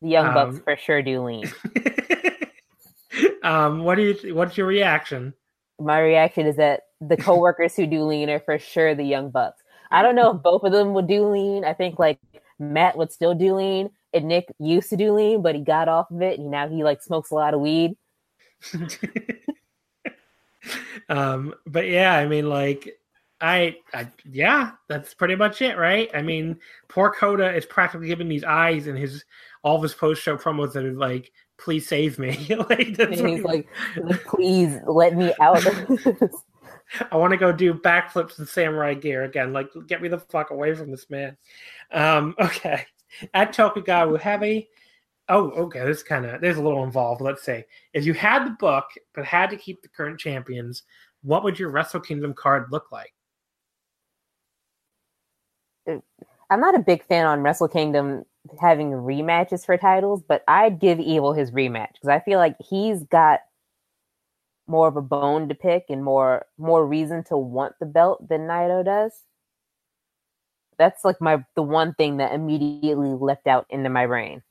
[0.03, 1.53] The Young Bucks Um, for sure do lean.
[3.43, 4.15] um, what do you?
[4.15, 5.35] th- What's your reaction?
[5.81, 9.63] My reaction is that the coworkers who do lean are for sure the young bucks.
[9.91, 11.65] I don't know if both of them would do lean.
[11.65, 12.19] I think like
[12.59, 16.11] Matt would still do lean, and Nick used to do lean, but he got off
[16.11, 17.97] of it, and now he like smokes a lot of weed.
[21.09, 22.97] um, but yeah, I mean, like,
[23.41, 26.11] I, I, yeah, that's pretty much it, right?
[26.15, 26.59] I mean,
[26.89, 29.25] poor Kota is practically giving these eyes in his
[29.63, 32.33] all of his post show promos that are like, "Please save me!"
[32.71, 33.69] like, And he's he- like,
[34.27, 35.65] "Please let me out."
[37.13, 39.53] I want to go do backflips in samurai gear again.
[39.53, 41.37] Like, get me the fuck away from this man.
[41.93, 42.85] Um, okay,
[43.35, 44.69] at Tokugawa Heavy.
[45.29, 45.85] Oh, okay.
[45.85, 47.21] This kind of there's a little involved.
[47.21, 47.65] Let's say
[47.95, 50.83] if you had the book but had to keep the current champions,
[51.23, 53.13] what would your Wrestle Kingdom card look like?
[55.87, 58.25] I'm not a big fan on Wrestle Kingdom
[58.61, 63.03] having rematches for titles, but I'd give Evil his rematch because I feel like he's
[63.05, 63.41] got
[64.67, 68.43] more of a bone to pick and more more reason to want the belt than
[68.43, 69.13] Naito does.
[70.79, 74.43] That's like my the one thing that immediately leapt out into my brain.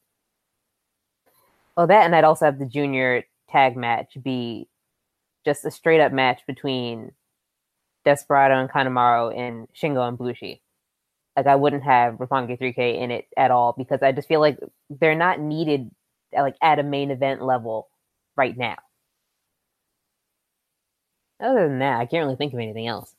[1.77, 4.67] Oh, that and I'd also have the junior tag match be
[5.45, 7.13] just a straight up match between
[8.05, 10.61] Desperado and Kanemaru and Shingo and Bushi
[11.39, 14.59] like I wouldn't have Roppongi 3K in it at all because I just feel like
[14.89, 15.89] they're not needed
[16.33, 17.87] like at a main event level
[18.35, 18.75] right now.
[21.39, 23.15] Other than that, I can't really think of anything else.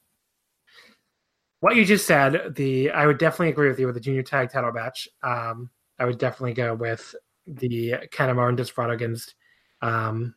[1.61, 4.51] What you just said, the I would definitely agree with you with the junior tag
[4.51, 5.09] title match.
[5.23, 7.15] Um, I would definitely go with
[7.47, 9.35] the Kanemaru and Desperado against
[9.81, 10.35] um,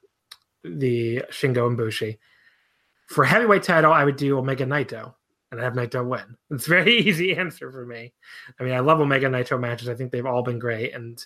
[0.64, 2.18] the Shingo and Bushi.
[3.08, 5.14] For heavyweight title, I would do Omega Naito
[5.54, 6.38] and have Naito win.
[6.52, 8.14] It's a very easy answer for me.
[8.60, 9.90] I mean, I love Omega Naito matches.
[9.90, 11.24] I think they've all been great, and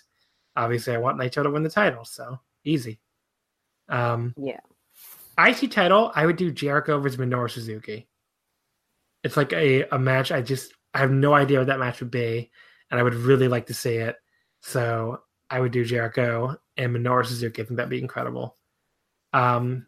[0.56, 2.04] obviously, I want Naito to win the title.
[2.04, 3.00] So easy.
[3.88, 4.60] Um, Yeah.
[5.38, 8.08] IC title, I would do Jericho versus Minoru Suzuki.
[9.22, 10.32] It's like a, a match.
[10.32, 12.50] I just I have no idea what that match would be,
[12.90, 14.16] and I would really like to see it.
[14.62, 17.62] So I would do Jericho and Minoru Suzuki.
[17.62, 18.56] I think that'd be incredible.
[19.32, 19.86] Um,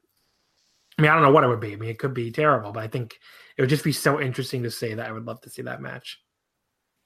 [1.00, 1.72] I mean, I don't know what it would be.
[1.72, 3.18] I mean, it could be terrible, but I think
[3.56, 5.80] it would just be so interesting to see that I would love to see that
[5.80, 6.20] match.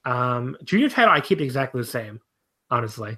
[0.03, 2.19] Um, junior title, I keep exactly the same,
[2.69, 3.17] honestly.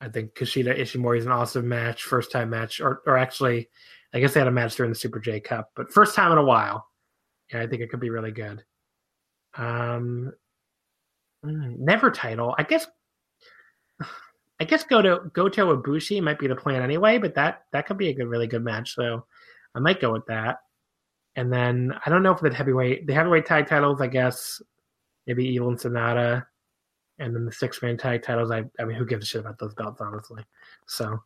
[0.00, 3.68] I think Kushida Ishimori is an awesome match, first time match, or or actually,
[4.14, 6.38] I guess they had a match during the Super J Cup, but first time in
[6.38, 6.86] a while.
[7.52, 8.62] Yeah, I think it could be really good.
[9.56, 10.32] Um,
[11.44, 12.54] mm, never title.
[12.56, 12.86] I guess.
[14.60, 17.98] I guess go to Goto Ibushi might be the plan anyway, but that that could
[17.98, 18.94] be a good, really good match.
[18.94, 19.24] So
[19.74, 20.58] I might go with that.
[21.36, 24.00] And then I don't know for the heavyweight, the heavyweight tag titles.
[24.00, 24.60] I guess
[25.26, 26.44] maybe Evil and Sanada,
[27.18, 28.50] and then the six man tag titles.
[28.50, 30.44] I I mean, who gives a shit about those belts, honestly?
[30.86, 31.22] So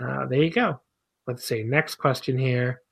[0.00, 0.80] uh, there you go.
[1.26, 1.62] Let's see.
[1.62, 2.82] Next question here.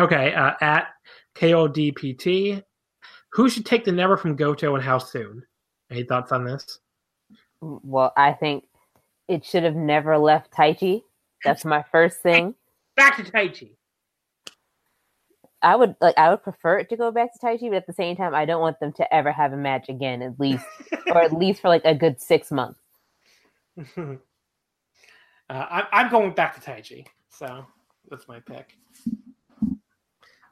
[0.00, 0.88] Okay, uh, at
[1.36, 2.62] KODPT,
[3.30, 5.44] who should take the never from Goto and how soon?
[5.90, 6.80] Any thoughts on this?
[7.60, 8.64] Well, I think
[9.28, 11.02] it should have never left Taichi.
[11.44, 12.54] That's my first thing.
[12.96, 13.73] Back to Taichi.
[15.64, 17.92] I would like I would prefer it to go back to Taichi, but at the
[17.92, 20.64] same time, I don't want them to ever have a match again, at least
[21.08, 22.80] or at least for like a good six months.
[23.96, 24.16] uh,
[25.48, 27.66] I, I'm going back to Taichi, so
[28.10, 28.76] that's my pick.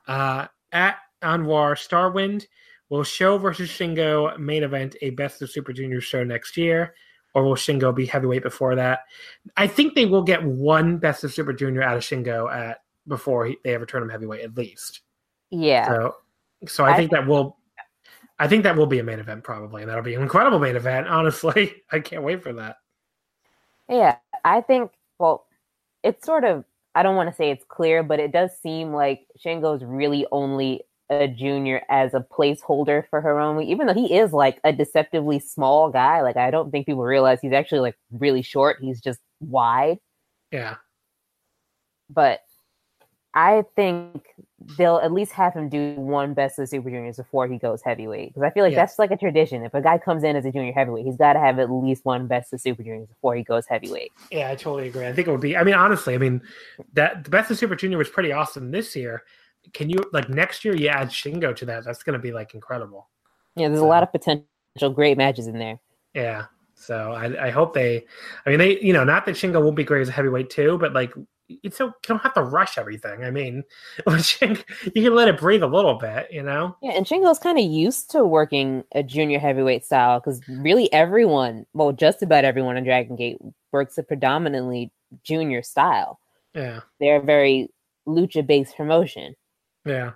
[0.09, 2.47] Uh, at Anwar Starwind,
[2.89, 6.95] will Sho versus Shingo main event a Best of Super Junior show next year?
[7.35, 9.01] or will Shingo be heavyweight before that?
[9.57, 13.47] I think they will get one Best of Super Junior out of Shingo at before
[13.47, 15.01] he, they ever turn him heavyweight, at least.
[15.51, 15.87] Yeah.
[15.87, 16.17] So,
[16.67, 17.59] so I, I think that will,
[18.39, 20.77] I think that will be a main event probably, and that'll be an incredible main
[20.77, 21.07] event.
[21.09, 22.77] Honestly, I can't wait for that.
[23.89, 24.91] Yeah, I think.
[25.19, 25.47] Well,
[26.03, 26.65] it's sort of.
[26.95, 30.83] I don't want to say it's clear, but it does seem like Shingo's really only
[31.21, 35.91] a junior as a placeholder for Hiromu, even though he is like a deceptively small
[35.91, 36.23] guy.
[36.23, 38.79] Like I don't think people realize he's actually like really short.
[38.81, 39.99] He's just wide.
[40.51, 40.77] Yeah.
[42.11, 42.41] But
[43.35, 44.27] I think
[44.77, 47.83] they'll at least have him do one best of the super juniors before he goes
[47.83, 48.35] heavyweight.
[48.35, 49.65] Because I feel like that's like a tradition.
[49.65, 52.05] If a guy comes in as a junior heavyweight, he's got to have at least
[52.05, 54.13] one best of super juniors before he goes heavyweight.
[54.31, 55.07] Yeah, I totally agree.
[55.07, 55.57] I think it would be.
[55.57, 56.43] I mean, honestly, I mean
[56.93, 59.23] that the best of super junior was pretty awesome this year
[59.73, 61.85] can you like next year you add Shingo to that?
[61.85, 63.09] That's going to be like incredible.
[63.57, 65.79] Yeah, there's so, a lot of potential great matches in there.
[66.15, 66.47] Yeah.
[66.75, 68.05] So I, I hope they,
[68.45, 70.79] I mean, they, you know, not that Shingo won't be great as a heavyweight too,
[70.79, 71.13] but like,
[71.49, 73.25] it's so you don't have to rush everything.
[73.25, 73.65] I mean,
[74.07, 74.55] you
[74.95, 76.77] can let it breathe a little bit, you know.
[76.83, 81.67] Yeah, and Shingo's kind of used to working a junior heavyweight style because really everyone,
[81.75, 83.39] well, just about everyone in Dragon Gate
[83.73, 84.91] works a predominantly
[85.23, 86.19] junior style.
[86.55, 87.71] Yeah, they're a very
[88.07, 89.35] lucha based promotion.
[89.85, 90.13] Yeah.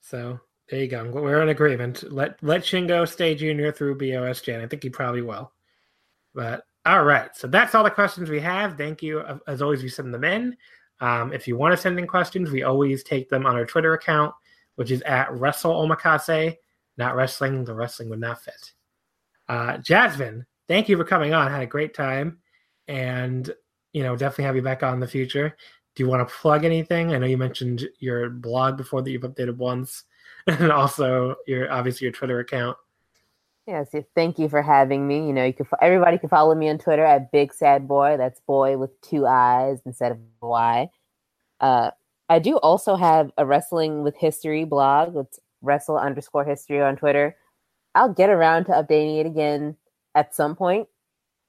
[0.00, 0.40] So
[0.70, 1.04] there you go.
[1.10, 2.10] We're in agreement.
[2.12, 5.52] Let let Shingo stay junior through BOSJ, and I think he probably will.
[6.34, 8.76] But all right, so that's all the questions we have.
[8.76, 9.22] Thank you.
[9.46, 10.56] As always, we send them in.
[11.00, 13.94] Um, if you want to send in questions, we always take them on our Twitter
[13.94, 14.34] account,
[14.74, 16.56] which is at Wrestle Omakase.
[16.96, 18.72] Not wrestling, the wrestling would not fit.
[19.48, 21.50] Uh, Jasmine, thank you for coming on.
[21.50, 22.38] Had a great time,
[22.88, 23.54] and
[23.92, 25.54] you know definitely have you back on in the future
[25.98, 27.12] do you want to plug anything?
[27.12, 30.04] I know you mentioned your blog before that you've updated once,
[30.46, 32.76] and also your obviously your Twitter account.
[33.68, 35.26] Yes, thank you for having me.
[35.26, 38.16] You know, you can everybody can follow me on Twitter at Big Sad Boy.
[38.16, 40.88] That's boy with two eyes instead of Y.
[41.60, 41.90] Uh,
[42.30, 45.16] I do also have a wrestling with history blog.
[45.16, 47.36] It's wrestle underscore history on Twitter.
[47.94, 49.76] I'll get around to updating it again
[50.14, 50.88] at some point.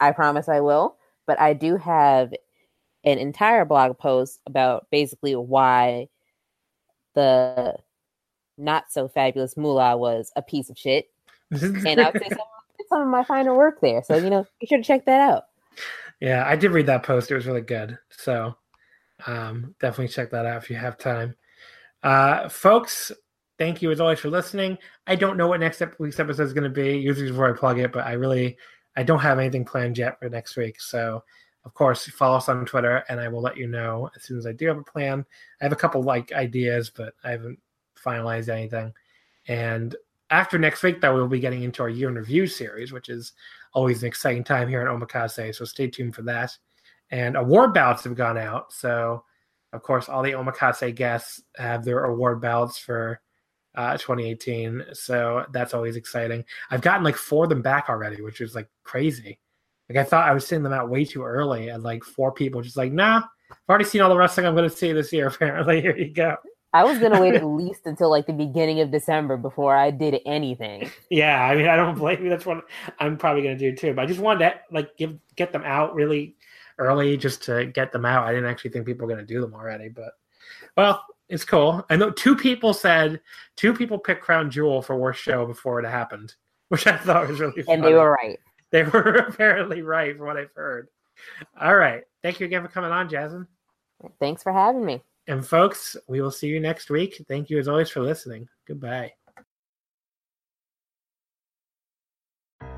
[0.02, 0.98] I promise I will.
[1.26, 2.34] But I do have
[3.06, 6.10] an entire blog post about basically why
[7.16, 7.78] the
[8.58, 11.10] not so fabulous Moolah was a piece of shit.
[11.62, 12.40] and I'll say some,
[12.90, 14.04] some of my final work there.
[14.04, 15.46] So, you know, be sure to check that out.
[16.20, 17.32] Yeah, I did read that post.
[17.32, 17.98] It was really good.
[18.10, 18.56] So
[19.26, 21.36] um, definitely check that out if you have time.
[22.04, 23.12] Uh, folks,
[23.58, 24.78] thank you as always for listening.
[25.08, 27.80] I don't know what next week's episode is going to be, usually before I plug
[27.80, 28.58] it, but I really
[28.96, 30.82] I don't have anything planned yet for next week.
[30.82, 31.24] So
[31.66, 34.46] of course, follow us on Twitter, and I will let you know as soon as
[34.46, 35.26] I do have a plan.
[35.62, 37.60] I have a couple like ideas, but I haven't
[38.04, 38.94] finalized anything.
[39.48, 39.96] And
[40.30, 43.34] after next week, though, we'll be getting into our year in review series, which is
[43.74, 45.56] always an exciting time here at Omakase.
[45.56, 46.56] So stay tuned for that.
[47.12, 48.72] And award ballots have gone out.
[48.72, 49.24] So,
[49.74, 53.20] of course, all the Omakase guests have their award ballots for
[53.76, 54.86] uh, 2018.
[54.94, 56.44] So that's always exciting.
[56.70, 59.40] I've gotten like four of them back already, which is like crazy.
[59.90, 62.62] Like I thought I was sending them out way too early, and like four people
[62.62, 65.28] just like, nah, I've already seen all the wrestling I'm going to see this year.
[65.34, 66.36] Apparently, here you go.
[66.74, 70.20] I was gonna wait at least until like the beginning of December before I did
[70.26, 70.90] anything.
[71.10, 72.30] Yeah, I mean, I don't blame you.
[72.30, 72.64] That's what
[73.00, 73.94] I'm probably gonna do too.
[73.94, 76.36] But I just wanted to like give get them out really
[76.78, 78.26] early, just to get them out.
[78.26, 80.14] I didn't actually think people were gonna do them already, but
[80.78, 81.86] well, it's cool.
[81.90, 83.22] I know two people said
[83.56, 86.36] two people picked Crown Jewel for worst show before it happened,
[86.70, 87.64] which I thought was really.
[87.64, 87.76] Funny.
[87.76, 88.40] And they were right.
[88.72, 90.90] They were apparently right from what I've heard.
[91.60, 92.04] All right.
[92.22, 93.48] Thank you again for coming on, Jasmine.
[94.20, 95.02] Thanks for having me.
[95.30, 97.24] And folks, we will see you next week.
[97.28, 98.50] Thank you as always for listening.
[98.68, 99.14] Goodbye.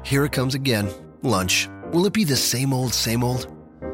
[0.03, 0.89] Here it comes again.
[1.21, 1.69] Lunch.
[1.93, 3.47] Will it be the same old, same old?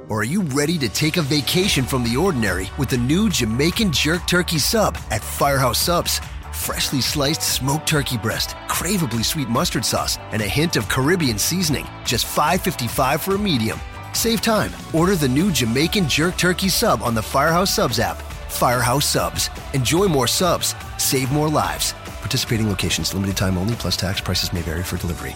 [0.10, 3.92] Or are you ready to take a vacation from the ordinary with the new Jamaican
[3.92, 6.20] Jerk Turkey Sub at Firehouse Subs?
[6.52, 11.86] freshly sliced smoked turkey breast, craveably sweet mustard sauce, and a hint of Caribbean seasoning.
[12.04, 13.80] Just $5.55 for a medium.
[14.14, 14.72] Save time.
[14.92, 18.27] Order the new Jamaican Jerk Turkey Sub on the Firehouse Subs app.
[18.58, 19.52] Firehouse Subs.
[19.76, 20.74] Enjoy more subs.
[20.98, 21.94] Save more lives.
[22.22, 25.36] Participating locations, limited time only, plus tax prices may vary for delivery.